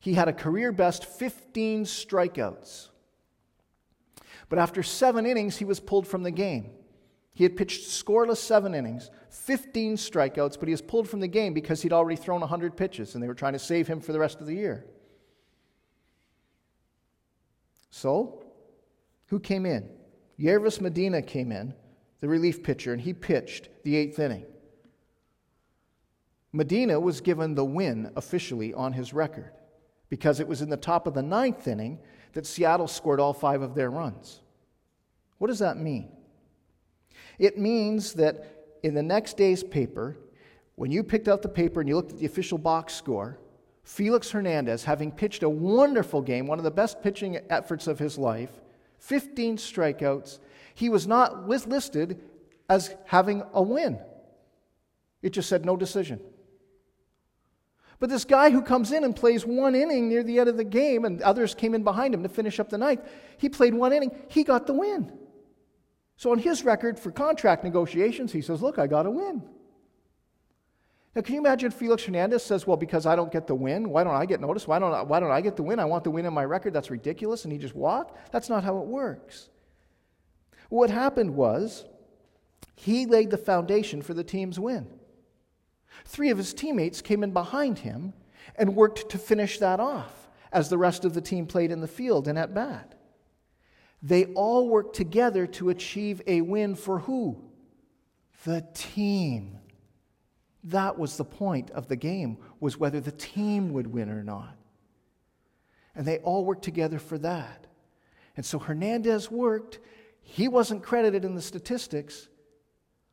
He 0.00 0.14
had 0.14 0.26
a 0.26 0.32
career 0.32 0.72
best 0.72 1.04
15 1.04 1.84
strikeouts. 1.84 2.88
But 4.48 4.58
after 4.58 4.82
seven 4.82 5.24
innings, 5.24 5.56
he 5.56 5.64
was 5.64 5.78
pulled 5.78 6.08
from 6.08 6.24
the 6.24 6.32
game. 6.32 6.72
He 7.32 7.44
had 7.44 7.56
pitched 7.56 7.88
scoreless 7.88 8.38
seven 8.38 8.74
innings, 8.74 9.08
15 9.28 9.98
strikeouts, 9.98 10.58
but 10.58 10.66
he 10.66 10.72
was 10.72 10.82
pulled 10.82 11.08
from 11.08 11.20
the 11.20 11.28
game 11.28 11.54
because 11.54 11.80
he'd 11.80 11.92
already 11.92 12.16
thrown 12.16 12.40
100 12.40 12.76
pitches 12.76 13.14
and 13.14 13.22
they 13.22 13.28
were 13.28 13.34
trying 13.34 13.52
to 13.52 13.60
save 13.60 13.86
him 13.86 14.00
for 14.00 14.12
the 14.12 14.18
rest 14.18 14.40
of 14.40 14.48
the 14.48 14.54
year. 14.54 14.84
So, 17.90 18.44
who 19.26 19.40
came 19.40 19.66
in? 19.66 19.88
Yoervis 20.38 20.80
Medina 20.80 21.20
came 21.20 21.52
in, 21.52 21.74
the 22.20 22.28
relief 22.28 22.62
pitcher, 22.62 22.92
and 22.92 23.00
he 23.00 23.12
pitched 23.12 23.68
the 23.84 23.96
eighth 23.96 24.18
inning. 24.18 24.46
Medina 26.52 26.98
was 26.98 27.20
given 27.20 27.54
the 27.54 27.64
win 27.64 28.10
officially 28.16 28.74
on 28.74 28.92
his 28.92 29.12
record 29.12 29.52
because 30.08 30.40
it 30.40 30.48
was 30.48 30.62
in 30.62 30.68
the 30.68 30.76
top 30.76 31.06
of 31.06 31.14
the 31.14 31.22
ninth 31.22 31.68
inning 31.68 32.00
that 32.32 32.46
Seattle 32.46 32.88
scored 32.88 33.20
all 33.20 33.32
five 33.32 33.62
of 33.62 33.74
their 33.74 33.90
runs. 33.90 34.40
What 35.38 35.48
does 35.48 35.60
that 35.60 35.76
mean? 35.76 36.10
It 37.38 37.58
means 37.58 38.14
that 38.14 38.78
in 38.82 38.94
the 38.94 39.02
next 39.02 39.36
day's 39.36 39.62
paper, 39.62 40.16
when 40.74 40.90
you 40.90 41.02
picked 41.02 41.28
up 41.28 41.42
the 41.42 41.48
paper 41.48 41.80
and 41.80 41.88
you 41.88 41.96
looked 41.96 42.12
at 42.12 42.18
the 42.18 42.26
official 42.26 42.58
box 42.58 42.94
score, 42.94 43.38
Felix 43.90 44.30
Hernandez, 44.30 44.84
having 44.84 45.10
pitched 45.10 45.42
a 45.42 45.48
wonderful 45.48 46.22
game, 46.22 46.46
one 46.46 46.58
of 46.58 46.64
the 46.64 46.70
best 46.70 47.02
pitching 47.02 47.40
efforts 47.50 47.88
of 47.88 47.98
his 47.98 48.16
life, 48.16 48.60
15 49.00 49.56
strikeouts, 49.56 50.38
he 50.76 50.88
was 50.88 51.08
not 51.08 51.48
listed 51.48 52.20
as 52.68 52.94
having 53.06 53.42
a 53.52 53.60
win. 53.60 53.98
It 55.22 55.30
just 55.30 55.48
said 55.48 55.64
no 55.64 55.76
decision. 55.76 56.20
But 57.98 58.10
this 58.10 58.24
guy 58.24 58.50
who 58.50 58.62
comes 58.62 58.92
in 58.92 59.02
and 59.02 59.14
plays 59.14 59.44
one 59.44 59.74
inning 59.74 60.08
near 60.08 60.22
the 60.22 60.38
end 60.38 60.48
of 60.48 60.56
the 60.56 60.62
game, 60.62 61.04
and 61.04 61.20
others 61.22 61.56
came 61.56 61.74
in 61.74 61.82
behind 61.82 62.14
him 62.14 62.22
to 62.22 62.28
finish 62.28 62.60
up 62.60 62.70
the 62.70 62.78
ninth, 62.78 63.04
he 63.38 63.48
played 63.48 63.74
one 63.74 63.92
inning, 63.92 64.12
he 64.28 64.44
got 64.44 64.68
the 64.68 64.72
win. 64.72 65.12
So 66.14 66.30
on 66.30 66.38
his 66.38 66.64
record 66.64 66.96
for 66.96 67.10
contract 67.10 67.64
negotiations, 67.64 68.30
he 68.30 68.40
says, 68.40 68.62
Look, 68.62 68.78
I 68.78 68.86
got 68.86 69.06
a 69.06 69.10
win. 69.10 69.42
Now, 71.14 71.22
can 71.22 71.34
you 71.34 71.40
imagine 71.40 71.72
Felix 71.72 72.04
Hernandez 72.04 72.44
says, 72.44 72.66
Well, 72.66 72.76
because 72.76 73.04
I 73.04 73.16
don't 73.16 73.32
get 73.32 73.46
the 73.46 73.54
win, 73.54 73.90
why 73.90 74.04
don't 74.04 74.14
I 74.14 74.26
get 74.26 74.40
noticed? 74.40 74.68
Why 74.68 74.78
don't 74.78 74.92
I, 74.92 75.02
why 75.02 75.18
don't 75.18 75.32
I 75.32 75.40
get 75.40 75.56
the 75.56 75.62
win? 75.62 75.80
I 75.80 75.84
want 75.84 76.04
the 76.04 76.10
win 76.10 76.26
in 76.26 76.32
my 76.32 76.44
record. 76.44 76.72
That's 76.72 76.90
ridiculous. 76.90 77.44
And 77.44 77.52
he 77.52 77.58
just 77.58 77.74
walked? 77.74 78.32
That's 78.32 78.48
not 78.48 78.62
how 78.62 78.78
it 78.78 78.86
works. 78.86 79.48
What 80.68 80.88
happened 80.88 81.34
was 81.34 81.84
he 82.76 83.06
laid 83.06 83.30
the 83.30 83.36
foundation 83.36 84.02
for 84.02 84.14
the 84.14 84.24
team's 84.24 84.58
win. 84.58 84.86
Three 86.04 86.30
of 86.30 86.38
his 86.38 86.54
teammates 86.54 87.02
came 87.02 87.24
in 87.24 87.32
behind 87.32 87.80
him 87.80 88.12
and 88.56 88.76
worked 88.76 89.10
to 89.10 89.18
finish 89.18 89.58
that 89.58 89.80
off 89.80 90.28
as 90.52 90.68
the 90.68 90.78
rest 90.78 91.04
of 91.04 91.14
the 91.14 91.20
team 91.20 91.46
played 91.46 91.70
in 91.70 91.80
the 91.80 91.88
field 91.88 92.28
and 92.28 92.38
at 92.38 92.54
bat. 92.54 92.94
They 94.02 94.26
all 94.26 94.68
worked 94.68 94.96
together 94.96 95.46
to 95.48 95.68
achieve 95.70 96.22
a 96.26 96.40
win 96.40 96.74
for 96.74 97.00
who? 97.00 97.44
The 98.44 98.66
team. 98.72 99.59
That 100.64 100.98
was 100.98 101.16
the 101.16 101.24
point 101.24 101.70
of 101.70 101.88
the 101.88 101.96
game, 101.96 102.38
was 102.58 102.78
whether 102.78 103.00
the 103.00 103.12
team 103.12 103.72
would 103.72 103.86
win 103.86 104.10
or 104.10 104.22
not. 104.22 104.56
And 105.94 106.06
they 106.06 106.18
all 106.18 106.44
worked 106.44 106.64
together 106.64 106.98
for 106.98 107.18
that. 107.18 107.66
And 108.36 108.44
so 108.44 108.58
Hernandez 108.58 109.30
worked. 109.30 109.80
He 110.22 110.48
wasn't 110.48 110.82
credited 110.82 111.24
in 111.24 111.34
the 111.34 111.42
statistics, 111.42 112.28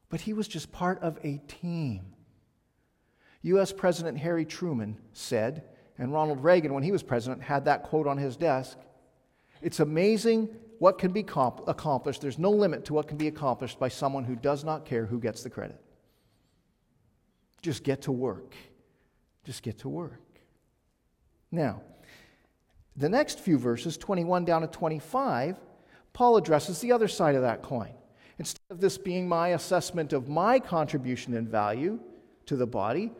but 0.10 0.22
he 0.22 0.34
was 0.34 0.48
just 0.48 0.72
part 0.72 1.02
of 1.02 1.18
a 1.24 1.42
team. 1.48 2.14
U.S. 3.44 3.72
President 3.72 4.18
Harry 4.18 4.46
Truman 4.46 4.98
said, 5.14 5.64
and 5.98 6.14
Ronald 6.14 6.44
Reagan, 6.44 6.74
when 6.74 6.84
he 6.84 6.92
was 6.92 7.02
president, 7.02 7.42
had 7.42 7.66
that 7.66 7.84
quote 7.84 8.08
on 8.08 8.18
his 8.18 8.38
desk 8.38 8.78
It's 9.62 9.80
amazing 9.80 10.50
what 10.80 11.00
can 11.00 11.12
be 11.12 11.24
comp- 11.24 11.68
accomplished. 11.68 12.22
There's 12.22 12.38
no 12.38 12.52
limit 12.52 12.86
to 12.86 12.94
what 12.94 13.08
can 13.08 13.18
be 13.18 13.28
accomplished 13.28 13.80
by 13.80 13.88
someone 13.88 14.26
who 14.26 14.36
does 14.36 14.64
not 14.64 14.86
care 14.86 15.06
who 15.06 15.20
gets 15.20 15.42
the 15.42 15.50
credit. 15.50 15.82
Just 17.62 17.84
get 17.84 18.04
to 18.04 18.12
work. 18.12 18.56
Just 19.44 19.64
get 19.64 19.80
to 19.80 19.90
work. 19.90 20.22
Now, 21.52 21.82
the 22.96 23.10
next 23.10 23.40
few 23.40 23.58
verses, 23.58 23.98
21 23.98 24.46
down 24.46 24.62
to 24.62 24.68
25, 24.68 25.58
Paul 26.14 26.38
addresses 26.38 26.80
the 26.80 26.92
other 26.92 27.08
side 27.08 27.36
of 27.36 27.44
that 27.44 27.62
coin. 27.62 27.94
Instead 28.40 28.62
of 28.70 28.82
this 28.82 28.98
being 28.98 29.28
my 29.28 29.50
assessment 29.50 30.14
of 30.14 30.28
my 30.28 30.60
contribution 30.60 31.36
and 31.36 31.48
value 31.48 32.00
to 32.48 32.56
the 32.56 32.68
body, 32.68 33.12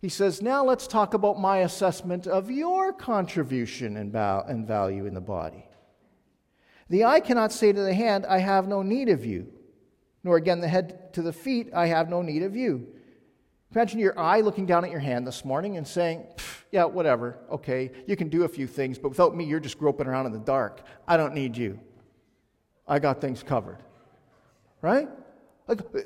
he 0.00 0.08
says, 0.08 0.42
Now 0.42 0.64
let's 0.64 0.86
talk 0.86 1.14
about 1.14 1.40
my 1.40 1.58
assessment 1.58 2.26
of 2.26 2.50
your 2.50 2.92
contribution 2.92 3.96
and, 3.96 4.14
and 4.14 4.66
value 4.66 5.06
in 5.06 5.14
the 5.14 5.20
body. 5.20 5.64
The 6.90 7.04
eye 7.04 7.20
cannot 7.20 7.52
say 7.52 7.72
to 7.72 7.80
the 7.80 7.94
hand, 7.94 8.26
I 8.26 8.38
have 8.38 8.68
no 8.68 8.82
need 8.82 9.08
of 9.08 9.24
you, 9.24 9.50
nor 10.22 10.36
again 10.36 10.60
the 10.60 10.68
head 10.68 11.14
to 11.14 11.22
the 11.22 11.32
feet, 11.32 11.70
I 11.74 11.86
have 11.86 12.10
no 12.10 12.20
need 12.20 12.42
of 12.42 12.54
you. 12.54 12.86
Imagine 13.74 13.98
your 13.98 14.16
eye 14.18 14.40
looking 14.40 14.66
down 14.66 14.84
at 14.84 14.90
your 14.92 15.00
hand 15.00 15.26
this 15.26 15.44
morning 15.44 15.76
and 15.76 15.86
saying, 15.86 16.24
Yeah, 16.70 16.84
whatever, 16.84 17.38
okay, 17.50 17.90
you 18.06 18.14
can 18.14 18.28
do 18.28 18.44
a 18.44 18.48
few 18.48 18.68
things, 18.68 18.98
but 18.98 19.08
without 19.08 19.36
me, 19.36 19.44
you're 19.44 19.60
just 19.60 19.78
groping 19.78 20.06
around 20.06 20.26
in 20.26 20.32
the 20.32 20.38
dark. 20.38 20.82
I 21.08 21.16
don't 21.16 21.34
need 21.34 21.56
you. 21.56 21.80
I 22.86 23.00
got 23.00 23.20
things 23.20 23.42
covered. 23.42 23.78
Right? 24.80 25.08
Like, 25.66 25.80
uh, 25.80 26.00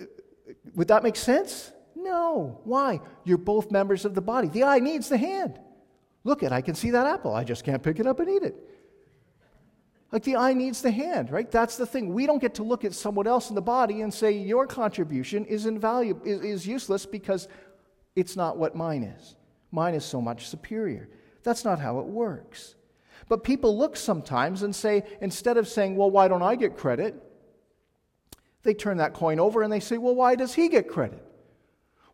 would 0.76 0.88
that 0.88 1.02
make 1.02 1.16
sense? 1.16 1.72
No. 1.94 2.60
Why? 2.64 3.00
You're 3.24 3.36
both 3.36 3.70
members 3.70 4.06
of 4.06 4.14
the 4.14 4.22
body. 4.22 4.48
The 4.48 4.64
eye 4.64 4.78
needs 4.78 5.10
the 5.10 5.18
hand. 5.18 5.60
Look 6.24 6.42
at, 6.42 6.52
I 6.52 6.62
can 6.62 6.74
see 6.74 6.90
that 6.92 7.06
apple. 7.06 7.34
I 7.34 7.44
just 7.44 7.64
can't 7.64 7.82
pick 7.82 8.00
it 8.00 8.06
up 8.06 8.20
and 8.20 8.30
eat 8.30 8.42
it. 8.44 8.56
Like 10.10 10.24
the 10.24 10.36
eye 10.36 10.54
needs 10.54 10.80
the 10.80 10.90
hand, 10.90 11.30
right? 11.30 11.50
That's 11.50 11.76
the 11.76 11.86
thing. 11.86 12.14
We 12.14 12.26
don't 12.26 12.40
get 12.40 12.54
to 12.54 12.62
look 12.62 12.84
at 12.84 12.94
someone 12.94 13.26
else 13.26 13.50
in 13.50 13.54
the 13.54 13.62
body 13.62 14.00
and 14.00 14.12
say 14.12 14.32
your 14.32 14.66
contribution 14.66 15.44
is 15.44 15.66
invaluable, 15.66 16.26
is, 16.26 16.40
is 16.40 16.66
useless 16.66 17.04
because 17.04 17.46
it's 18.16 18.34
not 18.34 18.56
what 18.56 18.74
mine 18.74 19.02
is. 19.02 19.36
Mine 19.70 19.94
is 19.94 20.04
so 20.04 20.20
much 20.20 20.48
superior. 20.48 21.10
That's 21.42 21.64
not 21.64 21.78
how 21.78 21.98
it 21.98 22.06
works. 22.06 22.74
But 23.28 23.44
people 23.44 23.76
look 23.76 23.96
sometimes 23.96 24.62
and 24.62 24.74
say, 24.74 25.04
instead 25.20 25.58
of 25.58 25.68
saying, 25.68 25.96
well, 25.96 26.10
why 26.10 26.28
don't 26.28 26.42
I 26.42 26.56
get 26.56 26.76
credit? 26.76 27.14
They 28.62 28.72
turn 28.72 28.96
that 28.96 29.12
coin 29.12 29.38
over 29.38 29.62
and 29.62 29.72
they 29.72 29.80
say, 29.80 29.98
well, 29.98 30.14
why 30.14 30.34
does 30.34 30.54
he 30.54 30.68
get 30.68 30.88
credit? 30.88 31.22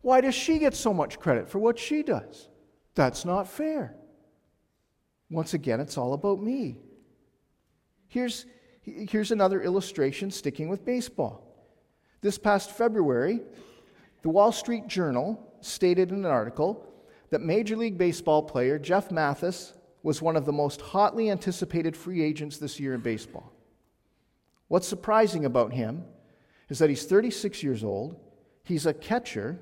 Why 0.00 0.20
does 0.20 0.34
she 0.34 0.58
get 0.58 0.74
so 0.74 0.92
much 0.92 1.20
credit 1.20 1.48
for 1.48 1.60
what 1.60 1.78
she 1.78 2.02
does? 2.02 2.48
That's 2.96 3.24
not 3.24 3.48
fair. 3.48 3.96
Once 5.30 5.54
again, 5.54 5.80
it's 5.80 5.96
all 5.96 6.12
about 6.12 6.42
me. 6.42 6.76
Here's, 8.14 8.46
here's 8.82 9.32
another 9.32 9.60
illustration 9.60 10.30
sticking 10.30 10.68
with 10.68 10.84
baseball. 10.84 11.42
This 12.20 12.38
past 12.38 12.70
February, 12.70 13.40
the 14.22 14.28
Wall 14.28 14.52
Street 14.52 14.86
Journal 14.86 15.52
stated 15.62 16.10
in 16.10 16.18
an 16.18 16.26
article 16.26 16.86
that 17.30 17.40
Major 17.40 17.76
League 17.76 17.98
Baseball 17.98 18.44
player 18.44 18.78
Jeff 18.78 19.10
Mathis 19.10 19.72
was 20.04 20.22
one 20.22 20.36
of 20.36 20.44
the 20.44 20.52
most 20.52 20.80
hotly 20.80 21.28
anticipated 21.28 21.96
free 21.96 22.22
agents 22.22 22.56
this 22.56 22.78
year 22.78 22.94
in 22.94 23.00
baseball. 23.00 23.52
What's 24.68 24.86
surprising 24.86 25.44
about 25.44 25.72
him 25.72 26.04
is 26.68 26.78
that 26.78 26.90
he's 26.90 27.06
36 27.06 27.64
years 27.64 27.82
old, 27.82 28.20
he's 28.62 28.86
a 28.86 28.94
catcher, 28.94 29.58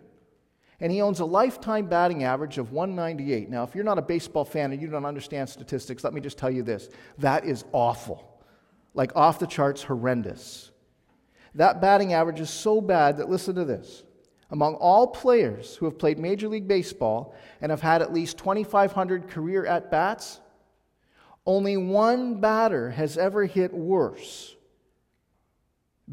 and 0.79 0.93
he 0.93 1.01
owns 1.01 1.21
a 1.21 1.25
lifetime 1.25 1.87
batting 1.87 2.23
average 2.25 2.59
of 2.59 2.73
198. 2.73 3.49
Now, 3.49 3.63
if 3.63 3.75
you're 3.75 3.83
not 3.83 3.97
a 3.97 4.03
baseball 4.03 4.45
fan 4.45 4.73
and 4.73 4.83
you 4.83 4.89
don't 4.89 5.07
understand 5.07 5.49
statistics, 5.49 6.05
let 6.05 6.13
me 6.13 6.21
just 6.21 6.37
tell 6.37 6.51
you 6.51 6.63
this 6.63 6.91
that 7.17 7.47
is 7.47 7.65
awful. 7.73 8.29
Like 8.95 9.17
off 9.17 9.39
the 9.39 9.47
charts, 9.47 9.83
horrendous. 9.83 10.71
That 11.55 11.81
batting 11.81 12.13
average 12.13 12.41
is 12.41 12.51
so 12.51 12.81
bad 12.81 13.19
that, 13.19 13.29
listen 13.29 13.55
to 13.57 13.65
this. 13.65 14.05
Among 14.51 14.75
all 14.75 15.07
players 15.07 15.77
who 15.77 15.87
have 15.87 15.99
played 15.99 16.19
Major 16.19 16.49
League 16.49 16.69
Baseball 16.69 17.35
and 17.61 17.71
have 17.71 17.81
had 17.81 18.03
at 18.03 18.13
least 18.13 18.39
2,500 18.39 19.29
career 19.29 19.65
at 19.65 19.91
bats, 19.91 20.41
only 21.47 21.77
one 21.77 22.41
batter 22.41 22.91
has 22.91 23.17
ever 23.17 23.47
hit 23.47 23.73
worse. 23.73 24.55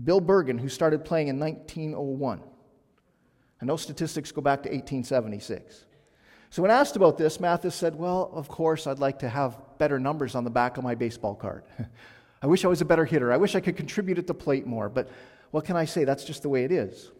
Bill 0.03 0.21
Bergen, 0.21 0.57
who 0.57 0.69
started 0.69 1.03
playing 1.03 1.27
in 1.27 1.39
1901. 1.39 2.41
And 3.59 3.69
those 3.69 3.81
statistics 3.81 4.31
go 4.31 4.41
back 4.41 4.63
to 4.63 4.69
1876. 4.69 5.85
So, 6.49 6.61
when 6.61 6.71
asked 6.71 6.95
about 6.95 7.17
this, 7.17 7.39
Mathis 7.39 7.75
said, 7.75 7.95
Well, 7.95 8.31
of 8.33 8.47
course, 8.47 8.87
I'd 8.87 8.99
like 8.99 9.19
to 9.19 9.29
have 9.29 9.59
better 9.77 9.99
numbers 9.99 10.33
on 10.33 10.43
the 10.43 10.49
back 10.49 10.77
of 10.77 10.83
my 10.83 10.95
baseball 10.95 11.35
card. 11.35 11.63
I 12.41 12.47
wish 12.47 12.63
I 12.63 12.67
was 12.67 12.81
a 12.81 12.85
better 12.85 13.05
hitter. 13.05 13.31
I 13.31 13.37
wish 13.37 13.55
I 13.55 13.59
could 13.59 13.75
contribute 13.75 14.17
at 14.17 14.27
the 14.27 14.33
plate 14.33 14.65
more. 14.65 14.89
But 14.89 15.09
What 15.51 15.65
can 15.65 15.75
I 15.75 15.85
say? 15.85 16.03
That's 16.03 16.23
just 16.23 16.43
the 16.43 16.49
way 16.49 16.63
it 16.63 16.71
is. 16.71 17.11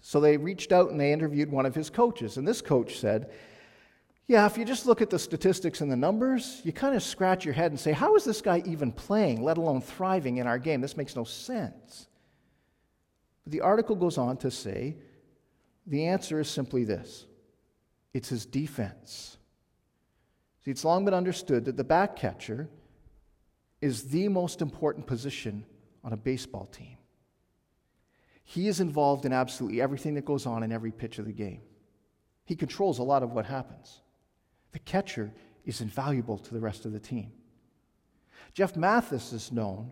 So 0.00 0.20
they 0.20 0.36
reached 0.36 0.72
out 0.72 0.90
and 0.90 1.00
they 1.00 1.12
interviewed 1.12 1.50
one 1.50 1.66
of 1.66 1.74
his 1.74 1.90
coaches. 1.90 2.36
And 2.36 2.46
this 2.46 2.60
coach 2.60 2.98
said, 2.98 3.30
Yeah, 4.26 4.46
if 4.46 4.58
you 4.58 4.64
just 4.64 4.86
look 4.86 5.00
at 5.00 5.10
the 5.10 5.18
statistics 5.18 5.80
and 5.80 5.90
the 5.90 5.96
numbers, 5.96 6.60
you 6.64 6.72
kind 6.72 6.94
of 6.94 7.02
scratch 7.02 7.44
your 7.44 7.54
head 7.54 7.70
and 7.70 7.80
say, 7.80 7.92
How 7.92 8.16
is 8.16 8.24
this 8.24 8.42
guy 8.42 8.62
even 8.66 8.92
playing, 8.92 9.42
let 9.42 9.58
alone 9.58 9.80
thriving 9.80 10.38
in 10.38 10.46
our 10.46 10.58
game? 10.58 10.80
This 10.80 10.96
makes 10.96 11.16
no 11.16 11.24
sense. 11.24 12.08
But 13.44 13.52
the 13.52 13.60
article 13.60 13.96
goes 13.96 14.18
on 14.18 14.36
to 14.38 14.50
say 14.50 14.96
the 15.86 16.06
answer 16.06 16.40
is 16.40 16.48
simply 16.48 16.84
this 16.84 17.26
it's 18.12 18.28
his 18.28 18.46
defense. 18.46 19.36
See, 20.64 20.70
it's 20.70 20.84
long 20.84 21.04
been 21.04 21.14
understood 21.14 21.66
that 21.66 21.76
the 21.76 21.84
back 21.84 22.16
catcher 22.16 22.68
is 23.84 24.04
the 24.04 24.28
most 24.28 24.62
important 24.62 25.06
position 25.06 25.62
on 26.02 26.14
a 26.14 26.16
baseball 26.16 26.64
team. 26.64 26.96
He 28.42 28.66
is 28.66 28.80
involved 28.80 29.26
in 29.26 29.32
absolutely 29.34 29.82
everything 29.82 30.14
that 30.14 30.24
goes 30.24 30.46
on 30.46 30.62
in 30.62 30.72
every 30.72 30.90
pitch 30.90 31.18
of 31.18 31.26
the 31.26 31.32
game. 31.32 31.60
He 32.46 32.56
controls 32.56 32.98
a 32.98 33.02
lot 33.02 33.22
of 33.22 33.32
what 33.32 33.44
happens. 33.44 34.00
The 34.72 34.78
catcher 34.78 35.34
is 35.66 35.82
invaluable 35.82 36.38
to 36.38 36.54
the 36.54 36.60
rest 36.60 36.86
of 36.86 36.92
the 36.92 36.98
team. 36.98 37.30
Jeff 38.54 38.74
Mathis 38.74 39.34
is 39.34 39.52
known 39.52 39.90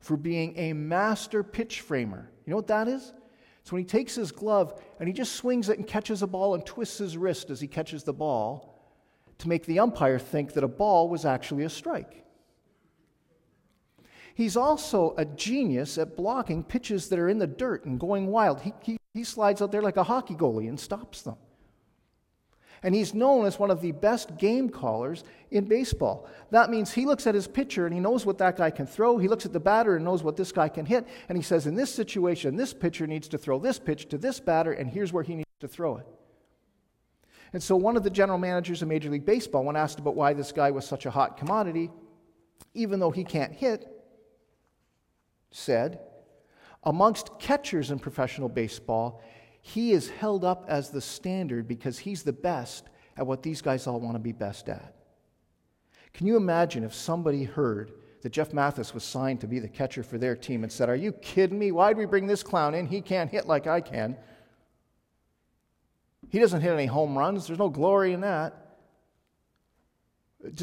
for 0.00 0.16
being 0.16 0.58
a 0.58 0.72
master 0.72 1.44
pitch 1.44 1.82
framer. 1.82 2.28
You 2.44 2.50
know 2.50 2.56
what 2.56 2.66
that 2.66 2.88
is? 2.88 3.12
It's 3.60 3.70
when 3.70 3.82
he 3.82 3.86
takes 3.86 4.16
his 4.16 4.32
glove 4.32 4.82
and 4.98 5.06
he 5.06 5.12
just 5.12 5.36
swings 5.36 5.68
it 5.68 5.78
and 5.78 5.86
catches 5.86 6.22
a 6.22 6.26
ball 6.26 6.56
and 6.56 6.66
twists 6.66 6.98
his 6.98 7.16
wrist 7.16 7.50
as 7.50 7.60
he 7.60 7.68
catches 7.68 8.02
the 8.02 8.12
ball 8.12 8.82
to 9.38 9.48
make 9.48 9.64
the 9.64 9.78
umpire 9.78 10.18
think 10.18 10.54
that 10.54 10.64
a 10.64 10.68
ball 10.68 11.08
was 11.08 11.24
actually 11.24 11.62
a 11.62 11.70
strike. 11.70 12.24
He's 14.38 14.56
also 14.56 15.14
a 15.18 15.24
genius 15.24 15.98
at 15.98 16.16
blocking 16.16 16.62
pitches 16.62 17.08
that 17.08 17.18
are 17.18 17.28
in 17.28 17.40
the 17.40 17.46
dirt 17.48 17.84
and 17.86 17.98
going 17.98 18.28
wild. 18.28 18.60
He, 18.60 18.72
he, 18.80 18.96
he 19.12 19.24
slides 19.24 19.60
out 19.60 19.72
there 19.72 19.82
like 19.82 19.96
a 19.96 20.04
hockey 20.04 20.36
goalie 20.36 20.68
and 20.68 20.78
stops 20.78 21.22
them. 21.22 21.34
And 22.84 22.94
he's 22.94 23.14
known 23.14 23.46
as 23.46 23.58
one 23.58 23.72
of 23.72 23.80
the 23.80 23.90
best 23.90 24.38
game 24.38 24.70
callers 24.70 25.24
in 25.50 25.64
baseball. 25.64 26.28
That 26.52 26.70
means 26.70 26.92
he 26.92 27.04
looks 27.04 27.26
at 27.26 27.34
his 27.34 27.48
pitcher 27.48 27.84
and 27.84 27.92
he 27.92 27.98
knows 27.98 28.24
what 28.24 28.38
that 28.38 28.56
guy 28.56 28.70
can 28.70 28.86
throw. 28.86 29.18
He 29.18 29.26
looks 29.26 29.44
at 29.44 29.52
the 29.52 29.58
batter 29.58 29.96
and 29.96 30.04
knows 30.04 30.22
what 30.22 30.36
this 30.36 30.52
guy 30.52 30.68
can 30.68 30.86
hit. 30.86 31.08
And 31.28 31.36
he 31.36 31.42
says, 31.42 31.66
in 31.66 31.74
this 31.74 31.92
situation, 31.92 32.54
this 32.54 32.72
pitcher 32.72 33.08
needs 33.08 33.26
to 33.30 33.38
throw 33.38 33.58
this 33.58 33.80
pitch 33.80 34.08
to 34.10 34.18
this 34.18 34.38
batter, 34.38 34.70
and 34.70 34.88
here's 34.88 35.12
where 35.12 35.24
he 35.24 35.34
needs 35.34 35.50
to 35.58 35.66
throw 35.66 35.96
it. 35.96 36.06
And 37.52 37.60
so, 37.60 37.74
one 37.74 37.96
of 37.96 38.04
the 38.04 38.10
general 38.10 38.38
managers 38.38 38.82
of 38.82 38.88
Major 38.88 39.10
League 39.10 39.26
Baseball, 39.26 39.64
when 39.64 39.74
asked 39.74 39.98
about 39.98 40.14
why 40.14 40.32
this 40.32 40.52
guy 40.52 40.70
was 40.70 40.86
such 40.86 41.06
a 41.06 41.10
hot 41.10 41.38
commodity, 41.38 41.90
even 42.74 43.00
though 43.00 43.10
he 43.10 43.24
can't 43.24 43.52
hit, 43.52 43.97
said, 45.50 46.00
amongst 46.84 47.38
catchers 47.38 47.90
in 47.90 47.98
professional 47.98 48.48
baseball, 48.48 49.22
he 49.60 49.92
is 49.92 50.08
held 50.08 50.44
up 50.44 50.64
as 50.68 50.90
the 50.90 51.00
standard 51.00 51.68
because 51.68 51.98
he's 51.98 52.22
the 52.22 52.32
best 52.32 52.88
at 53.16 53.26
what 53.26 53.42
these 53.42 53.60
guys 53.60 53.86
all 53.86 54.00
want 54.00 54.14
to 54.14 54.20
be 54.20 54.32
best 54.32 54.68
at. 54.68 54.94
Can 56.14 56.26
you 56.26 56.36
imagine 56.36 56.84
if 56.84 56.94
somebody 56.94 57.44
heard 57.44 57.92
that 58.22 58.30
Jeff 58.30 58.52
Mathis 58.52 58.94
was 58.94 59.04
signed 59.04 59.40
to 59.40 59.46
be 59.46 59.58
the 59.58 59.68
catcher 59.68 60.02
for 60.02 60.18
their 60.18 60.34
team 60.34 60.62
and 60.62 60.72
said, 60.72 60.88
Are 60.88 60.96
you 60.96 61.12
kidding 61.12 61.58
me? 61.58 61.70
Why'd 61.72 61.96
we 61.96 62.06
bring 62.06 62.26
this 62.26 62.42
clown 62.42 62.74
in? 62.74 62.86
He 62.86 63.00
can't 63.00 63.30
hit 63.30 63.46
like 63.46 63.66
I 63.66 63.80
can. 63.80 64.16
He 66.30 66.38
doesn't 66.38 66.60
hit 66.60 66.72
any 66.72 66.86
home 66.86 67.16
runs. 67.16 67.46
There's 67.46 67.58
no 67.58 67.68
glory 67.68 68.12
in 68.12 68.20
that. 68.22 68.54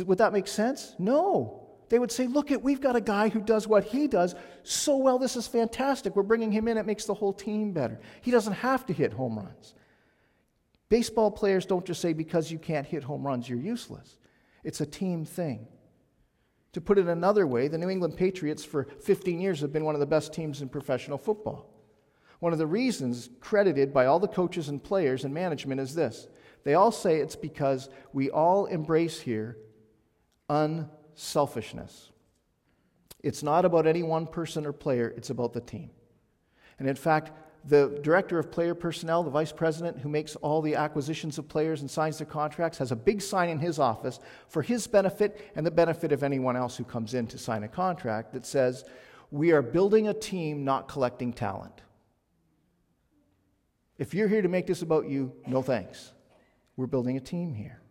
Would 0.06 0.18
that 0.20 0.34
make 0.34 0.48
sense? 0.48 0.96
No. 1.00 1.65
They 1.90 2.00
would 2.00 2.12
say, 2.12 2.28
Look, 2.28 2.52
at 2.52 2.64
we've 2.64 2.82
got 2.82 2.96
a 2.96 3.02
guy 3.02 3.30
who 3.30 3.42
does 3.42 3.68
what 3.68 3.86
he 3.86 4.08
does 4.08 4.36
so 4.64 4.98
well. 4.98 5.20
This 5.20 5.36
is 5.36 5.48
fantastic. 5.48 6.16
We're 6.16 6.24
bringing 6.24 6.52
him 6.52 6.68
in. 6.68 6.78
It 6.78 6.86
makes 6.86 7.06
the 7.06 7.14
whole 7.14 7.34
team 7.34 7.72
better. 7.72 8.00
He 8.22 8.32
doesn't 8.32 8.54
have 8.54 8.86
to 8.88 8.94
hit 8.94 9.14
home 9.14 9.38
runs. 9.38 9.74
Baseball 10.90 11.32
players 11.32 11.66
don't 11.66 11.86
just 11.86 12.02
say, 12.02 12.14
Because 12.14 12.52
you 12.52 12.60
can't 12.60 12.88
hit 12.88 13.04
home 13.04 13.26
runs, 13.26 13.50
you're 13.50 13.60
useless. 13.60 14.18
It's 14.64 14.82
a 14.82 14.86
team 14.86 15.26
thing. 15.26 15.68
To 16.74 16.82
put 16.82 16.98
it 16.98 17.08
another 17.08 17.48
way, 17.48 17.70
the 17.70 17.78
New 17.78 17.90
England 17.90 18.18
Patriots 18.18 18.66
for 18.66 18.88
15 19.02 19.40
years 19.40 19.62
have 19.62 19.72
been 19.72 19.86
one 19.86 19.96
of 19.96 20.02
the 20.02 20.06
best 20.06 20.34
teams 20.34 20.62
in 20.62 20.68
professional 20.68 21.18
football. 21.18 21.72
One 22.40 22.52
of 22.52 22.60
the 22.60 22.68
reasons 22.68 23.30
credited 23.40 23.94
by 23.94 24.08
all 24.08 24.20
the 24.20 24.28
coaches 24.28 24.68
and 24.68 24.84
players 24.84 25.24
and 25.24 25.34
management 25.34 25.80
is 25.80 25.96
this 25.96 26.28
they 26.66 26.74
all 26.74 26.92
say 26.92 27.18
it's 27.18 27.36
because 27.36 27.90
we 28.12 28.30
all 28.30 28.66
embrace 28.66 29.22
here 29.22 29.58
unselfishness. 31.16 32.12
It's 33.24 33.42
not 33.42 33.66
about 33.66 33.88
any 33.88 34.04
one 34.04 34.28
person 34.28 34.66
or 34.66 34.74
player, 34.74 35.14
it's 35.18 35.30
about 35.30 35.54
the 35.54 35.62
team. 35.62 35.90
And 36.78 36.88
in 36.88 36.96
fact, 36.96 37.32
the 37.68 38.00
director 38.04 38.38
of 38.38 38.52
player 38.52 38.76
personnel, 38.76 39.24
the 39.24 39.32
vice 39.32 39.52
president 39.52 39.98
who 39.98 40.10
makes 40.10 40.36
all 40.36 40.62
the 40.62 40.76
acquisitions 40.76 41.40
of 41.40 41.50
players 41.50 41.82
and 41.82 41.90
signs 41.90 42.20
their 42.20 42.28
contracts, 42.28 42.78
has 42.78 42.92
a 42.92 42.96
big 42.96 43.22
sign 43.22 43.50
in 43.50 43.58
his 43.58 43.80
office 43.80 44.20
for 44.50 44.62
his 44.62 44.86
benefit 44.86 45.52
and 45.56 45.66
the 45.66 45.72
benefit 45.72 46.12
of 46.12 46.22
anyone 46.22 46.56
else 46.56 46.78
who 46.78 46.84
comes 46.84 47.16
in 47.16 47.26
to 47.28 47.40
sign 47.40 47.64
a 47.64 47.68
contract 47.68 48.34
that 48.34 48.46
says, 48.46 48.84
We 49.32 49.52
are 49.52 49.64
building 49.64 50.08
a 50.08 50.14
team, 50.14 50.64
not 50.64 50.88
collecting 50.88 51.34
talent. 51.34 51.82
If 53.98 54.14
you're 54.14 54.28
here 54.28 54.44
to 54.44 54.50
make 54.50 54.68
this 54.68 54.84
about 54.84 55.10
you, 55.10 55.32
no 55.48 55.64
thanks. 55.64 56.12
We're 56.76 56.86
building 56.86 57.18
a 57.18 57.22
team 57.22 57.56
here. 57.56 57.82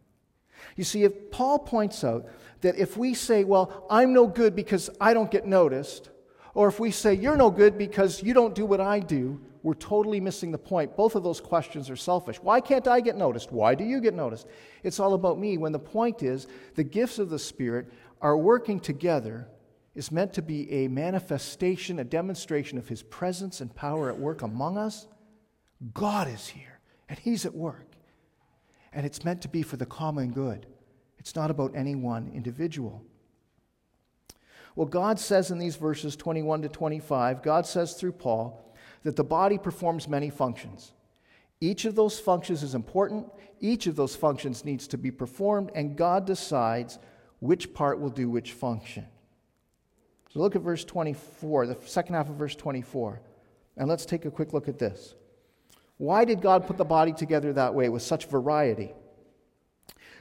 You 0.77 0.85
see, 0.85 1.05
if 1.05 1.31
Paul 1.31 1.59
points 1.59 2.05
out 2.05 2.27
that 2.61 2.77
if 2.77 2.97
we 2.97 3.15
say, 3.15 3.45
Well, 3.45 3.87
I'm 3.91 4.13
no 4.13 4.27
good 4.27 4.55
because 4.57 4.91
I 5.01 5.15
don't 5.15 5.31
get 5.31 5.47
noticed, 5.47 6.11
or 6.55 6.69
if 6.69 6.81
we 6.81 6.91
say, 6.91 7.15
You're 7.15 7.37
no 7.37 7.51
good 7.51 7.79
because 7.79 8.23
you 8.23 8.35
don't 8.35 8.55
do 8.55 8.67
what 8.67 8.81
I 8.81 9.01
do, 9.01 9.41
we're 9.63 9.75
totally 9.75 10.21
missing 10.21 10.53
the 10.53 10.59
point. 10.59 10.95
Both 10.97 11.15
of 11.15 11.23
those 11.23 11.41
questions 11.41 11.89
are 11.89 11.97
selfish. 11.97 12.37
Why 12.43 12.61
can't 12.61 12.87
I 12.87 13.01
get 13.01 13.17
noticed? 13.17 13.51
Why 13.51 13.75
do 13.75 13.83
you 13.83 14.01
get 14.01 14.13
noticed? 14.13 14.47
It's 14.83 15.01
all 15.01 15.15
about 15.15 15.39
me. 15.39 15.57
When 15.57 15.73
the 15.73 15.79
point 15.79 16.23
is, 16.23 16.47
the 16.75 16.85
gifts 16.85 17.19
of 17.19 17.31
the 17.31 17.39
Spirit 17.39 17.91
are 18.21 18.37
working 18.37 18.79
together, 18.79 19.49
is 19.95 20.13
meant 20.13 20.35
to 20.35 20.43
be 20.43 20.71
a 20.71 20.89
manifestation, 20.89 21.99
a 21.99 22.05
demonstration 22.05 22.77
of 22.79 22.89
His 22.89 23.03
presence 23.03 23.61
and 23.61 23.75
power 23.75 24.11
at 24.11 24.19
work 24.19 24.43
among 24.43 24.77
us 24.77 25.07
God 25.93 26.29
is 26.29 26.49
here, 26.49 26.81
and 27.09 27.19
He's 27.19 27.45
at 27.45 27.55
work. 27.55 27.94
And 28.95 29.05
it's 29.05 29.25
meant 29.25 29.43
to 29.43 29.49
be 29.49 29.63
for 29.63 29.77
the 29.77 29.85
common 29.85 30.31
good. 30.31 30.67
It's 31.19 31.35
not 31.35 31.51
about 31.51 31.75
any 31.75 31.95
one 31.95 32.31
individual. 32.33 33.03
Well, 34.77 34.87
God 34.87 35.21
says 35.21 35.51
in 35.51 35.59
these 35.59 35.77
verses 35.77 36.17
21 36.17 36.63
to 36.63 36.69
25, 36.69 37.43
God 37.43 37.67
says 37.67 37.95
through 37.95 38.13
Paul 38.13 38.75
that 39.03 39.17
the 39.17 39.25
body 39.25 39.59
performs 39.59 40.09
many 40.09 40.31
functions. 40.31 40.93
Each 41.61 41.85
of 41.85 41.95
those 41.95 42.19
functions 42.19 42.63
is 42.63 42.75
important, 42.75 43.31
each 43.61 43.87
of 43.87 43.97
those 43.97 44.17
functions 44.17 44.65
needs 44.65 44.87
to 44.89 44.99
be 44.99 45.11
performed, 45.11 45.71
and 45.75 45.97
God 45.97 46.27
decides 46.27 46.99
which 47.39 47.73
part 47.73 48.01
will 48.01 48.11
do 48.11 48.29
which 48.29 48.53
function. 48.53 49.07
So 50.33 50.41
look 50.41 50.57
at 50.57 50.63
verse 50.63 50.85
24, 50.85 51.69
the 51.69 51.79
second 51.87 52.17
half 52.17 52.29
of 52.29 52.35
verse 52.35 52.57
24, 52.57 53.21
and 53.77 53.89
let's 53.89 54.05
take 54.05 54.25
a 54.25 54.31
quick 54.31 54.53
look 54.53 54.69
at 54.69 54.79
this. 54.79 55.15
Why 55.97 56.25
did 56.25 56.43
God 56.43 56.67
put 56.67 56.77
the 56.77 56.85
body 56.85 57.13
together 57.13 57.53
that 57.53 57.75
way 57.75 57.89
with 57.89 58.03
such 58.03 58.27
variety? 58.27 58.93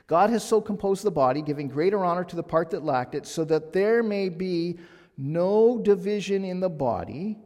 God 0.07 0.29
has 0.29 0.43
so 0.43 0.61
composed 0.61 1.03
the 1.03 1.11
body, 1.11 1.41
giving 1.41 1.67
greater 1.67 2.03
honor 2.03 2.23
to 2.25 2.35
the 2.35 2.43
part 2.43 2.69
that 2.71 2.83
lacked 2.83 3.15
it, 3.15 3.25
so 3.25 3.43
that 3.45 3.73
there 3.73 4.03
may 4.03 4.29
be 4.29 4.77
no 5.17 5.79
division 5.79 6.43
in 6.43 6.59
the 6.59 6.69
body, 6.69 7.37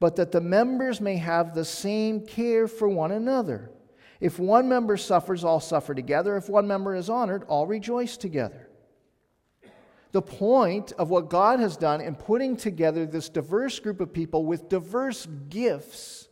but 0.00 0.16
that 0.16 0.32
the 0.32 0.40
members 0.40 1.00
may 1.00 1.16
have 1.16 1.54
the 1.54 1.64
same 1.64 2.24
care 2.24 2.66
for 2.66 2.88
one 2.88 3.12
another. 3.12 3.70
If 4.20 4.38
one 4.38 4.68
member 4.68 4.96
suffers, 4.96 5.44
all 5.44 5.60
suffer 5.60 5.94
together. 5.94 6.36
If 6.36 6.48
one 6.48 6.66
member 6.66 6.94
is 6.94 7.10
honored, 7.10 7.44
all 7.44 7.66
rejoice 7.66 8.16
together. 8.16 8.68
The 10.12 10.22
point 10.22 10.92
of 10.92 11.10
what 11.10 11.28
God 11.28 11.60
has 11.60 11.76
done 11.76 12.00
in 12.00 12.14
putting 12.14 12.56
together 12.56 13.04
this 13.04 13.28
diverse 13.28 13.78
group 13.78 14.00
of 14.00 14.14
people 14.14 14.46
with 14.46 14.70
diverse 14.70 15.26
gifts 15.50 16.25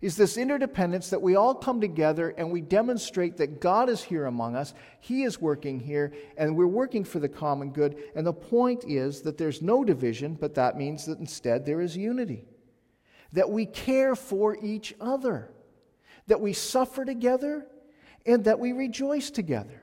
is 0.00 0.16
this 0.16 0.38
interdependence 0.38 1.10
that 1.10 1.20
we 1.20 1.36
all 1.36 1.54
come 1.54 1.80
together 1.80 2.30
and 2.30 2.50
we 2.50 2.62
demonstrate 2.62 3.36
that 3.36 3.60
God 3.60 3.90
is 3.90 4.02
here 4.02 4.24
among 4.24 4.56
us, 4.56 4.72
He 5.00 5.24
is 5.24 5.40
working 5.40 5.78
here, 5.78 6.12
and 6.38 6.56
we're 6.56 6.66
working 6.66 7.04
for 7.04 7.18
the 7.18 7.28
common 7.28 7.70
good. 7.70 8.02
And 8.14 8.26
the 8.26 8.32
point 8.32 8.84
is 8.86 9.20
that 9.22 9.36
there's 9.36 9.60
no 9.60 9.84
division, 9.84 10.38
but 10.40 10.54
that 10.54 10.78
means 10.78 11.04
that 11.04 11.18
instead 11.18 11.66
there 11.66 11.82
is 11.82 11.96
unity. 11.96 12.46
That 13.34 13.50
we 13.50 13.66
care 13.66 14.16
for 14.16 14.56
each 14.62 14.94
other, 15.00 15.50
that 16.28 16.40
we 16.40 16.54
suffer 16.54 17.04
together, 17.04 17.66
and 18.24 18.44
that 18.44 18.58
we 18.58 18.72
rejoice 18.72 19.30
together. 19.30 19.82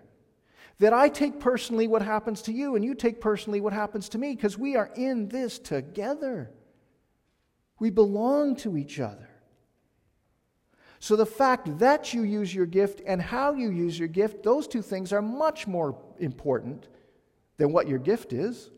That 0.80 0.94
I 0.94 1.10
take 1.10 1.40
personally 1.40 1.88
what 1.88 2.02
happens 2.02 2.42
to 2.44 2.52
you, 2.52 2.76
and 2.76 2.84
you 2.84 2.96
take 2.96 3.22
personally 3.22 3.62
what 3.62 3.74
happens 3.74 4.10
to 4.10 4.18
me, 4.18 4.36
because 4.36 4.58
we 4.58 4.76
are 4.76 4.92
in 4.96 5.28
this 5.28 5.60
together. 5.60 6.52
We 7.80 7.92
belong 7.92 8.56
to 8.58 8.78
each 8.78 9.00
other. 9.00 9.27
So 11.00 11.16
the 11.16 11.26
fact 11.26 11.78
that 11.80 12.14
you 12.14 12.24
use 12.24 12.54
your 12.54 12.66
gift 12.66 13.02
and 13.06 13.22
how 13.22 13.54
you 13.54 13.70
use 13.70 13.98
your 14.00 14.08
gift, 14.08 14.44
those 14.44 14.68
two 14.68 14.82
things 14.82 15.14
are 15.14 15.22
much 15.22 15.68
more 15.68 15.98
important 16.20 16.88
than 17.58 17.72
what 17.72 17.88
your 17.88 18.00
gift 18.00 18.34
is. 18.34 18.72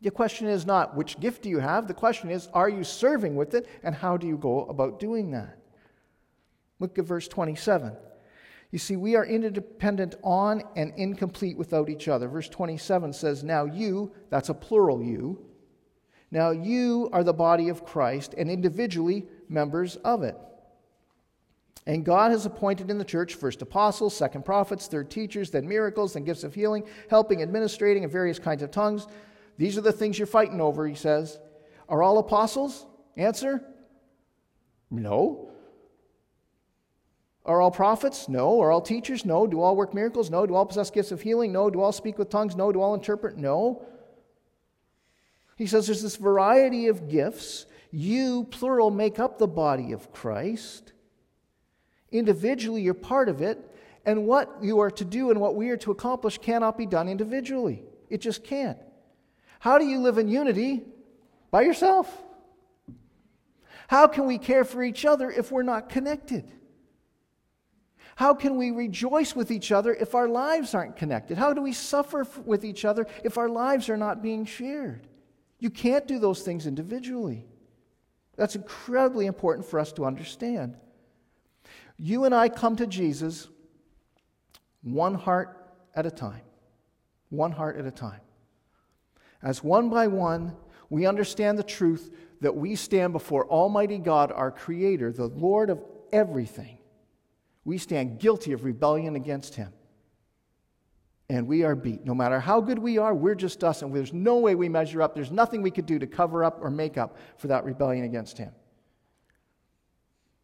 The 0.00 0.10
question 0.10 0.46
is 0.46 0.64
not 0.64 0.96
which 0.96 1.18
gift 1.20 1.42
do 1.42 1.48
you 1.48 1.58
have? 1.58 1.88
The 1.88 1.94
question 1.94 2.30
is, 2.30 2.48
are 2.54 2.68
you 2.68 2.84
serving 2.84 3.36
with 3.36 3.54
it 3.54 3.68
and 3.82 3.94
how 3.94 4.16
do 4.16 4.26
you 4.26 4.38
go 4.38 4.64
about 4.66 5.00
doing 5.00 5.32
that? 5.32 5.58
Look 6.78 6.98
at 6.98 7.04
verse 7.04 7.26
27. 7.28 7.94
You 8.70 8.78
see, 8.78 8.96
we 8.96 9.16
are 9.16 9.24
interdependent 9.24 10.14
on 10.22 10.62
and 10.76 10.92
incomplete 10.96 11.56
without 11.56 11.88
each 11.88 12.06
other. 12.06 12.28
Verse 12.28 12.48
27 12.48 13.12
says, 13.12 13.42
Now 13.42 13.64
you, 13.64 14.12
that's 14.30 14.50
a 14.50 14.54
plural 14.54 15.02
you, 15.02 15.44
now 16.30 16.50
you 16.50 17.08
are 17.12 17.24
the 17.24 17.32
body 17.32 17.70
of 17.70 17.84
Christ 17.84 18.34
and 18.36 18.50
individually 18.50 19.26
members 19.48 19.96
of 19.96 20.22
it. 20.22 20.36
And 21.88 22.04
God 22.04 22.32
has 22.32 22.44
appointed 22.44 22.90
in 22.90 22.98
the 22.98 23.04
church 23.04 23.34
first 23.34 23.62
apostles, 23.62 24.14
second 24.14 24.44
prophets, 24.44 24.86
third 24.86 25.10
teachers, 25.10 25.50
then 25.50 25.66
miracles, 25.66 26.12
then 26.12 26.22
gifts 26.22 26.44
of 26.44 26.54
healing, 26.54 26.86
helping, 27.08 27.42
administrating, 27.42 28.04
and 28.04 28.12
various 28.12 28.38
kinds 28.38 28.62
of 28.62 28.70
tongues. 28.70 29.06
These 29.56 29.78
are 29.78 29.80
the 29.80 29.90
things 29.90 30.18
you're 30.18 30.26
fighting 30.26 30.60
over, 30.60 30.86
he 30.86 30.94
says. 30.94 31.38
Are 31.88 32.02
all 32.02 32.18
apostles? 32.18 32.86
Answer 33.16 33.64
No. 34.90 35.50
Are 37.46 37.62
all 37.62 37.70
prophets? 37.70 38.28
No. 38.28 38.60
Are 38.60 38.70
all 38.70 38.82
teachers? 38.82 39.24
No. 39.24 39.46
Do 39.46 39.62
all 39.62 39.74
work 39.74 39.94
miracles? 39.94 40.30
No. 40.30 40.44
Do 40.44 40.54
all 40.54 40.66
possess 40.66 40.90
gifts 40.90 41.10
of 41.10 41.22
healing? 41.22 41.52
No. 41.52 41.70
Do 41.70 41.80
all 41.80 41.92
speak 41.92 42.18
with 42.18 42.28
tongues? 42.28 42.54
No. 42.54 42.70
Do 42.70 42.82
all 42.82 42.92
interpret? 42.92 43.38
No. 43.38 43.86
He 45.56 45.66
says 45.66 45.86
there's 45.86 46.02
this 46.02 46.16
variety 46.16 46.88
of 46.88 47.08
gifts. 47.08 47.64
You, 47.90 48.44
plural, 48.50 48.90
make 48.90 49.18
up 49.18 49.38
the 49.38 49.48
body 49.48 49.92
of 49.92 50.12
Christ. 50.12 50.92
Individually, 52.10 52.82
you're 52.82 52.94
part 52.94 53.28
of 53.28 53.42
it. 53.42 53.58
And 54.04 54.26
what 54.26 54.58
you 54.62 54.78
are 54.80 54.90
to 54.92 55.04
do 55.04 55.30
and 55.30 55.40
what 55.40 55.54
we 55.54 55.70
are 55.70 55.76
to 55.78 55.90
accomplish 55.90 56.38
cannot 56.38 56.78
be 56.78 56.86
done 56.86 57.08
individually. 57.08 57.82
It 58.08 58.20
just 58.20 58.42
can't. 58.44 58.78
How 59.60 59.78
do 59.78 59.84
you 59.84 59.98
live 59.98 60.18
in 60.18 60.28
unity? 60.28 60.82
By 61.50 61.62
yourself. 61.62 62.24
How 63.88 64.06
can 64.06 64.26
we 64.26 64.38
care 64.38 64.64
for 64.64 64.82
each 64.82 65.04
other 65.04 65.30
if 65.30 65.50
we're 65.50 65.62
not 65.62 65.88
connected? 65.88 66.50
How 68.16 68.34
can 68.34 68.56
we 68.56 68.70
rejoice 68.70 69.36
with 69.36 69.50
each 69.50 69.70
other 69.70 69.94
if 69.94 70.14
our 70.14 70.28
lives 70.28 70.74
aren't 70.74 70.96
connected? 70.96 71.38
How 71.38 71.52
do 71.52 71.62
we 71.62 71.72
suffer 71.72 72.26
with 72.44 72.64
each 72.64 72.84
other 72.84 73.06
if 73.24 73.38
our 73.38 73.48
lives 73.48 73.88
are 73.88 73.96
not 73.96 74.22
being 74.22 74.44
shared? 74.44 75.06
You 75.58 75.70
can't 75.70 76.06
do 76.06 76.18
those 76.18 76.42
things 76.42 76.66
individually. 76.66 77.46
That's 78.36 78.56
incredibly 78.56 79.26
important 79.26 79.66
for 79.66 79.78
us 79.78 79.92
to 79.92 80.04
understand. 80.04 80.76
You 81.98 82.24
and 82.24 82.34
I 82.34 82.48
come 82.48 82.76
to 82.76 82.86
Jesus 82.86 83.48
one 84.82 85.14
heart 85.14 85.56
at 85.94 86.06
a 86.06 86.10
time. 86.10 86.42
One 87.30 87.52
heart 87.52 87.76
at 87.76 87.84
a 87.84 87.90
time. 87.90 88.20
As 89.42 89.62
one 89.62 89.90
by 89.90 90.06
one, 90.06 90.56
we 90.88 91.06
understand 91.06 91.58
the 91.58 91.64
truth 91.64 92.14
that 92.40 92.56
we 92.56 92.76
stand 92.76 93.12
before 93.12 93.46
Almighty 93.48 93.98
God, 93.98 94.32
our 94.32 94.50
Creator, 94.50 95.12
the 95.12 95.26
Lord 95.26 95.70
of 95.70 95.82
everything 96.12 96.78
we 97.68 97.76
stand 97.76 98.18
guilty 98.18 98.52
of 98.52 98.64
rebellion 98.64 99.14
against 99.14 99.54
him. 99.54 99.70
And 101.28 101.46
we 101.46 101.64
are 101.64 101.74
beat. 101.74 102.06
No 102.06 102.14
matter 102.14 102.40
how 102.40 102.62
good 102.62 102.78
we 102.78 102.96
are, 102.96 103.14
we're 103.14 103.34
just 103.34 103.62
us, 103.62 103.82
and 103.82 103.94
there's 103.94 104.14
no 104.14 104.38
way 104.38 104.54
we 104.54 104.70
measure 104.70 105.02
up. 105.02 105.14
There's 105.14 105.30
nothing 105.30 105.60
we 105.60 105.70
could 105.70 105.84
do 105.84 105.98
to 105.98 106.06
cover 106.06 106.42
up 106.42 106.60
or 106.62 106.70
make 106.70 106.96
up 106.96 107.18
for 107.36 107.48
that 107.48 107.66
rebellion 107.66 108.06
against 108.06 108.38
him. 108.38 108.52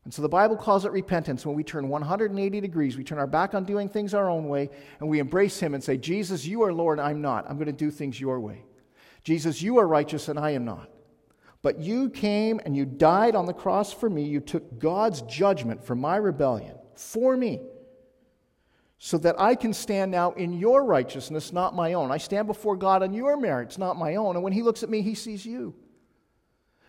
And 0.04 0.12
so 0.12 0.20
the 0.20 0.28
Bible 0.28 0.56
calls 0.56 0.84
it 0.84 0.92
repentance 0.92 1.46
when 1.46 1.56
we 1.56 1.64
turn 1.64 1.88
180 1.88 2.60
degrees. 2.60 2.96
We 2.96 3.04
turn 3.04 3.18
our 3.18 3.26
back 3.26 3.54
on 3.54 3.64
doing 3.64 3.88
things 3.88 4.12
our 4.12 4.28
own 4.28 4.48
way, 4.48 4.68
and 5.00 5.08
we 5.08 5.18
embrace 5.18 5.58
him 5.58 5.72
and 5.72 5.82
say, 5.82 5.96
Jesus, 5.96 6.44
you 6.44 6.62
are 6.62 6.72
Lord, 6.72 7.00
I'm 7.00 7.22
not. 7.22 7.48
I'm 7.48 7.56
going 7.56 7.66
to 7.66 7.72
do 7.72 7.90
things 7.90 8.20
your 8.20 8.38
way. 8.38 8.64
Jesus, 9.22 9.62
you 9.62 9.78
are 9.78 9.88
righteous, 9.88 10.28
and 10.28 10.38
I 10.38 10.50
am 10.50 10.66
not. 10.66 10.90
But 11.62 11.80
you 11.80 12.10
came 12.10 12.60
and 12.66 12.76
you 12.76 12.84
died 12.84 13.34
on 13.34 13.46
the 13.46 13.54
cross 13.54 13.90
for 13.90 14.10
me. 14.10 14.24
You 14.24 14.40
took 14.40 14.78
God's 14.78 15.22
judgment 15.22 15.82
for 15.82 15.94
my 15.94 16.16
rebellion 16.16 16.76
for 16.94 17.34
me, 17.34 17.62
so 18.98 19.16
that 19.18 19.40
I 19.40 19.54
can 19.54 19.72
stand 19.72 20.10
now 20.10 20.32
in 20.32 20.52
your 20.52 20.84
righteousness, 20.84 21.52
not 21.52 21.74
my 21.74 21.94
own. 21.94 22.12
I 22.12 22.18
stand 22.18 22.46
before 22.46 22.76
God 22.76 23.02
on 23.02 23.14
your 23.14 23.38
merits, 23.38 23.78
not 23.78 23.96
my 23.96 24.16
own. 24.16 24.36
And 24.36 24.44
when 24.44 24.52
He 24.52 24.62
looks 24.62 24.82
at 24.82 24.90
me, 24.90 25.00
He 25.00 25.14
sees 25.14 25.46
you. 25.46 25.74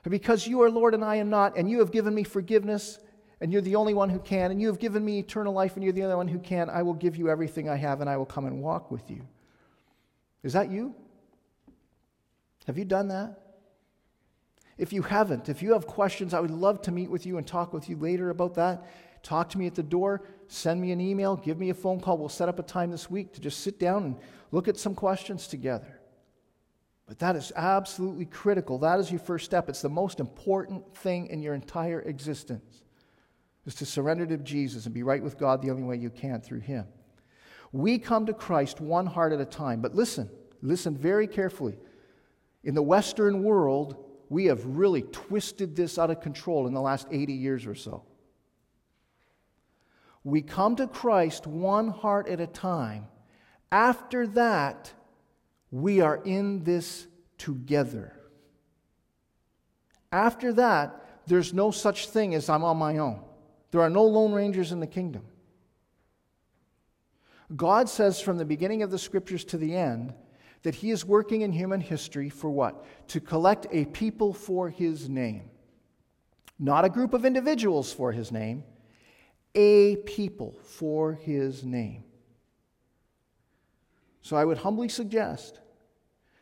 And 0.04 0.12
because 0.12 0.46
you 0.46 0.62
are 0.62 0.70
Lord 0.70 0.94
and 0.94 1.04
I 1.04 1.16
am 1.16 1.30
not, 1.30 1.58
and 1.58 1.70
you 1.70 1.80
have 1.80 1.92
given 1.92 2.14
me 2.14 2.24
forgiveness, 2.24 3.00
and 3.46 3.54
you're 3.54 3.62
the 3.62 3.76
only 3.76 3.94
one 3.94 4.10
who 4.10 4.18
can, 4.18 4.50
and 4.50 4.60
you 4.60 4.66
have 4.66 4.80
given 4.80 5.06
me 5.06 5.20
eternal 5.20 5.54
life, 5.54 5.76
and 5.76 5.84
you're 5.84 5.94
the 5.94 6.02
only 6.02 6.16
one 6.16 6.28
who 6.28 6.40
can, 6.40 6.68
I 6.68 6.82
will 6.82 6.96
give 6.96 7.16
you 7.16 7.30
everything 7.30 7.70
I 7.70 7.76
have, 7.76 8.02
and 8.02 8.10
I 8.10 8.18
will 8.18 8.26
come 8.26 8.48
and 8.48 8.60
walk 8.60 8.90
with 8.90 9.12
you. 9.12 9.22
Is 10.42 10.54
that 10.54 10.72
you? 10.72 10.96
Have 12.66 12.80
you 12.80 12.86
done 12.86 13.10
that? 13.10 13.40
If 14.80 14.92
you 14.92 15.04
haven't, 15.04 15.48
if 15.48 15.62
you 15.62 15.74
have 15.74 15.86
questions, 15.86 16.34
I 16.34 16.40
would 16.40 16.50
love 16.50 16.82
to 16.82 16.92
meet 16.92 17.12
with 17.12 17.28
you 17.28 17.38
and 17.38 17.46
talk 17.46 17.72
with 17.72 17.88
you 17.88 17.98
later 17.98 18.32
about 18.32 18.56
that 18.56 18.84
talk 19.22 19.50
to 19.50 19.58
me 19.58 19.66
at 19.66 19.74
the 19.74 19.84
door, 19.84 20.22
send 20.48 20.80
me 20.80 20.92
an 20.92 21.02
email, 21.02 21.36
give 21.36 21.58
me 21.58 21.72
a 21.72 21.74
phone 21.74 22.00
call. 22.00 22.16
We'll 22.20 22.30
set 22.30 22.48
up 22.48 22.60
a 22.60 22.64
time 22.64 22.92
this 22.92 23.10
week 23.10 23.34
to 23.34 23.42
just 23.42 23.62
sit 23.62 23.80
down 23.80 24.04
and 24.04 24.16
look 24.52 24.68
at 24.68 24.78
some 24.78 24.94
questions 24.94 25.48
together. 25.48 26.00
But 27.08 27.18
that 27.20 27.36
is 27.36 27.52
absolutely 27.56 28.26
critical. 28.26 28.78
That 28.78 29.00
is 29.00 29.10
your 29.10 29.20
first 29.20 29.46
step. 29.46 29.68
It's 29.68 29.82
the 29.82 29.90
most 29.90 30.20
important 30.20 30.96
thing 30.96 31.26
in 31.28 31.42
your 31.42 31.56
entire 31.56 32.02
existence 32.02 32.84
is 33.66 33.76
to 33.76 33.86
surrender 33.86 34.26
to 34.26 34.38
Jesus 34.38 34.86
and 34.86 34.94
be 34.94 35.04
right 35.04 35.24
with 35.24 35.38
God 35.38 35.62
the 35.62 35.72
only 35.72 35.84
way 35.84 35.98
you 35.98 36.10
can 36.10 36.42
through 36.42 36.60
him. 36.60 36.86
We 37.72 37.98
come 37.98 38.26
to 38.28 38.34
Christ 38.34 38.80
one 38.80 39.06
heart 39.06 39.34
at 39.34 39.42
a 39.42 39.46
time. 39.46 39.82
But 39.82 39.96
listen, 39.96 40.30
listen 40.62 40.96
very 40.96 41.28
carefully. 41.28 41.78
In 42.64 42.76
the 42.76 42.82
Western 42.82 43.44
world, 43.44 44.04
we 44.30 44.46
have 44.46 44.66
really 44.66 45.02
twisted 45.02 45.76
this 45.76 45.98
out 45.98 46.10
of 46.10 46.22
control 46.22 46.68
in 46.68 46.74
the 46.74 46.82
last 46.82 47.08
80 47.12 47.34
years 47.34 47.66
or 47.66 47.76
so. 47.76 48.04
We 50.24 50.42
come 50.42 50.76
to 50.78 50.88
Christ 50.88 51.46
one 51.46 51.90
heart 51.90 52.28
at 52.28 52.40
a 52.40 52.48
time. 52.48 53.08
After 53.72 54.26
that, 54.28 54.92
we 55.70 56.02
are 56.02 56.22
in 56.24 56.64
this 56.64 57.08
together. 57.38 58.14
After 60.12 60.54
that, 60.54 61.26
there's 61.28 61.54
no 61.54 61.72
such 61.72 62.08
thing 62.08 62.34
as 62.34 62.50
I'm 62.50 62.64
on 62.64 62.78
my 62.78 62.98
own. 62.98 63.22
There 63.72 63.82
are 63.82 63.90
no 63.90 64.04
lone 64.04 64.34
rangers 64.34 64.72
in 64.72 64.80
the 64.80 64.88
kingdom. 64.88 65.24
God 67.56 67.90
says 67.90 68.20
from 68.20 68.38
the 68.38 68.46
beginning 68.46 68.82
of 68.82 68.92
the 68.92 69.00
scriptures 69.00 69.44
to 69.46 69.58
the 69.58 69.76
end 69.76 70.14
that 70.64 70.76
He 70.76 70.92
is 70.92 71.06
working 71.06 71.42
in 71.42 71.52
human 71.52 71.82
history 71.82 72.30
for 72.30 72.50
what? 72.50 72.86
To 73.10 73.20
collect 73.20 73.68
a 73.72 73.86
people 73.86 74.34
for 74.34 74.70
His 74.70 75.10
name. 75.10 75.50
Not 76.58 76.86
a 76.86 76.90
group 76.90 77.14
of 77.14 77.26
individuals 77.26 77.92
for 77.94 78.12
His 78.12 78.32
name, 78.32 78.64
a 79.56 79.96
people 79.96 80.58
for 80.64 81.14
his 81.14 81.64
name. 81.64 82.04
So 84.22 84.36
I 84.36 84.44
would 84.44 84.58
humbly 84.60 84.90
suggest 84.90 85.60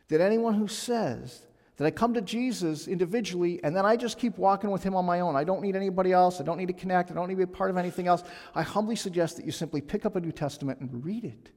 that 0.08 0.20
anyone 0.20 0.54
who 0.54 0.68
says 0.68 1.46
that 1.76 1.84
I 1.86 1.90
come 1.90 2.14
to 2.14 2.20
Jesus 2.20 2.86
individually 2.86 3.60
and 3.64 3.74
then 3.74 3.84
I 3.84 3.96
just 3.96 4.18
keep 4.18 4.38
walking 4.38 4.70
with 4.70 4.82
him 4.82 4.94
on 4.94 5.04
my 5.04 5.20
own, 5.20 5.34
I 5.36 5.44
don't 5.44 5.62
need 5.62 5.76
anybody 5.76 6.12
else, 6.12 6.40
I 6.40 6.44
don't 6.44 6.58
need 6.58 6.68
to 6.68 6.72
connect, 6.72 7.10
I 7.10 7.14
don't 7.14 7.28
need 7.28 7.34
to 7.38 7.46
be 7.46 7.52
part 7.52 7.70
of 7.70 7.76
anything 7.76 8.06
else, 8.06 8.22
I 8.54 8.62
humbly 8.62 8.96
suggest 8.96 9.36
that 9.36 9.44
you 9.44 9.52
simply 9.52 9.80
pick 9.80 10.06
up 10.06 10.16
a 10.16 10.20
New 10.20 10.32
Testament 10.32 10.80
and 10.80 11.04
read 11.04 11.24
it. 11.24 11.50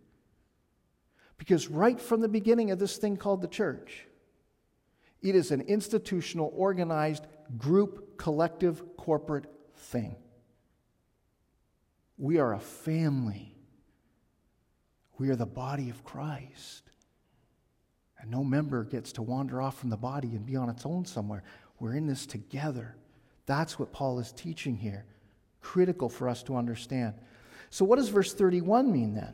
Because 1.38 1.68
right 1.68 2.00
from 2.00 2.22
the 2.22 2.28
beginning 2.28 2.72
of 2.72 2.80
this 2.80 2.98
thing 2.98 3.16
called 3.16 3.42
the 3.42 3.48
church, 3.48 4.08
it 5.22 5.36
is 5.36 5.52
an 5.52 5.62
institutional, 5.62 6.52
organized, 6.56 7.28
group, 7.58 8.18
collective, 8.18 8.82
corporate 8.98 9.46
thing. 9.76 10.16
We 12.18 12.40
are 12.40 12.54
a 12.54 12.60
family. 12.60 13.56
We 15.20 15.30
are 15.30 15.36
the 15.36 15.46
body 15.46 15.90
of 15.90 16.04
Christ. 16.04 16.87
And 18.28 18.32
no 18.34 18.44
member 18.44 18.84
gets 18.84 19.14
to 19.14 19.22
wander 19.22 19.62
off 19.62 19.80
from 19.80 19.90
the 19.90 19.96
body 19.96 20.28
and 20.30 20.46
be 20.46 20.58
on 20.58 20.70
its 20.70 20.86
own 20.86 21.06
somewhere. 21.06 21.44
We're 21.80 21.96
in 21.96 22.08
this 22.08 22.26
together. 22.26 22.96
That's 23.46 23.80
what 23.80 23.94
Paul 23.94 24.20
is 24.20 24.34
teaching 24.34 24.76
here. 24.76 25.06
Critical 25.62 26.10
for 26.10 26.28
us 26.28 26.44
to 26.44 26.58
understand. 26.58 27.14
So, 27.70 27.86
what 27.86 27.96
does 27.96 28.10
verse 28.10 28.34
31 28.34 28.92
mean 28.92 29.14
then? 29.14 29.34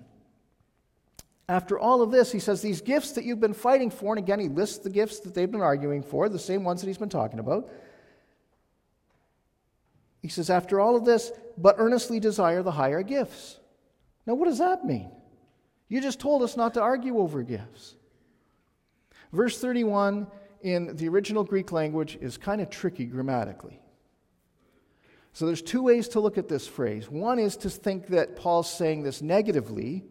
After 1.49 1.79
all 1.79 2.03
of 2.03 2.11
this, 2.11 2.31
he 2.31 2.39
says, 2.39 2.61
These 2.61 2.81
gifts 2.81 3.13
that 3.13 3.23
you've 3.23 3.39
been 3.39 3.55
fighting 3.55 3.89
for, 3.89 4.15
and 4.15 4.23
again, 4.23 4.39
he 4.39 4.47
lists 4.47 4.77
the 4.77 4.89
gifts 4.91 5.19
that 5.21 5.33
they've 5.33 5.51
been 5.51 5.61
arguing 5.61 6.03
for, 6.03 6.29
the 6.29 6.37
same 6.37 6.63
ones 6.63 6.81
that 6.81 6.87
he's 6.87 6.97
been 6.99 7.09
talking 7.09 7.39
about. 7.39 7.69
He 10.21 10.27
says, 10.27 10.51
After 10.51 10.79
all 10.79 10.95
of 10.95 11.03
this, 11.03 11.31
but 11.57 11.75
earnestly 11.79 12.19
desire 12.19 12.61
the 12.61 12.71
higher 12.71 13.01
gifts. 13.01 13.57
Now, 14.27 14.35
what 14.35 14.47
does 14.47 14.59
that 14.59 14.85
mean? 14.85 15.09
You 15.89 15.99
just 15.99 16.19
told 16.19 16.43
us 16.43 16.55
not 16.55 16.75
to 16.75 16.81
argue 16.81 17.17
over 17.17 17.41
gifts. 17.41 17.95
Verse 19.33 19.59
31 19.59 20.27
in 20.61 20.95
the 20.95 21.09
original 21.09 21.43
Greek 21.43 21.73
language 21.73 22.17
is 22.21 22.37
kind 22.37 22.61
of 22.61 22.69
tricky 22.69 23.05
grammatically. 23.05 23.81
So 25.33 25.45
there's 25.45 25.61
two 25.61 25.83
ways 25.83 26.07
to 26.09 26.19
look 26.21 26.37
at 26.37 26.47
this 26.47 26.67
phrase. 26.67 27.09
One 27.09 27.39
is 27.39 27.57
to 27.57 27.69
think 27.69 28.07
that 28.07 28.37
Paul's 28.37 28.71
saying 28.71 29.03
this 29.03 29.21
negatively, 29.21 30.05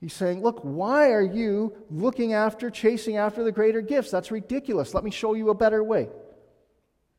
He's 0.00 0.14
saying, 0.14 0.42
Look, 0.42 0.60
why 0.62 1.10
are 1.10 1.22
you 1.22 1.76
looking 1.90 2.32
after, 2.32 2.70
chasing 2.70 3.18
after 3.18 3.44
the 3.44 3.52
greater 3.52 3.82
gifts? 3.82 4.10
That's 4.10 4.30
ridiculous. 4.30 4.94
Let 4.94 5.04
me 5.04 5.10
show 5.10 5.34
you 5.34 5.50
a 5.50 5.54
better 5.54 5.84
way. 5.84 6.08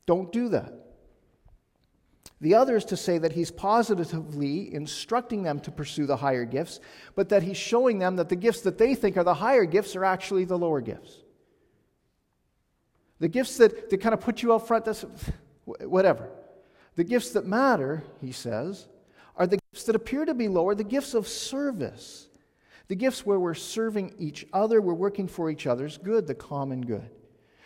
Don't 0.07 0.31
do 0.31 0.49
that. 0.49 0.73
The 2.41 2.55
other 2.55 2.75
is 2.75 2.85
to 2.85 2.97
say 2.97 3.19
that 3.19 3.33
he's 3.33 3.51
positively 3.51 4.73
instructing 4.73 5.43
them 5.43 5.59
to 5.59 5.71
pursue 5.71 6.07
the 6.07 6.17
higher 6.17 6.43
gifts, 6.43 6.79
but 7.15 7.29
that 7.29 7.43
he's 7.43 7.57
showing 7.57 7.99
them 7.99 8.15
that 8.15 8.29
the 8.29 8.35
gifts 8.35 8.61
that 8.61 8.79
they 8.79 8.95
think 8.95 9.15
are 9.15 9.23
the 9.23 9.35
higher 9.35 9.65
gifts 9.65 9.95
are 9.95 10.03
actually 10.03 10.45
the 10.45 10.57
lower 10.57 10.81
gifts. 10.81 11.17
The 13.19 13.27
gifts 13.27 13.57
that, 13.57 13.91
that 13.91 14.01
kind 14.01 14.13
of 14.13 14.21
put 14.21 14.41
you 14.41 14.53
out 14.53 14.67
front, 14.67 14.85
that's 14.85 15.05
whatever. 15.65 16.29
The 16.95 17.03
gifts 17.03 17.29
that 17.31 17.45
matter, 17.45 18.03
he 18.19 18.31
says, 18.31 18.87
are 19.35 19.45
the 19.45 19.59
gifts 19.71 19.83
that 19.85 19.95
appear 19.95 20.25
to 20.25 20.33
be 20.33 20.47
lower, 20.47 20.73
the 20.73 20.83
gifts 20.83 21.13
of 21.13 21.27
service. 21.27 22.27
The 22.87 22.95
gifts 22.95 23.25
where 23.25 23.39
we're 23.39 23.53
serving 23.53 24.15
each 24.17 24.47
other, 24.51 24.81
we're 24.81 24.95
working 24.95 25.27
for 25.27 25.51
each 25.51 25.67
other's 25.67 25.99
good, 25.99 26.25
the 26.25 26.35
common 26.35 26.81
good, 26.81 27.09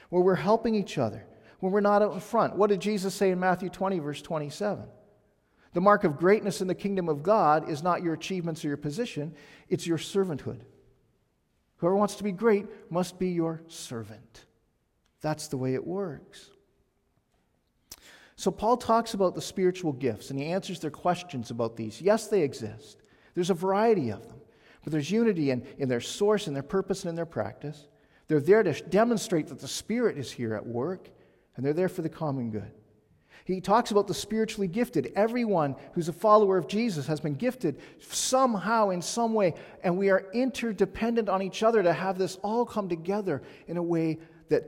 where 0.09 0.21
we're 0.21 0.35
helping 0.35 0.75
each 0.75 0.97
other, 0.97 1.25
when 1.59 1.71
we're 1.71 1.81
not 1.81 2.01
out 2.01 2.13
in 2.13 2.19
front. 2.19 2.55
What 2.55 2.69
did 2.69 2.79
Jesus 2.79 3.13
say 3.13 3.31
in 3.31 3.39
Matthew 3.39 3.69
20, 3.69 3.99
verse 3.99 4.21
27? 4.21 4.85
The 5.73 5.81
mark 5.81 6.03
of 6.03 6.17
greatness 6.17 6.61
in 6.61 6.67
the 6.67 6.75
kingdom 6.75 7.09
of 7.09 7.21
God 7.23 7.69
is 7.69 7.83
not 7.83 8.01
your 8.01 8.13
achievements 8.13 8.63
or 8.63 8.69
your 8.69 8.77
position, 8.77 9.33
it's 9.69 9.85
your 9.85 9.97
servanthood. 9.97 10.61
Whoever 11.77 11.95
wants 11.95 12.15
to 12.15 12.23
be 12.23 12.31
great 12.31 12.65
must 12.89 13.19
be 13.19 13.29
your 13.29 13.61
servant. 13.67 14.45
That's 15.21 15.47
the 15.47 15.57
way 15.57 15.73
it 15.73 15.85
works. 15.85 16.49
So, 18.37 18.51
Paul 18.51 18.77
talks 18.77 19.13
about 19.13 19.33
the 19.33 19.41
spiritual 19.41 19.93
gifts 19.93 20.29
and 20.29 20.39
he 20.39 20.45
answers 20.45 20.79
their 20.79 20.91
questions 20.91 21.51
about 21.51 21.75
these. 21.75 22.01
Yes, 22.01 22.27
they 22.27 22.41
exist, 22.41 23.01
there's 23.33 23.49
a 23.49 23.55
variety 23.55 24.09
of 24.09 24.27
them. 24.27 24.37
But 24.85 24.91
there's 24.91 25.09
unity 25.09 25.49
in, 25.49 25.65
in 25.79 25.89
their 25.89 25.99
source 25.99 26.45
and 26.45 26.55
their 26.55 26.63
purpose 26.63 27.03
and 27.03 27.09
in 27.09 27.15
their 27.15 27.25
practice. 27.25 27.87
They're 28.27 28.39
there 28.39 28.61
to 28.61 28.73
demonstrate 28.83 29.47
that 29.47 29.59
the 29.59 29.67
Spirit 29.67 30.15
is 30.17 30.31
here 30.31 30.53
at 30.53 30.65
work, 30.65 31.09
and 31.55 31.65
they're 31.65 31.73
there 31.73 31.89
for 31.89 32.01
the 32.01 32.09
common 32.09 32.51
good. 32.51 32.71
He 33.45 33.61
talks 33.61 33.91
about 33.91 34.07
the 34.07 34.13
spiritually 34.13 34.67
gifted. 34.67 35.13
Everyone 35.15 35.75
who's 35.93 36.09
a 36.09 36.13
follower 36.13 36.57
of 36.57 36.67
Jesus 36.67 37.05
has 37.05 37.19
been 37.19 37.35
gifted 37.35 37.79
somehow, 37.99 38.89
in 38.89 39.03
some 39.03 39.35
way, 39.35 39.53
and 39.83 39.97
we 39.97 40.09
are 40.09 40.25
interdependent 40.33 41.29
on 41.29 41.43
each 41.43 41.61
other 41.61 41.83
to 41.83 41.93
have 41.93 42.17
this 42.17 42.37
all 42.37 42.65
come 42.65 42.89
together 42.89 43.43
in 43.67 43.77
a 43.77 43.83
way 43.83 44.17
that 44.49 44.63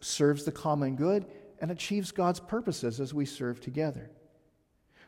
serves 0.00 0.44
the 0.44 0.52
common 0.52 0.94
good 0.94 1.26
and 1.60 1.72
achieves 1.72 2.12
God's 2.12 2.38
purposes 2.38 3.00
as 3.00 3.12
we 3.12 3.24
serve 3.24 3.60
together. 3.60 4.08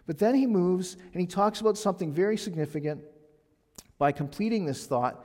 But 0.06 0.18
then 0.18 0.34
he 0.34 0.46
moves 0.46 0.96
and 1.12 1.20
he 1.20 1.26
talks 1.26 1.60
about 1.60 1.78
something 1.78 2.12
very 2.12 2.36
significant 2.36 3.04
by 3.96 4.10
completing 4.10 4.66
this 4.66 4.86
thought, 4.86 5.24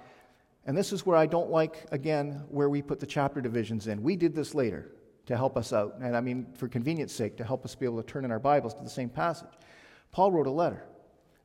and 0.64 0.78
this 0.78 0.94
is 0.94 1.08
where 1.08 1.18
I 1.18 1.26
don't 1.26 1.50
like, 1.50 1.88
again, 1.92 2.44
where 2.50 2.70
we 2.70 2.84
put 2.84 3.00
the 3.00 3.08
chapter 3.08 3.42
divisions 3.42 3.88
in. 3.88 4.04
We 4.04 4.16
did 4.16 4.36
this 4.36 4.54
later 4.54 4.92
to 5.30 5.38
help 5.38 5.58
us 5.58 5.74
out, 5.74 6.00
and 6.02 6.18
I 6.18 6.22
mean, 6.22 6.48
for 6.56 6.68
convenience 6.68 7.14
sake, 7.14 7.38
to 7.38 7.44
help 7.44 7.64
us 7.64 7.76
be 7.76 7.86
able 7.86 8.02
to 8.02 8.08
turn 8.12 8.26
in 8.26 8.32
our 8.32 8.40
Bibles 8.40 8.74
to 8.74 8.84
the 8.84 8.90
same 8.90 9.10
passage. 9.10 9.54
Paul 10.12 10.32
wrote 10.32 10.48
a 10.48 10.52
letter. 10.52 10.84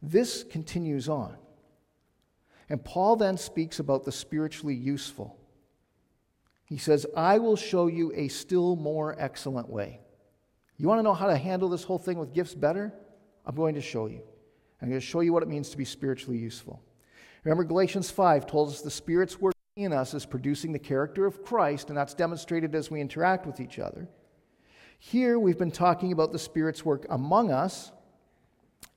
This 0.01 0.43
continues 0.43 1.07
on. 1.07 1.37
And 2.71 2.83
Paul 2.83 3.17
then 3.17 3.37
speaks 3.37 3.81
about 3.81 4.07
the 4.07 4.11
spiritually 4.11 4.75
useful. 4.75 5.39
He 6.65 6.79
says, 6.79 7.05
I 7.15 7.37
will 7.37 7.57
show 7.57 7.89
you 7.89 8.11
a 8.15 8.29
still 8.29 8.75
more 8.75 9.17
excellent 9.19 9.69
way. 9.69 10.01
You 10.79 10.89
want 10.89 11.01
to 11.01 11.03
know 11.03 11.13
how 11.13 11.27
to 11.27 11.37
handle 11.37 11.69
this 11.69 11.85
whole 11.85 11.99
thing 11.99 12.19
with 12.19 12.33
gifts 12.33 12.55
better? 12.55 12.91
I'm 13.45 13.55
going 13.55 13.75
to 13.75 13.83
show 13.83 14.07
you. 14.07 14.23
I'm 14.81 14.89
going 14.89 14.99
to 14.99 15.07
show 15.07 15.21
you 15.21 15.35
what 15.35 15.43
it 15.43 15.49
means 15.51 15.69
to 15.69 15.77
be 15.77 15.85
spiritually 15.85 16.39
useful. 16.39 16.83
Remember, 17.45 17.65
Galatians 17.65 18.11
5 18.11 18.47
told 18.47 18.71
us 18.71 18.81
the 18.81 18.91
Spirit's 18.91 19.39
work 19.39 19.54
in 19.77 19.93
us 19.93 20.15
is 20.15 20.25
producing 20.25 20.73
the 20.73 20.79
character 20.79 21.27
of 21.27 21.43
Christ, 21.43 21.89
and 21.89 21.99
that's 21.99 22.15
demonstrated 22.15 22.75
as 22.75 22.91
we 22.91 23.01
interact 23.01 23.45
with 23.45 23.59
each 23.59 23.81
other. 23.81 24.09
Here, 25.01 25.39
we've 25.39 25.59
been 25.59 25.73
talking 25.73 26.13
about 26.13 26.33
the 26.33 26.39
Spirit's 26.39 26.85
work 26.85 27.07
among 27.11 27.51
us, 27.51 27.91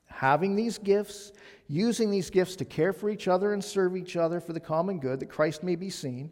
having 0.06 0.56
these 0.56 0.78
gifts, 0.78 1.32
using 1.68 2.12
these 2.12 2.30
gifts 2.30 2.56
to 2.58 2.66
care 2.66 2.94
for 2.94 3.10
each 3.10 3.28
other 3.28 3.54
and 3.54 3.64
serve 3.64 3.98
each 3.98 4.16
other 4.16 4.40
for 4.40 4.54
the 4.54 4.60
common 4.60 5.00
good, 5.00 5.20
that 5.20 5.30
Christ 5.30 5.64
may 5.64 5.76
be 5.76 5.90
seen. 5.90 6.30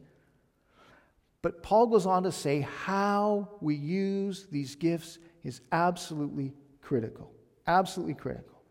But 1.42 1.64
Paul 1.64 1.88
goes 1.88 2.06
on 2.06 2.24
to 2.24 2.32
say 2.32 2.62
how 2.62 3.50
we 3.62 3.76
use 3.76 4.48
these 4.52 4.76
gifts 4.76 5.18
is 5.44 5.62
absolutely 5.72 6.54
critical. 6.82 7.32
Absolutely 7.66 8.14
critical. 8.14 8.62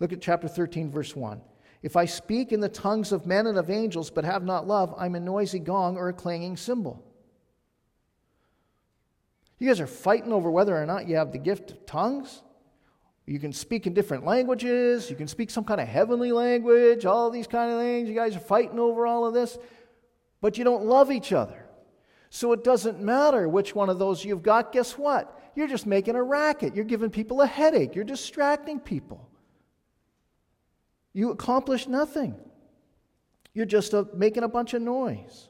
Look 0.00 0.12
at 0.12 0.22
chapter 0.22 0.48
13, 0.48 0.90
verse 0.90 1.14
1. 1.14 1.40
If 1.82 1.96
I 1.96 2.06
speak 2.06 2.52
in 2.52 2.60
the 2.60 2.68
tongues 2.68 3.12
of 3.12 3.26
men 3.26 3.46
and 3.46 3.58
of 3.58 3.70
angels, 3.70 4.10
but 4.10 4.24
have 4.24 4.44
not 4.44 4.66
love, 4.66 4.94
I'm 4.98 5.14
a 5.14 5.20
noisy 5.20 5.60
gong 5.60 5.96
or 5.96 6.08
a 6.08 6.12
clanging 6.12 6.56
cymbal. 6.56 7.04
You 9.58 9.68
guys 9.68 9.80
are 9.80 9.86
fighting 9.86 10.32
over 10.32 10.50
whether 10.50 10.76
or 10.76 10.86
not 10.86 11.08
you 11.08 11.16
have 11.16 11.32
the 11.32 11.38
gift 11.38 11.72
of 11.72 11.86
tongues. 11.86 12.42
You 13.26 13.38
can 13.38 13.52
speak 13.52 13.86
in 13.86 13.94
different 13.94 14.24
languages. 14.24 15.10
You 15.10 15.16
can 15.16 15.28
speak 15.28 15.50
some 15.50 15.64
kind 15.64 15.80
of 15.80 15.88
heavenly 15.88 16.32
language, 16.32 17.04
all 17.04 17.30
these 17.30 17.46
kind 17.46 17.72
of 17.72 17.80
things. 17.80 18.08
You 18.08 18.14
guys 18.14 18.34
are 18.34 18.40
fighting 18.40 18.78
over 18.78 19.06
all 19.06 19.26
of 19.26 19.34
this, 19.34 19.58
but 20.40 20.58
you 20.58 20.64
don't 20.64 20.84
love 20.84 21.10
each 21.12 21.32
other. 21.32 21.66
So 22.30 22.52
it 22.52 22.64
doesn't 22.64 23.00
matter 23.00 23.48
which 23.48 23.74
one 23.74 23.88
of 23.88 23.98
those 23.98 24.24
you've 24.24 24.42
got. 24.42 24.72
Guess 24.72 24.92
what? 24.92 25.38
You're 25.54 25.68
just 25.68 25.86
making 25.86 26.14
a 26.14 26.22
racket. 26.22 26.74
You're 26.74 26.84
giving 26.84 27.10
people 27.10 27.40
a 27.40 27.46
headache. 27.46 27.94
You're 27.94 28.04
distracting 28.04 28.80
people. 28.80 29.27
You 31.12 31.30
accomplish 31.30 31.86
nothing. 31.86 32.34
You're 33.54 33.66
just 33.66 33.94
making 34.14 34.44
a 34.44 34.48
bunch 34.48 34.74
of 34.74 34.82
noise. 34.82 35.48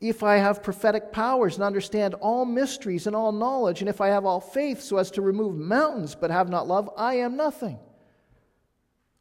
If 0.00 0.22
I 0.22 0.36
have 0.36 0.62
prophetic 0.62 1.12
powers 1.12 1.56
and 1.56 1.64
understand 1.64 2.14
all 2.14 2.46
mysteries 2.46 3.06
and 3.06 3.14
all 3.14 3.32
knowledge, 3.32 3.80
and 3.80 3.88
if 3.88 4.00
I 4.00 4.08
have 4.08 4.24
all 4.24 4.40
faith 4.40 4.80
so 4.80 4.96
as 4.96 5.10
to 5.12 5.20
remove 5.20 5.56
mountains 5.56 6.14
but 6.14 6.30
have 6.30 6.48
not 6.48 6.66
love, 6.66 6.88
I 6.96 7.16
am 7.16 7.36
nothing. 7.36 7.78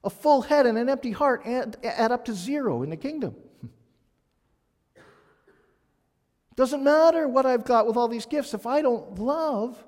A 0.05 0.09
full 0.09 0.41
head 0.41 0.65
and 0.65 0.77
an 0.77 0.87
empty 0.87 1.11
heart 1.11 1.41
add, 1.45 1.75
add 1.83 2.13
up 2.13 2.23
to 2.25 2.33
zero 2.33 2.83
in 2.83 2.89
the 2.89 2.95
kingdom. 2.95 3.35
Doesn't 6.55 6.81
matter 6.81 7.27
what 7.27 7.45
I've 7.45 7.65
got 7.65 7.85
with 7.85 7.97
all 7.97 8.07
these 8.07 8.25
gifts. 8.25 8.53
If 8.53 8.65
I 8.65 8.81
don't 8.81 9.19
love, 9.19 9.83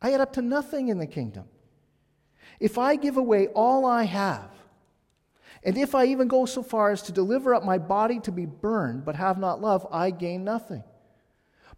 I 0.00 0.12
add 0.14 0.22
up 0.22 0.32
to 0.34 0.42
nothing 0.42 0.88
in 0.88 0.96
the 0.96 1.06
kingdom. 1.06 1.44
If 2.62 2.78
I 2.78 2.94
give 2.94 3.16
away 3.16 3.48
all 3.48 3.84
I 3.84 4.04
have, 4.04 4.48
and 5.64 5.76
if 5.76 5.96
I 5.96 6.04
even 6.06 6.28
go 6.28 6.46
so 6.46 6.62
far 6.62 6.92
as 6.92 7.02
to 7.02 7.12
deliver 7.12 7.56
up 7.56 7.64
my 7.64 7.76
body 7.76 8.20
to 8.20 8.30
be 8.30 8.46
burned, 8.46 9.04
but 9.04 9.16
have 9.16 9.36
not 9.36 9.60
love, 9.60 9.84
I 9.90 10.12
gain 10.12 10.44
nothing. 10.44 10.84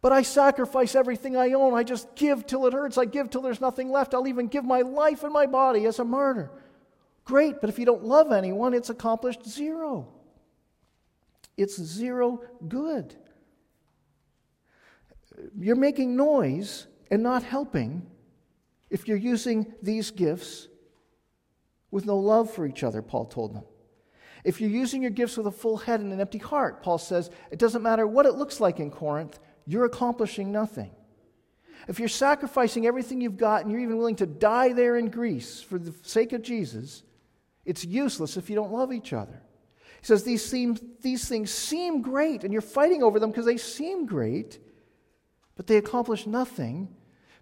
But 0.03 0.13
I 0.13 0.21
sacrifice 0.21 0.95
everything 0.95 1.39
I 1.39 1.55
own. 1.55 1.73
I 1.73 1.85
just 1.85 2.15
give 2.17 2.47
till 2.47 2.67
it 2.67 2.75
hurts. 2.75 2.99
I 2.99 3.07
give 3.07 3.31
till 3.31 3.41
there's 3.41 3.63
nothing 3.63 3.91
left. 3.91 4.13
I'll 4.13 4.29
even 4.29 4.47
give 4.47 4.67
my 4.67 4.83
life 4.83 5.25
and 5.25 5.33
my 5.33 5.47
body 5.47 5.87
as 5.87 6.01
a 6.01 6.05
martyr. 6.05 6.51
Great, 7.25 7.63
but 7.63 7.71
if 7.71 7.79
you 7.79 7.87
don't 7.87 8.05
love 8.05 8.31
anyone, 8.31 8.75
it's 8.75 8.91
accomplished 8.91 9.49
zero. 9.49 10.07
It's 11.57 11.81
zero 11.81 12.43
good. 12.69 13.15
You're 15.59 15.77
making 15.77 16.15
noise 16.15 16.89
and 17.11 17.23
not 17.23 17.43
helping 17.43 18.07
if 18.91 19.09
you're 19.09 19.17
using 19.17 19.73
these 19.81 20.11
gifts 20.11 20.69
with 21.95 22.07
no 22.07 22.19
love 22.19 22.51
for 22.51 22.67
each 22.67 22.83
other, 22.83 23.03
Paul 23.03 23.25
told 23.25 23.55
them. 23.55 23.63
If 24.43 24.61
you're 24.61 24.69
using 24.69 25.01
your 25.01 25.13
gifts 25.13 25.37
with 25.37 25.47
a 25.47 25.53
full 25.53 25.77
head 25.77 26.01
and 26.01 26.13
an 26.13 26.21
empty 26.21 26.39
heart, 26.39 26.83
Paul 26.83 26.99
says, 26.99 27.31
it 27.53 27.61
doesn't 27.61 27.83
matter 27.85 28.05
what 28.05 28.27
it 28.27 28.35
looks 28.35 28.59
like 28.59 28.81
in 28.81 28.91
Corinth, 28.91 29.39
you're 29.65 29.85
accomplishing 29.85 30.51
nothing. 30.51 30.91
If 31.87 32.01
you're 32.01 32.09
sacrificing 32.09 32.85
everything 32.85 33.21
you've 33.21 33.37
got 33.37 33.63
and 33.63 33.71
you're 33.71 33.81
even 33.81 33.97
willing 33.97 34.17
to 34.17 34.27
die 34.27 34.73
there 34.73 34.97
in 34.97 35.09
Greece 35.09 35.63
for 35.63 35.79
the 35.79 35.95
sake 36.03 36.33
of 36.33 36.43
Jesus, 36.43 37.05
it's 37.65 37.85
useless 37.85 38.37
if 38.37 38.51
you 38.51 38.57
don't 38.57 38.73
love 38.73 38.93
each 38.93 39.13
other. 39.13 39.41
He 40.01 40.07
says 40.07 40.25
these, 40.25 40.45
seem, 40.45 40.77
these 41.01 41.29
things 41.29 41.53
seem 41.53 42.03
great, 42.03 42.43
and 42.43 42.53
you're 42.53 42.61
fighting 42.61 43.05
over 43.05 43.21
them 43.21 43.31
because 43.31 43.47
they 43.47 43.57
seem 43.57 44.05
great, 44.05 44.59
but 45.55 45.69
they 45.69 45.77
accomplish 45.77 46.27
nothing 46.27 46.89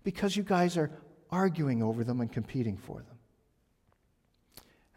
because 0.05 0.37
you 0.37 0.43
guys 0.43 0.77
are 0.77 0.91
arguing 1.31 1.83
over 1.83 2.05
them 2.05 2.21
and 2.21 2.31
competing 2.31 2.77
for 2.77 2.99
them. 2.99 3.12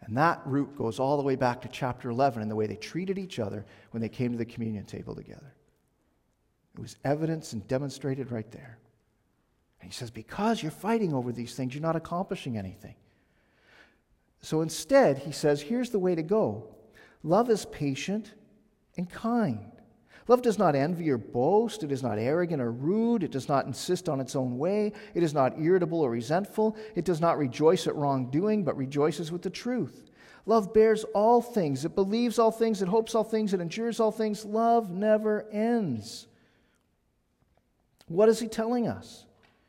And 0.06 0.16
that 0.16 0.40
root 0.46 0.76
goes 0.76 1.00
all 1.00 1.16
the 1.16 1.22
way 1.22 1.34
back 1.34 1.60
to 1.62 1.68
chapter 1.68 2.10
11 2.10 2.40
and 2.40 2.50
the 2.50 2.56
way 2.56 2.66
they 2.66 2.76
treated 2.76 3.18
each 3.18 3.38
other 3.38 3.66
when 3.90 4.00
they 4.00 4.08
came 4.08 4.32
to 4.32 4.38
the 4.38 4.44
communion 4.44 4.84
table 4.84 5.14
together. 5.14 5.54
It 6.74 6.80
was 6.80 6.96
evidence 7.04 7.52
and 7.52 7.66
demonstrated 7.66 8.30
right 8.30 8.50
there. 8.52 8.78
And 9.80 9.90
he 9.90 9.96
says, 9.96 10.10
Because 10.10 10.62
you're 10.62 10.70
fighting 10.70 11.12
over 11.12 11.32
these 11.32 11.54
things, 11.54 11.74
you're 11.74 11.82
not 11.82 11.96
accomplishing 11.96 12.56
anything. 12.56 12.94
So 14.42 14.60
instead, 14.60 15.18
he 15.18 15.32
says, 15.32 15.60
Here's 15.60 15.90
the 15.90 15.98
way 15.98 16.14
to 16.14 16.22
go 16.22 16.68
love 17.24 17.50
is 17.50 17.64
patient 17.66 18.32
and 18.96 19.10
kind. 19.10 19.72
Love 20.28 20.42
does 20.42 20.58
not 20.58 20.74
envy 20.74 21.08
or 21.10 21.18
boast. 21.18 21.84
It 21.84 21.92
is 21.92 22.02
not 22.02 22.18
arrogant 22.18 22.60
or 22.60 22.72
rude. 22.72 23.22
It 23.22 23.30
does 23.30 23.48
not 23.48 23.66
insist 23.66 24.08
on 24.08 24.20
its 24.20 24.34
own 24.34 24.58
way. 24.58 24.92
It 25.14 25.22
is 25.22 25.32
not 25.32 25.60
irritable 25.60 26.00
or 26.00 26.10
resentful. 26.10 26.76
It 26.94 27.04
does 27.04 27.20
not 27.20 27.38
rejoice 27.38 27.86
at 27.86 27.94
wrongdoing, 27.94 28.64
but 28.64 28.76
rejoices 28.76 29.30
with 29.30 29.42
the 29.42 29.50
truth. 29.50 30.10
Love 30.44 30.72
bears 30.72 31.04
all 31.14 31.40
things. 31.40 31.84
It 31.84 31.94
believes 31.94 32.38
all 32.38 32.50
things. 32.50 32.82
It 32.82 32.88
hopes 32.88 33.14
all 33.14 33.24
things. 33.24 33.54
It 33.54 33.60
endures 33.60 34.00
all 34.00 34.12
things. 34.12 34.44
Love 34.44 34.90
never 34.90 35.48
ends. 35.50 36.26
What 38.08 38.28
is 38.28 38.40
he 38.40 38.48
telling 38.48 38.86
us? 38.88 39.26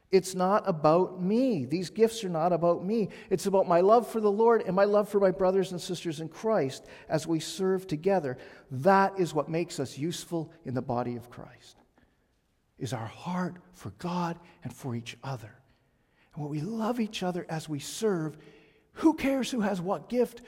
It's 0.09 0.35
not 0.35 0.63
about 0.67 1.21
me. 1.21 1.65
These 1.65 1.89
gifts 1.89 2.23
are 2.23 2.29
not 2.29 2.53
about 2.53 2.85
me. 2.85 3.09
It's 3.29 3.45
about 3.45 3.67
my 3.67 3.81
love 3.81 4.07
for 4.07 4.21
the 4.21 4.31
Lord 4.31 4.63
and 4.65 4.75
my 4.75 4.85
love 4.85 5.09
for 5.09 5.19
my 5.19 5.31
brothers 5.31 5.71
and 5.71 5.81
sisters 5.81 6.21
in 6.21 6.29
Christ 6.29 6.85
as 7.09 7.27
we 7.27 7.41
serve 7.41 7.87
together. 7.87 8.37
That 8.71 9.19
is 9.19 9.33
what 9.33 9.49
makes 9.49 9.79
us 9.79 9.97
useful 9.97 10.51
in 10.63 10.73
the 10.73 10.81
body 10.81 11.17
of 11.17 11.29
Christ. 11.29 11.77
Is 12.79 12.93
our 12.93 13.05
heart 13.05 13.55
for 13.73 13.89
God 13.97 14.39
and 14.63 14.73
for 14.73 14.95
each 14.95 15.17
other. 15.23 15.53
And 16.33 16.43
when 16.43 16.51
we 16.51 16.61
love 16.61 16.99
each 16.99 17.21
other 17.21 17.45
as 17.49 17.67
we 17.67 17.79
serve, 17.79 18.37
who 18.93 19.13
cares 19.13 19.51
who 19.51 19.61
has 19.61 19.81
what 19.81 20.09
gift? 20.09 20.41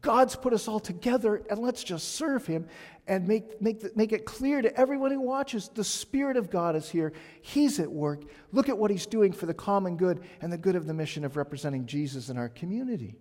God's 0.00 0.34
put 0.34 0.54
us 0.54 0.66
all 0.66 0.80
together, 0.80 1.42
and 1.50 1.58
let's 1.58 1.84
just 1.84 2.14
serve 2.14 2.46
Him 2.46 2.66
and 3.06 3.28
make, 3.28 3.60
make, 3.60 3.94
make 3.96 4.12
it 4.12 4.24
clear 4.24 4.62
to 4.62 4.74
everyone 4.80 5.10
who 5.10 5.20
watches 5.20 5.68
the 5.74 5.84
Spirit 5.84 6.38
of 6.38 6.50
God 6.50 6.74
is 6.74 6.88
here. 6.88 7.12
He's 7.42 7.78
at 7.78 7.90
work. 7.90 8.22
Look 8.52 8.70
at 8.70 8.78
what 8.78 8.90
He's 8.90 9.04
doing 9.04 9.32
for 9.32 9.44
the 9.44 9.54
common 9.54 9.96
good 9.96 10.22
and 10.40 10.50
the 10.50 10.56
good 10.56 10.74
of 10.74 10.86
the 10.86 10.94
mission 10.94 11.24
of 11.24 11.36
representing 11.36 11.84
Jesus 11.84 12.30
in 12.30 12.38
our 12.38 12.48
community. 12.48 13.16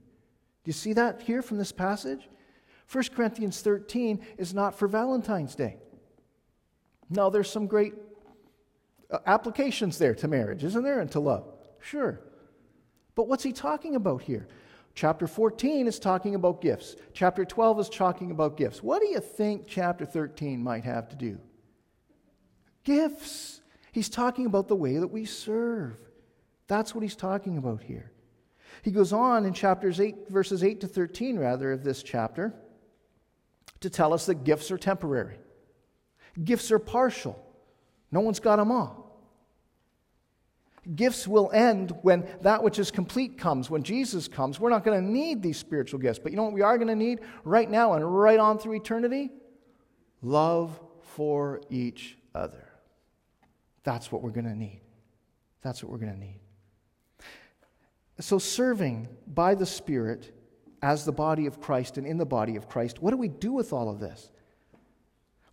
Do 0.64 0.70
you 0.70 0.74
see 0.74 0.94
that 0.94 1.22
here 1.22 1.42
from 1.42 1.58
this 1.58 1.74
passage? 1.74 2.30
1 2.90 3.04
Corinthians 3.14 3.60
13 3.62 4.26
is 4.38 4.54
not 4.54 4.78
for 4.78 4.88
Valentine's 4.88 5.56
Day. 5.56 5.78
Now, 7.10 7.30
there's 7.30 7.52
some 7.52 7.68
great 7.68 7.94
uh, 9.12 9.20
applications 9.26 9.98
there 9.98 10.16
to 10.16 10.28
marriage, 10.30 10.64
isn't 10.64 10.84
there, 10.84 11.02
and 11.02 11.12
to 11.12 11.20
love? 11.20 11.46
Sure. 11.80 12.22
But 13.16 13.28
what's 13.28 13.44
he 13.44 13.52
talking 13.52 13.96
about 13.96 14.22
here? 14.22 14.48
Chapter 14.96 15.26
14 15.26 15.88
is 15.88 15.98
talking 15.98 16.36
about 16.36 16.62
gifts. 16.62 16.96
Chapter 17.14 17.46
12 17.46 17.80
is 17.80 17.90
talking 17.90 18.32
about 18.32 18.58
gifts. 18.58 18.84
What 18.84 19.02
do 19.02 19.08
you 19.08 19.20
think 19.20 19.66
chapter 19.68 20.06
13 20.06 20.62
might 20.62 20.84
have 20.84 21.10
to 21.10 21.16
do? 21.16 21.40
Gifts. 22.84 23.62
He's 23.92 24.10
talking 24.10 24.46
about 24.46 24.68
the 24.68 24.76
way 24.76 24.98
that 24.98 25.08
we 25.08 25.26
serve. 25.26 25.98
That's 26.68 26.94
what 26.94 27.02
he's 27.02 27.16
talking 27.16 27.58
about 27.58 27.82
here. 27.82 28.12
He 28.84 28.92
goes 28.92 29.14
on 29.14 29.46
in 29.46 29.54
chapters 29.54 30.00
8 30.00 30.30
verses 30.30 30.64
8 30.64 30.82
to 30.82 30.88
13 30.88 31.40
rather 31.40 31.72
of 31.72 31.84
this 31.84 32.04
chapter 32.04 32.54
to 33.80 33.90
tell 33.90 34.14
us 34.14 34.26
that 34.28 34.44
gifts 34.44 34.72
are 34.72 34.78
temporary. 34.78 35.38
Gifts 36.44 36.72
are 36.72 36.80
partial. 36.80 37.40
No 38.12 38.22
one's 38.22 38.40
got 38.40 38.58
them 38.58 38.72
all. 38.72 39.03
Gifts 40.96 41.28
will 41.28 41.50
end 41.54 41.94
when 42.02 42.28
that 42.42 42.62
which 42.62 42.78
is 42.78 42.92
complete 42.92 43.38
comes, 43.38 43.70
when 43.70 43.84
Jesus 43.84 44.28
comes. 44.28 44.60
We're 44.60 44.70
not 44.70 44.84
going 44.84 45.02
to 45.02 45.12
need 45.12 45.42
these 45.42 45.58
spiritual 45.58 46.00
gifts. 46.00 46.20
But 46.20 46.34
you 46.34 46.36
know 46.36 46.44
what 46.44 46.54
we 46.54 46.62
are 46.62 46.78
going 46.78 46.90
to 46.90 46.96
need 46.96 47.20
right 47.46 47.70
now 47.70 47.94
and 47.94 48.20
right 48.20 48.38
on 48.38 48.60
through 48.60 48.76
eternity? 48.76 49.32
Love 50.22 50.78
for 51.02 51.62
each 51.70 52.18
other. 52.36 52.68
That's 53.84 54.12
what 54.12 54.22
we're 54.22 54.32
going 54.32 54.46
to 54.46 54.56
need. 54.56 54.82
That's 55.62 55.82
what 55.82 55.92
we're 55.92 56.00
going 56.00 56.14
to 56.14 56.20
need. 56.20 56.40
So, 58.20 58.38
serving 58.38 59.08
by 59.26 59.56
the 59.56 59.66
Spirit 59.66 60.36
as 60.82 61.06
the 61.06 61.12
body 61.12 61.46
of 61.46 61.62
Christ 61.62 61.98
and 61.98 62.06
in 62.06 62.18
the 62.18 62.26
body 62.26 62.58
of 62.58 62.68
Christ, 62.68 63.02
what 63.02 63.12
do 63.12 63.18
we 63.18 63.30
do 63.30 63.54
with 63.54 63.74
all 63.74 63.90
of 63.90 64.00
this? 64.00 64.30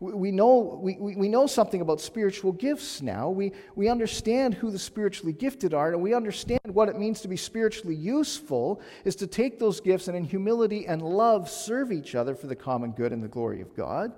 We 0.01 0.31
know, 0.31 0.81
we, 0.83 0.97
we 0.99 1.29
know 1.29 1.47
something 1.47 1.83
about 1.83 2.01
spiritual 2.01 2.53
gifts 2.53 3.03
now. 3.03 3.29
We, 3.29 3.53
we 3.77 3.91
understand 3.91 4.55
who 4.55 4.71
the 4.71 4.79
spiritually 4.79 5.35
gifted 5.35 5.75
are, 5.75 5.93
and 5.93 6.01
we 6.01 6.15
understand 6.15 6.61
what 6.65 6.89
it 6.89 6.99
means 6.99 7.21
to 7.21 7.29
be 7.29 7.37
spiritually 7.37 7.95
useful 7.95 8.81
is 9.05 9.15
to 9.17 9.27
take 9.27 9.59
those 9.59 9.79
gifts 9.79 10.09
and 10.09 10.17
in 10.17 10.25
humility 10.25 10.87
and 10.87 11.03
love 11.03 11.51
serve 11.51 11.93
each 11.93 12.15
other 12.15 12.35
for 12.35 12.47
the 12.47 12.57
common 12.57 12.93
good 12.93 13.13
and 13.13 13.23
the 13.23 13.29
glory 13.29 13.61
of 13.61 13.77
God. 13.77 14.13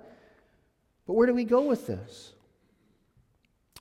But 1.05 1.15
where 1.15 1.27
do 1.27 1.33
we 1.33 1.43
go 1.43 1.61
with 1.63 1.85
this? 1.85 2.31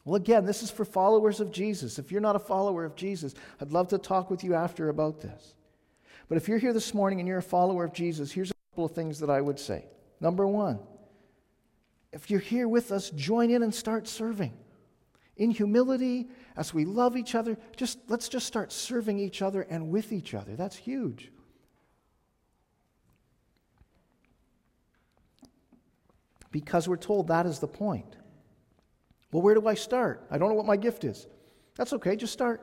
Well, 0.04 0.16
again, 0.16 0.44
this 0.44 0.64
is 0.64 0.72
for 0.72 0.84
followers 0.84 1.38
of 1.38 1.52
Jesus. 1.52 2.00
If 2.00 2.10
you're 2.10 2.20
not 2.20 2.34
a 2.34 2.40
follower 2.40 2.84
of 2.84 2.96
Jesus, 2.96 3.34
I'd 3.60 3.70
love 3.70 3.86
to 3.88 3.98
talk 3.98 4.28
with 4.28 4.42
you 4.42 4.54
after 4.54 4.88
about 4.88 5.20
this. 5.20 5.54
But 6.28 6.36
if 6.36 6.48
you're 6.48 6.58
here 6.58 6.72
this 6.72 6.94
morning 6.94 7.20
and 7.20 7.28
you're 7.28 7.38
a 7.38 7.42
follower 7.42 7.84
of 7.84 7.92
Jesus, 7.92 8.32
here's 8.32 8.50
a 8.50 8.54
couple 8.72 8.86
of 8.86 8.90
things 8.90 9.20
that 9.20 9.30
I 9.30 9.40
would 9.40 9.60
say. 9.60 9.84
Number 10.20 10.48
one, 10.48 10.80
if 12.12 12.30
you're 12.30 12.40
here 12.40 12.68
with 12.68 12.92
us, 12.92 13.10
join 13.10 13.50
in 13.50 13.62
and 13.62 13.74
start 13.74 14.06
serving. 14.06 14.52
In 15.36 15.50
humility, 15.50 16.28
as 16.56 16.74
we 16.74 16.84
love 16.84 17.16
each 17.16 17.34
other, 17.34 17.56
just 17.74 17.98
let's 18.08 18.28
just 18.28 18.46
start 18.46 18.70
serving 18.70 19.18
each 19.18 19.40
other 19.40 19.62
and 19.62 19.90
with 19.90 20.12
each 20.12 20.34
other. 20.34 20.54
That's 20.54 20.76
huge. 20.76 21.32
Because 26.50 26.86
we're 26.86 26.98
told 26.98 27.28
that 27.28 27.46
is 27.46 27.60
the 27.60 27.66
point. 27.66 28.16
Well, 29.32 29.40
where 29.40 29.54
do 29.54 29.66
I 29.66 29.72
start? 29.72 30.26
I 30.30 30.36
don't 30.36 30.50
know 30.50 30.54
what 30.54 30.66
my 30.66 30.76
gift 30.76 31.04
is. 31.04 31.26
That's 31.76 31.94
okay, 31.94 32.14
just 32.14 32.34
start. 32.34 32.60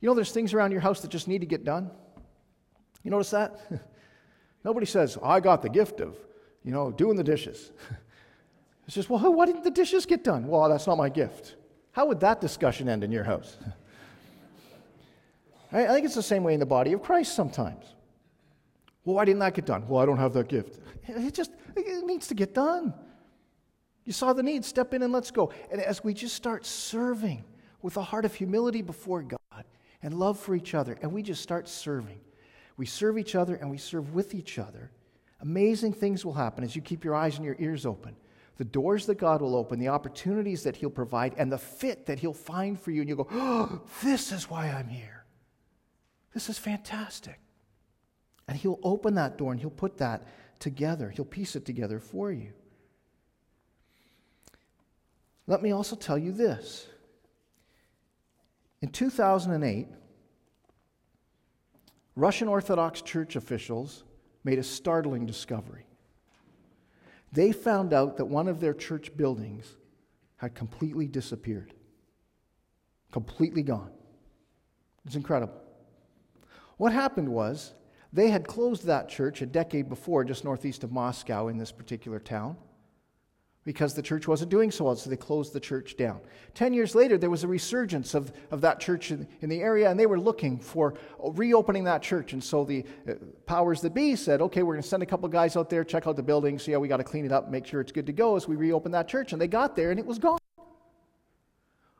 You 0.00 0.08
know, 0.08 0.14
there's 0.14 0.30
things 0.30 0.54
around 0.54 0.70
your 0.70 0.80
house 0.80 1.00
that 1.00 1.10
just 1.10 1.26
need 1.26 1.40
to 1.40 1.46
get 1.46 1.64
done. 1.64 1.90
You 3.02 3.10
notice 3.10 3.30
that? 3.30 3.60
Nobody 4.64 4.86
says, 4.86 5.18
I 5.20 5.40
got 5.40 5.62
the 5.62 5.68
gift 5.68 6.00
of, 6.00 6.16
you 6.62 6.70
know, 6.70 6.92
doing 6.92 7.16
the 7.16 7.24
dishes. 7.24 7.72
It's 8.92 8.96
just, 8.96 9.08
well, 9.08 9.32
why 9.32 9.46
didn't 9.46 9.64
the 9.64 9.70
dishes 9.70 10.04
get 10.04 10.22
done? 10.22 10.46
Well, 10.46 10.68
that's 10.68 10.86
not 10.86 10.98
my 10.98 11.08
gift. 11.08 11.56
How 11.92 12.04
would 12.04 12.20
that 12.20 12.42
discussion 12.42 12.90
end 12.90 13.02
in 13.02 13.10
your 13.10 13.24
house? 13.24 13.56
I 15.72 15.86
think 15.86 16.04
it's 16.04 16.14
the 16.14 16.22
same 16.22 16.44
way 16.44 16.52
in 16.52 16.60
the 16.60 16.66
body 16.66 16.92
of 16.92 17.02
Christ 17.02 17.34
sometimes. 17.34 17.86
Well, 19.06 19.16
why 19.16 19.24
didn't 19.24 19.38
that 19.38 19.54
get 19.54 19.64
done? 19.64 19.88
Well, 19.88 20.02
I 20.02 20.04
don't 20.04 20.18
have 20.18 20.34
that 20.34 20.48
gift. 20.48 20.78
It 21.08 21.32
just 21.32 21.52
it 21.74 22.04
needs 22.04 22.26
to 22.26 22.34
get 22.34 22.52
done. 22.52 22.92
You 24.04 24.12
saw 24.12 24.34
the 24.34 24.42
need, 24.42 24.62
step 24.62 24.92
in 24.92 25.02
and 25.02 25.10
let's 25.10 25.30
go. 25.30 25.54
And 25.70 25.80
as 25.80 26.04
we 26.04 26.12
just 26.12 26.34
start 26.34 26.66
serving 26.66 27.44
with 27.80 27.96
a 27.96 28.02
heart 28.02 28.26
of 28.26 28.34
humility 28.34 28.82
before 28.82 29.22
God 29.22 29.64
and 30.02 30.12
love 30.12 30.38
for 30.38 30.54
each 30.54 30.74
other, 30.74 30.98
and 31.00 31.14
we 31.14 31.22
just 31.22 31.42
start 31.42 31.66
serving, 31.66 32.20
we 32.76 32.84
serve 32.84 33.16
each 33.16 33.36
other 33.36 33.54
and 33.54 33.70
we 33.70 33.78
serve 33.78 34.12
with 34.12 34.34
each 34.34 34.58
other, 34.58 34.90
amazing 35.40 35.94
things 35.94 36.26
will 36.26 36.34
happen 36.34 36.62
as 36.62 36.76
you 36.76 36.82
keep 36.82 37.04
your 37.04 37.14
eyes 37.14 37.36
and 37.36 37.44
your 37.46 37.56
ears 37.58 37.86
open 37.86 38.16
the 38.58 38.64
doors 38.64 39.06
that 39.06 39.16
God 39.16 39.40
will 39.40 39.56
open, 39.56 39.78
the 39.78 39.88
opportunities 39.88 40.62
that 40.64 40.76
He'll 40.76 40.90
provide, 40.90 41.34
and 41.36 41.50
the 41.50 41.58
fit 41.58 42.06
that 42.06 42.18
He'll 42.18 42.32
find 42.32 42.78
for 42.78 42.90
you. 42.90 43.00
And 43.00 43.08
you 43.08 43.16
go, 43.16 43.28
oh, 43.30 43.82
this 44.02 44.32
is 44.32 44.50
why 44.50 44.68
I'm 44.68 44.88
here. 44.88 45.24
This 46.34 46.48
is 46.48 46.58
fantastic. 46.58 47.40
And 48.48 48.56
He'll 48.56 48.80
open 48.82 49.14
that 49.14 49.38
door 49.38 49.52
and 49.52 49.60
He'll 49.60 49.70
put 49.70 49.98
that 49.98 50.26
together, 50.58 51.10
He'll 51.10 51.24
piece 51.24 51.56
it 51.56 51.64
together 51.64 51.98
for 51.98 52.30
you. 52.30 52.52
Let 55.46 55.62
me 55.62 55.72
also 55.72 55.96
tell 55.96 56.18
you 56.18 56.32
this. 56.32 56.86
In 58.80 58.88
2008, 58.88 59.88
Russian 62.14 62.48
Orthodox 62.48 63.02
Church 63.02 63.36
officials 63.36 64.04
made 64.44 64.58
a 64.58 64.62
startling 64.62 65.26
discovery 65.26 65.86
they 67.32 67.52
found 67.52 67.92
out 67.92 68.18
that 68.18 68.26
one 68.26 68.46
of 68.46 68.60
their 68.60 68.74
church 68.74 69.16
buildings 69.16 69.76
had 70.36 70.54
completely 70.54 71.06
disappeared, 71.06 71.72
completely 73.10 73.62
gone. 73.62 73.90
It's 75.04 75.16
incredible. 75.16 75.60
What 76.76 76.92
happened 76.92 77.28
was 77.28 77.74
they 78.12 78.28
had 78.28 78.46
closed 78.46 78.84
that 78.84 79.08
church 79.08 79.40
a 79.40 79.46
decade 79.46 79.88
before, 79.88 80.24
just 80.24 80.44
northeast 80.44 80.84
of 80.84 80.92
Moscow 80.92 81.48
in 81.48 81.56
this 81.56 81.72
particular 81.72 82.18
town 82.18 82.56
because 83.64 83.94
the 83.94 84.02
church 84.02 84.26
wasn't 84.26 84.50
doing 84.50 84.72
so 84.72 84.84
well, 84.84 84.96
so 84.96 85.08
they 85.08 85.16
closed 85.16 85.52
the 85.52 85.60
church 85.60 85.96
down. 85.96 86.20
Ten 86.52 86.74
years 86.74 86.96
later, 86.96 87.16
there 87.16 87.30
was 87.30 87.44
a 87.44 87.48
resurgence 87.48 88.14
of, 88.14 88.32
of 88.50 88.60
that 88.62 88.80
church 88.80 89.12
in, 89.12 89.26
in 89.40 89.48
the 89.48 89.60
area, 89.60 89.88
and 89.88 89.98
they 89.98 90.06
were 90.06 90.18
looking 90.18 90.58
for 90.58 90.94
reopening 91.20 91.84
that 91.84 92.02
church. 92.02 92.32
And 92.32 92.42
so 92.42 92.64
the 92.64 92.84
uh, 93.08 93.14
powers 93.46 93.80
that 93.82 93.94
be 93.94 94.16
said, 94.16 94.40
okay, 94.42 94.64
we're 94.64 94.74
going 94.74 94.82
to 94.82 94.88
send 94.88 95.02
a 95.02 95.06
couple 95.06 95.28
guys 95.28 95.56
out 95.56 95.70
there, 95.70 95.84
check 95.84 96.08
out 96.08 96.16
the 96.16 96.22
building, 96.22 96.58
see 96.58 96.72
how 96.72 96.80
we 96.80 96.88
got 96.88 96.96
to 96.96 97.04
clean 97.04 97.24
it 97.24 97.30
up, 97.30 97.50
make 97.50 97.64
sure 97.64 97.80
it's 97.80 97.92
good 97.92 98.06
to 98.06 98.12
go 98.12 98.34
as 98.34 98.48
we 98.48 98.56
reopen 98.56 98.90
that 98.92 99.06
church. 99.06 99.32
And 99.32 99.40
they 99.40 99.48
got 99.48 99.76
there, 99.76 99.92
and 99.92 100.00
it 100.00 100.06
was 100.06 100.18
gone. 100.18 100.38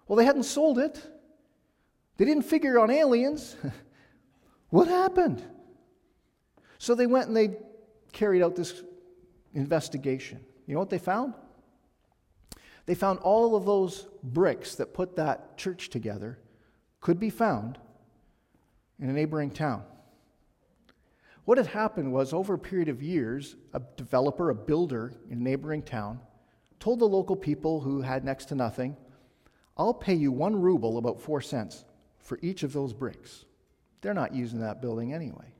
Well, 0.08 0.16
they 0.16 0.24
hadn't 0.24 0.44
sold 0.44 0.78
it, 0.78 1.00
they 2.16 2.24
didn't 2.24 2.44
figure 2.44 2.80
on 2.80 2.90
aliens. 2.90 3.56
what 4.70 4.88
happened? 4.88 5.42
So 6.78 6.96
they 6.96 7.06
went 7.06 7.28
and 7.28 7.36
they 7.36 7.56
carried 8.12 8.42
out 8.42 8.56
this 8.56 8.82
investigation. 9.54 10.40
You 10.66 10.74
know 10.74 10.80
what 10.80 10.90
they 10.90 10.98
found? 10.98 11.34
They 12.86 12.94
found 12.94 13.20
all 13.20 13.54
of 13.54 13.64
those 13.64 14.08
bricks 14.22 14.74
that 14.76 14.94
put 14.94 15.16
that 15.16 15.56
church 15.56 15.90
together 15.90 16.38
could 17.00 17.20
be 17.20 17.30
found 17.30 17.78
in 19.00 19.08
a 19.08 19.12
neighboring 19.12 19.50
town. 19.50 19.84
What 21.44 21.58
had 21.58 21.68
happened 21.68 22.12
was, 22.12 22.32
over 22.32 22.54
a 22.54 22.58
period 22.58 22.88
of 22.88 23.02
years, 23.02 23.56
a 23.72 23.82
developer, 23.96 24.50
a 24.50 24.54
builder 24.54 25.12
in 25.28 25.38
a 25.38 25.42
neighboring 25.42 25.82
town, 25.82 26.20
told 26.78 27.00
the 27.00 27.08
local 27.08 27.36
people 27.36 27.80
who 27.80 28.00
had 28.00 28.24
next 28.24 28.46
to 28.46 28.54
nothing, 28.54 28.96
I'll 29.76 29.94
pay 29.94 30.14
you 30.14 30.30
one 30.30 30.60
ruble, 30.60 30.98
about 30.98 31.20
four 31.20 31.40
cents, 31.40 31.84
for 32.20 32.38
each 32.42 32.62
of 32.62 32.72
those 32.72 32.92
bricks. 32.92 33.44
They're 34.00 34.14
not 34.14 34.34
using 34.34 34.60
that 34.60 34.80
building 34.80 35.12
anyway. 35.12 35.52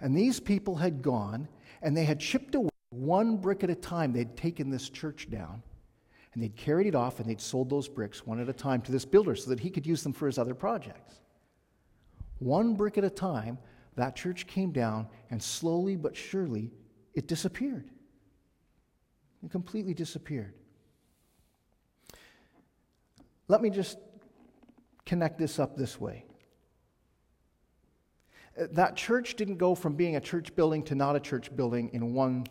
And 0.00 0.16
these 0.16 0.40
people 0.40 0.76
had 0.76 1.02
gone 1.02 1.48
and 1.80 1.96
they 1.96 2.04
had 2.04 2.20
chipped 2.20 2.54
away 2.54 2.70
one 2.96 3.36
brick 3.36 3.62
at 3.64 3.70
a 3.70 3.74
time. 3.74 4.12
They'd 4.12 4.36
taken 4.36 4.70
this 4.70 4.88
church 4.88 5.30
down 5.30 5.62
and 6.34 6.42
they'd 6.42 6.56
carried 6.56 6.86
it 6.86 6.94
off 6.94 7.20
and 7.20 7.28
they'd 7.28 7.40
sold 7.40 7.70
those 7.70 7.88
bricks 7.88 8.26
one 8.26 8.40
at 8.40 8.48
a 8.48 8.52
time 8.52 8.82
to 8.82 8.92
this 8.92 9.04
builder 9.04 9.34
so 9.34 9.50
that 9.50 9.60
he 9.60 9.70
could 9.70 9.86
use 9.86 10.02
them 10.02 10.12
for 10.12 10.26
his 10.26 10.38
other 10.38 10.54
projects. 10.54 11.16
One 12.38 12.74
brick 12.74 12.98
at 12.98 13.04
a 13.04 13.10
time, 13.10 13.58
that 13.94 14.14
church 14.14 14.46
came 14.46 14.70
down 14.70 15.08
and 15.30 15.42
slowly 15.42 15.96
but 15.96 16.14
surely 16.14 16.72
it 17.14 17.26
disappeared. 17.26 17.90
It 19.42 19.50
completely 19.50 19.94
disappeared. 19.94 20.54
Let 23.48 23.62
me 23.62 23.70
just 23.70 23.98
connect 25.04 25.38
this 25.38 25.58
up 25.58 25.76
this 25.76 26.00
way. 26.00 26.26
That 28.56 28.96
church 28.96 29.36
didn't 29.36 29.56
go 29.56 29.74
from 29.74 29.94
being 29.94 30.16
a 30.16 30.20
church 30.20 30.54
building 30.56 30.82
to 30.84 30.94
not 30.94 31.14
a 31.14 31.20
church 31.20 31.54
building 31.54 31.90
in 31.92 32.14
one, 32.14 32.46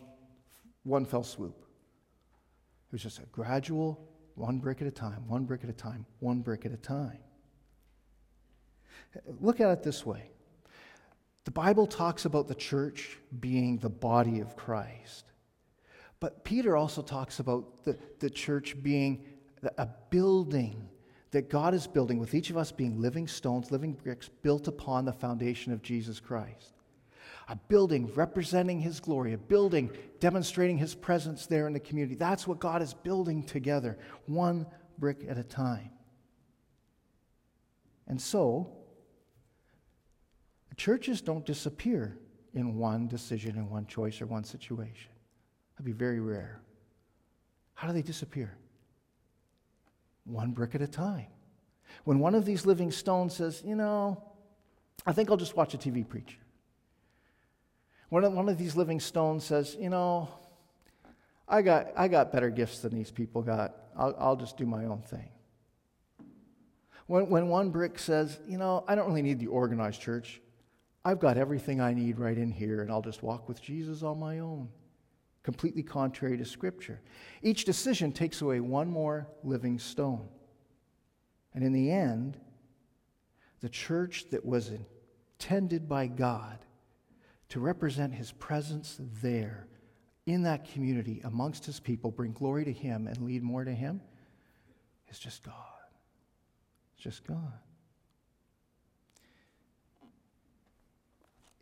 one 0.86 1.04
fell 1.04 1.24
swoop. 1.24 1.56
It 1.58 2.92
was 2.92 3.02
just 3.02 3.18
a 3.18 3.26
gradual, 3.32 4.08
one 4.36 4.58
brick 4.58 4.80
at 4.80 4.86
a 4.86 4.92
time, 4.92 5.26
one 5.26 5.44
brick 5.44 5.64
at 5.64 5.70
a 5.70 5.74
time, 5.74 6.06
one 6.20 6.40
brick 6.40 6.64
at 6.64 6.72
a 6.72 6.76
time. 6.76 7.18
Look 9.40 9.60
at 9.60 9.70
it 9.70 9.82
this 9.82 10.06
way 10.06 10.30
the 11.44 11.50
Bible 11.50 11.86
talks 11.86 12.24
about 12.24 12.48
the 12.48 12.54
church 12.54 13.18
being 13.38 13.78
the 13.78 13.88
body 13.88 14.40
of 14.40 14.56
Christ. 14.56 15.26
But 16.18 16.44
Peter 16.44 16.76
also 16.76 17.02
talks 17.02 17.40
about 17.40 17.84
the, 17.84 17.96
the 18.18 18.30
church 18.30 18.82
being 18.82 19.24
a 19.78 19.86
building 20.10 20.88
that 21.30 21.50
God 21.50 21.74
is 21.74 21.86
building, 21.86 22.18
with 22.18 22.34
each 22.34 22.50
of 22.50 22.56
us 22.56 22.72
being 22.72 23.00
living 23.00 23.28
stones, 23.28 23.70
living 23.70 23.92
bricks, 23.92 24.28
built 24.42 24.68
upon 24.68 25.04
the 25.04 25.12
foundation 25.12 25.72
of 25.72 25.82
Jesus 25.82 26.18
Christ. 26.18 26.75
A 27.48 27.56
building 27.56 28.12
representing 28.14 28.80
His 28.80 29.00
glory, 29.00 29.32
a 29.32 29.38
building 29.38 29.90
demonstrating 30.20 30.78
His 30.78 30.94
presence 30.94 31.46
there 31.46 31.66
in 31.66 31.72
the 31.72 31.80
community. 31.80 32.16
That's 32.16 32.46
what 32.46 32.58
God 32.58 32.82
is 32.82 32.94
building 32.94 33.42
together, 33.42 33.98
one 34.26 34.66
brick 34.98 35.24
at 35.28 35.38
a 35.38 35.44
time. 35.44 35.90
And 38.08 38.20
so, 38.20 38.72
churches 40.76 41.20
don't 41.20 41.44
disappear 41.44 42.18
in 42.54 42.76
one 42.76 43.08
decision, 43.08 43.56
in 43.56 43.70
one 43.70 43.86
choice, 43.86 44.20
or 44.20 44.26
one 44.26 44.44
situation. 44.44 45.10
That'd 45.74 45.86
be 45.86 45.92
very 45.92 46.20
rare. 46.20 46.60
How 47.74 47.88
do 47.88 47.94
they 47.94 48.02
disappear? 48.02 48.56
one 50.26 50.50
brick 50.50 50.74
at 50.74 50.82
a 50.82 50.86
time. 50.86 51.26
When 52.04 52.18
one 52.18 52.34
of 52.34 52.44
these 52.44 52.66
living 52.66 52.90
stones 52.90 53.34
says, 53.34 53.62
you 53.64 53.76
know, 53.76 54.22
I 55.06 55.12
think 55.12 55.30
I'll 55.30 55.36
just 55.36 55.56
watch 55.56 55.72
a 55.74 55.78
TV 55.78 56.06
preacher. 56.06 56.36
When 58.08 58.34
one 58.34 58.48
of 58.48 58.58
these 58.58 58.76
living 58.76 59.00
stones 59.00 59.44
says, 59.44 59.76
you 59.78 59.90
know, 59.90 60.28
I 61.48 61.62
got, 61.62 61.88
I 61.96 62.08
got 62.08 62.32
better 62.32 62.50
gifts 62.50 62.80
than 62.80 62.94
these 62.94 63.10
people 63.10 63.42
got. 63.42 63.74
I'll, 63.96 64.14
I'll 64.18 64.36
just 64.36 64.56
do 64.56 64.66
my 64.66 64.84
own 64.84 65.02
thing. 65.02 65.28
When, 67.06 67.28
when 67.28 67.48
one 67.48 67.70
brick 67.70 67.98
says, 67.98 68.38
you 68.46 68.58
know, 68.58 68.84
I 68.88 68.94
don't 68.94 69.06
really 69.06 69.22
need 69.22 69.38
the 69.38 69.46
organized 69.46 70.00
church. 70.00 70.40
I've 71.04 71.20
got 71.20 71.36
everything 71.38 71.80
I 71.80 71.94
need 71.94 72.18
right 72.18 72.36
in 72.36 72.50
here, 72.50 72.82
and 72.82 72.90
I'll 72.90 73.02
just 73.02 73.22
walk 73.22 73.48
with 73.48 73.62
Jesus 73.62 74.02
on 74.02 74.18
my 74.18 74.40
own 74.40 74.68
completely 75.46 75.84
contrary 75.84 76.36
to 76.36 76.44
Scripture. 76.44 77.00
Each 77.40 77.64
decision 77.64 78.10
takes 78.10 78.42
away 78.42 78.58
one 78.58 78.90
more 78.90 79.28
living 79.44 79.78
stone. 79.78 80.26
And 81.54 81.62
in 81.62 81.72
the 81.72 81.88
end, 81.88 82.36
the 83.60 83.68
church 83.68 84.28
that 84.30 84.44
was 84.44 84.72
intended 85.38 85.88
by 85.88 86.08
God 86.08 86.58
to 87.50 87.60
represent 87.60 88.14
His 88.14 88.32
presence 88.32 88.96
there 89.22 89.66
in 90.26 90.42
that 90.42 90.70
community 90.72 91.20
amongst 91.24 91.64
His 91.66 91.80
people, 91.80 92.10
bring 92.10 92.32
glory 92.32 92.64
to 92.64 92.72
Him 92.72 93.06
and 93.06 93.20
lead 93.22 93.42
more 93.42 93.64
to 93.64 93.72
Him, 93.72 94.00
is 95.08 95.18
just 95.18 95.44
God. 95.44 95.54
It's 96.94 97.04
just 97.04 97.26
God. 97.26 97.52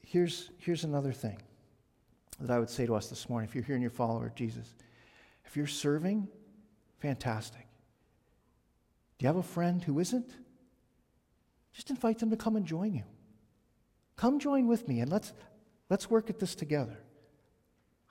Here's, 0.03 0.51
here's 0.59 0.85
another 0.85 1.13
thing 1.13 1.39
that 2.41 2.51
I 2.51 2.59
would 2.59 2.71
say 2.71 2.87
to 2.87 2.95
us 2.95 3.09
this 3.09 3.29
morning 3.29 3.49
if 3.49 3.55
you're 3.55 3.65
here 3.65 3.75
and 3.75 3.83
you're 3.83 3.91
a 3.91 3.95
follower 3.95 4.27
of 4.27 4.35
Jesus. 4.35 4.75
If 5.45 5.57
you're 5.57 5.67
serving, 5.67 6.29
fantastic. 7.01 7.67
Do 9.19 9.25
you 9.25 9.27
have 9.29 9.37
a 9.37 9.43
friend 9.43 9.83
who 9.83 9.99
isn't? 9.99 10.31
Just 11.73 11.91
invite 11.91 12.19
them 12.19 12.31
to 12.31 12.37
come 12.37 12.57
and 12.57 12.65
join 12.65 12.95
you. 12.95 13.03
Come 14.17 14.39
join 14.39 14.67
with 14.69 14.87
me 14.87 15.01
and 15.01 15.11
let's, 15.11 15.33
let's 15.91 16.11
work 16.11 16.31
at 16.31 16.39
this 16.39 16.55
together. 16.55 16.99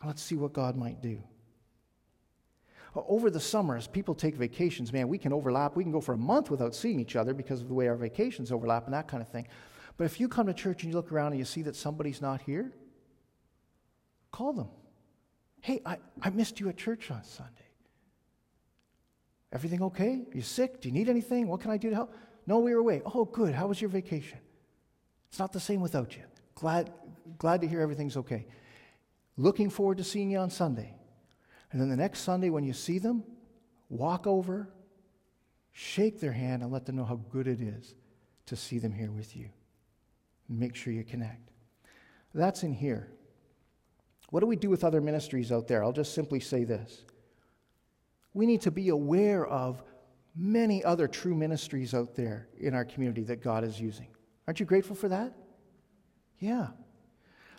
Let's 0.06 0.22
see 0.22 0.36
what 0.36 0.54
God 0.54 0.76
might 0.76 1.02
do. 1.02 1.24
Over 2.96 3.30
the 3.30 3.40
summer, 3.40 3.76
as 3.76 3.88
people 3.88 4.14
take 4.14 4.36
vacations, 4.36 4.94
man, 4.94 5.08
we 5.08 5.18
can 5.18 5.34
overlap. 5.34 5.76
We 5.76 5.84
can 5.84 5.92
go 5.92 6.02
for 6.02 6.14
a 6.14 6.18
month 6.18 6.52
without 6.52 6.76
seeing 6.76 7.00
each 7.00 7.16
other 7.16 7.34
because 7.34 7.62
of 7.62 7.68
the 7.68 7.74
way 7.74 7.88
our 7.88 7.96
vacations 7.96 8.52
overlap 8.52 8.86
and 8.86 8.94
that 8.94 9.08
kind 9.08 9.24
of 9.24 9.30
thing. 9.30 9.48
But 9.98 10.06
if 10.06 10.20
you 10.20 10.28
come 10.28 10.48
to 10.48 10.54
church 10.54 10.84
and 10.84 10.92
you 10.92 10.98
look 10.98 11.12
around 11.12 11.32
and 11.32 11.40
you 11.40 11.46
see 11.46 11.64
that 11.64 11.76
somebody's 11.76 12.22
not 12.22 12.42
here, 12.42 12.74
Call 14.34 14.52
them. 14.52 14.68
Hey, 15.62 15.80
I, 15.86 16.00
I 16.22 16.32
missed 16.32 16.60
you 16.60 16.68
at 16.68 16.76
church 16.76 17.10
on 17.12 17.24
Sunday. 17.24 17.52
Everything 19.54 19.84
okay? 19.84 20.26
Are 20.30 20.36
you 20.36 20.42
sick? 20.42 20.82
Do 20.82 20.90
you 20.90 20.94
need 20.94 21.08
anything? 21.08 21.48
What 21.48 21.62
can 21.62 21.70
I 21.70 21.78
do 21.78 21.92
to 21.92 21.96
help? 21.96 22.14
No, 22.48 22.58
we 22.58 22.74
were 22.74 22.82
away. 22.82 23.04
Oh, 23.06 23.26
good. 23.26 23.54
How 23.54 23.68
was 23.68 23.80
your 23.80 23.92
vacation? 23.92 24.40
It's 25.30 25.38
not 25.38 25.54
the 25.54 25.60
same 25.60 25.82
without 25.82 26.18
you. 26.18 26.24
Glad, 26.56 26.92
glad 27.38 27.62
to 27.62 27.68
hear 27.68 27.82
everything's 27.82 28.18
okay. 28.18 28.48
Looking 29.38 29.70
forward 29.70 29.98
to 29.98 30.04
seeing 30.04 30.32
you 30.32 30.38
on 30.40 30.50
Sunday. 30.50 30.96
And 31.72 31.82
then 31.82 31.90
the 31.90 31.96
next 31.96 32.20
Sunday, 32.20 32.50
when 32.50 32.64
you 32.64 32.74
see 32.74 33.00
them, 33.00 33.24
walk 33.90 34.28
over, 34.28 34.70
shake 35.72 36.20
their 36.20 36.32
hand, 36.32 36.62
and 36.62 36.72
let 36.72 36.86
them 36.86 36.96
know 36.96 37.06
how 37.06 37.16
good 37.16 37.48
it 37.48 37.62
is 37.62 37.96
to 38.46 38.56
see 38.56 38.78
them 38.80 38.94
here 38.94 39.12
with 39.12 39.36
you. 39.36 39.50
Make 40.48 40.76
sure 40.76 40.94
you 40.94 41.04
connect. 41.04 41.50
That's 42.34 42.64
in 42.64 42.74
here. 42.74 43.12
What 44.30 44.42
do 44.42 44.48
we 44.48 44.56
do 44.56 44.70
with 44.70 44.84
other 44.84 45.02
ministries 45.02 45.52
out 45.52 45.68
there? 45.68 45.84
I'll 45.84 45.92
just 45.92 46.14
simply 46.14 46.40
say 46.40 46.64
this. 46.64 47.06
We 48.34 48.46
need 48.46 48.62
to 48.62 48.72
be 48.72 48.90
aware 48.90 49.46
of 49.46 49.84
many 50.36 50.84
other 50.84 51.08
true 51.08 51.36
ministries 51.36 51.94
out 51.94 52.16
there 52.16 52.48
in 52.60 52.74
our 52.74 52.86
community 52.86 53.24
that 53.26 53.44
God 53.44 53.64
is 53.64 53.80
using. 53.80 54.08
Aren't 54.48 54.60
you 54.60 54.66
grateful 54.66 54.96
for 54.96 55.08
that? 55.10 55.34
Yeah. 56.40 56.68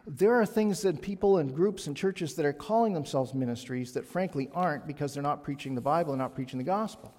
There 0.06 0.34
are 0.34 0.44
things 0.44 0.82
that 0.82 1.00
people 1.00 1.38
and 1.38 1.54
groups 1.54 1.86
and 1.86 1.96
churches 1.96 2.34
that 2.34 2.44
are 2.44 2.52
calling 2.52 2.92
themselves 2.92 3.32
ministries 3.32 3.92
that 3.94 4.04
frankly 4.04 4.50
aren't 4.52 4.86
because 4.86 5.14
they're 5.14 5.22
not 5.22 5.42
preaching 5.42 5.74
the 5.74 5.80
Bible 5.80 6.12
and 6.12 6.20
not 6.20 6.34
preaching 6.34 6.58
the 6.58 6.64
gospel. 6.64 7.14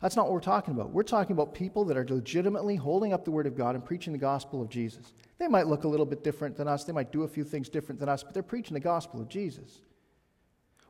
That's 0.00 0.16
not 0.16 0.24
what 0.24 0.32
we're 0.32 0.40
talking 0.40 0.72
about. 0.72 0.90
We're 0.90 1.02
talking 1.02 1.32
about 1.32 1.52
people 1.52 1.84
that 1.84 1.98
are 1.98 2.06
legitimately 2.08 2.76
holding 2.76 3.12
up 3.12 3.26
the 3.26 3.30
Word 3.30 3.46
of 3.46 3.56
God 3.56 3.74
and 3.74 3.84
preaching 3.84 4.14
the 4.14 4.18
gospel 4.18 4.62
of 4.62 4.70
Jesus. 4.70 5.12
They 5.38 5.48
might 5.48 5.66
look 5.66 5.84
a 5.84 5.88
little 5.88 6.06
bit 6.06 6.24
different 6.24 6.56
than 6.56 6.68
us, 6.68 6.84
they 6.84 6.92
might 6.92 7.12
do 7.12 7.24
a 7.24 7.28
few 7.28 7.44
things 7.44 7.68
different 7.68 8.00
than 8.00 8.08
us, 8.08 8.22
but 8.22 8.32
they're 8.32 8.42
preaching 8.42 8.74
the 8.74 8.80
gospel 8.80 9.20
of 9.20 9.28
Jesus. 9.28 9.82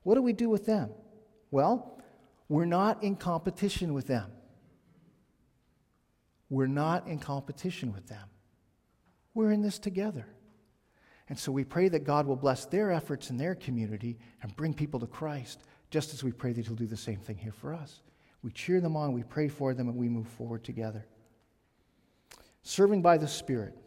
What 0.05 0.14
do 0.14 0.22
we 0.22 0.32
do 0.32 0.48
with 0.48 0.66
them? 0.66 0.90
Well, 1.51 2.01
we're 2.48 2.64
not 2.64 3.03
in 3.03 3.16
competition 3.16 3.92
with 3.92 4.07
them. 4.07 4.30
We're 6.48 6.66
not 6.68 7.07
in 7.09 7.18
competition 7.18 7.92
with 7.92 8.07
them. 8.07 8.28
We're 9.34 9.53
in 9.53 9.62
this 9.62 9.78
together. 9.78 10.26
And 11.31 11.39
so 11.39 11.53
we 11.53 11.64
pray 11.64 11.89
that 11.89 12.05
God 12.05 12.26
will 12.26 12.37
bless 12.37 12.66
their 12.66 12.91
efforts 12.91 13.31
in 13.31 13.37
their 13.37 13.55
community 13.55 14.18
and 14.43 14.55
bring 14.57 14.74
people 14.74 14.99
to 14.99 15.07
Christ, 15.07 15.62
just 15.89 16.12
as 16.12 16.24
we 16.24 16.33
pray 16.33 16.53
that 16.53 16.66
He'll 16.66 16.74
do 16.74 16.89
the 16.89 16.97
same 16.97 17.20
thing 17.20 17.39
here 17.39 17.53
for 17.53 17.72
us. 17.72 18.03
We 18.43 18.51
cheer 18.51 18.81
them 18.81 18.97
on, 18.97 19.12
we 19.12 19.22
pray 19.22 19.47
for 19.47 19.72
them, 19.72 19.89
and 19.89 19.97
we 19.97 20.09
move 20.09 20.26
forward 20.26 20.64
together. 20.64 21.07
Serving 22.64 23.01
by 23.01 23.16
the 23.16 23.28
Spirit 23.28 23.78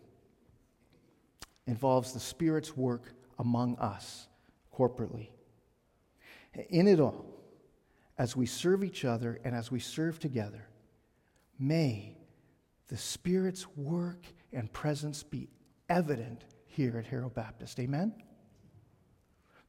involves 1.67 2.13
the 2.13 2.19
Spirit's 2.19 2.77
work 2.77 3.13
among 3.37 3.75
us 3.75 4.29
corporately. 4.73 5.27
In 6.69 6.87
it 6.87 7.01
all, 7.01 7.25
as 8.17 8.37
we 8.37 8.45
serve 8.45 8.85
each 8.85 9.03
other 9.03 9.41
and 9.43 9.53
as 9.53 9.69
we 9.69 9.81
serve 9.81 10.17
together, 10.17 10.69
may 11.59 12.15
the 12.87 12.97
Spirit's 12.97 13.67
work 13.75 14.27
and 14.53 14.71
presence 14.71 15.23
be 15.23 15.49
evident 15.89 16.45
here 16.73 16.97
at 16.97 17.05
Harrow 17.05 17.29
Baptist. 17.29 17.79
Amen? 17.79 18.13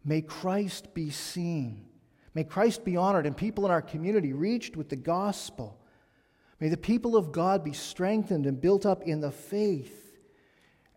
May 0.05 0.23
Christ 0.23 0.95
be 0.95 1.11
seen. 1.11 1.87
May 2.35 2.45
Christ 2.45 2.85
be 2.85 2.97
honored 2.97 3.27
and 3.27 3.37
people 3.37 3.65
in 3.65 3.71
our 3.71 3.83
community 3.83 4.33
reached 4.33 4.77
with 4.77 4.89
the 4.89 4.97
gospel. 4.97 5.81
May 6.61 6.69
the 6.69 6.77
people 6.77 7.17
of 7.17 7.33
God 7.33 7.63
be 7.63 7.73
strengthened 7.73 8.47
and 8.47 8.61
built 8.61 8.87
up 8.87 9.03
in 9.03 9.21
the 9.21 9.31
faith 9.31 10.19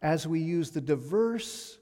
as 0.02 0.28
we 0.28 0.40
use 0.40 0.72
the 0.72 0.82
diverse 0.82 1.78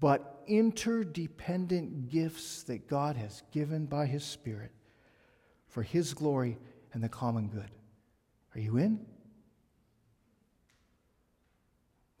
but 0.00 0.42
interdependent 0.46 2.08
gifts 2.08 2.62
that 2.64 2.88
God 2.88 3.16
has 3.16 3.42
given 3.52 3.86
by 3.86 4.06
His 4.06 4.24
Spirit 4.24 4.72
for 5.68 5.82
His 5.82 6.14
glory 6.14 6.58
and 6.92 7.02
the 7.02 7.08
common 7.08 7.48
good. 7.48 7.70
Are 8.54 8.60
you 8.60 8.76
in? 8.76 9.04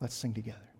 Let's 0.00 0.14
sing 0.14 0.34
together. 0.34 0.73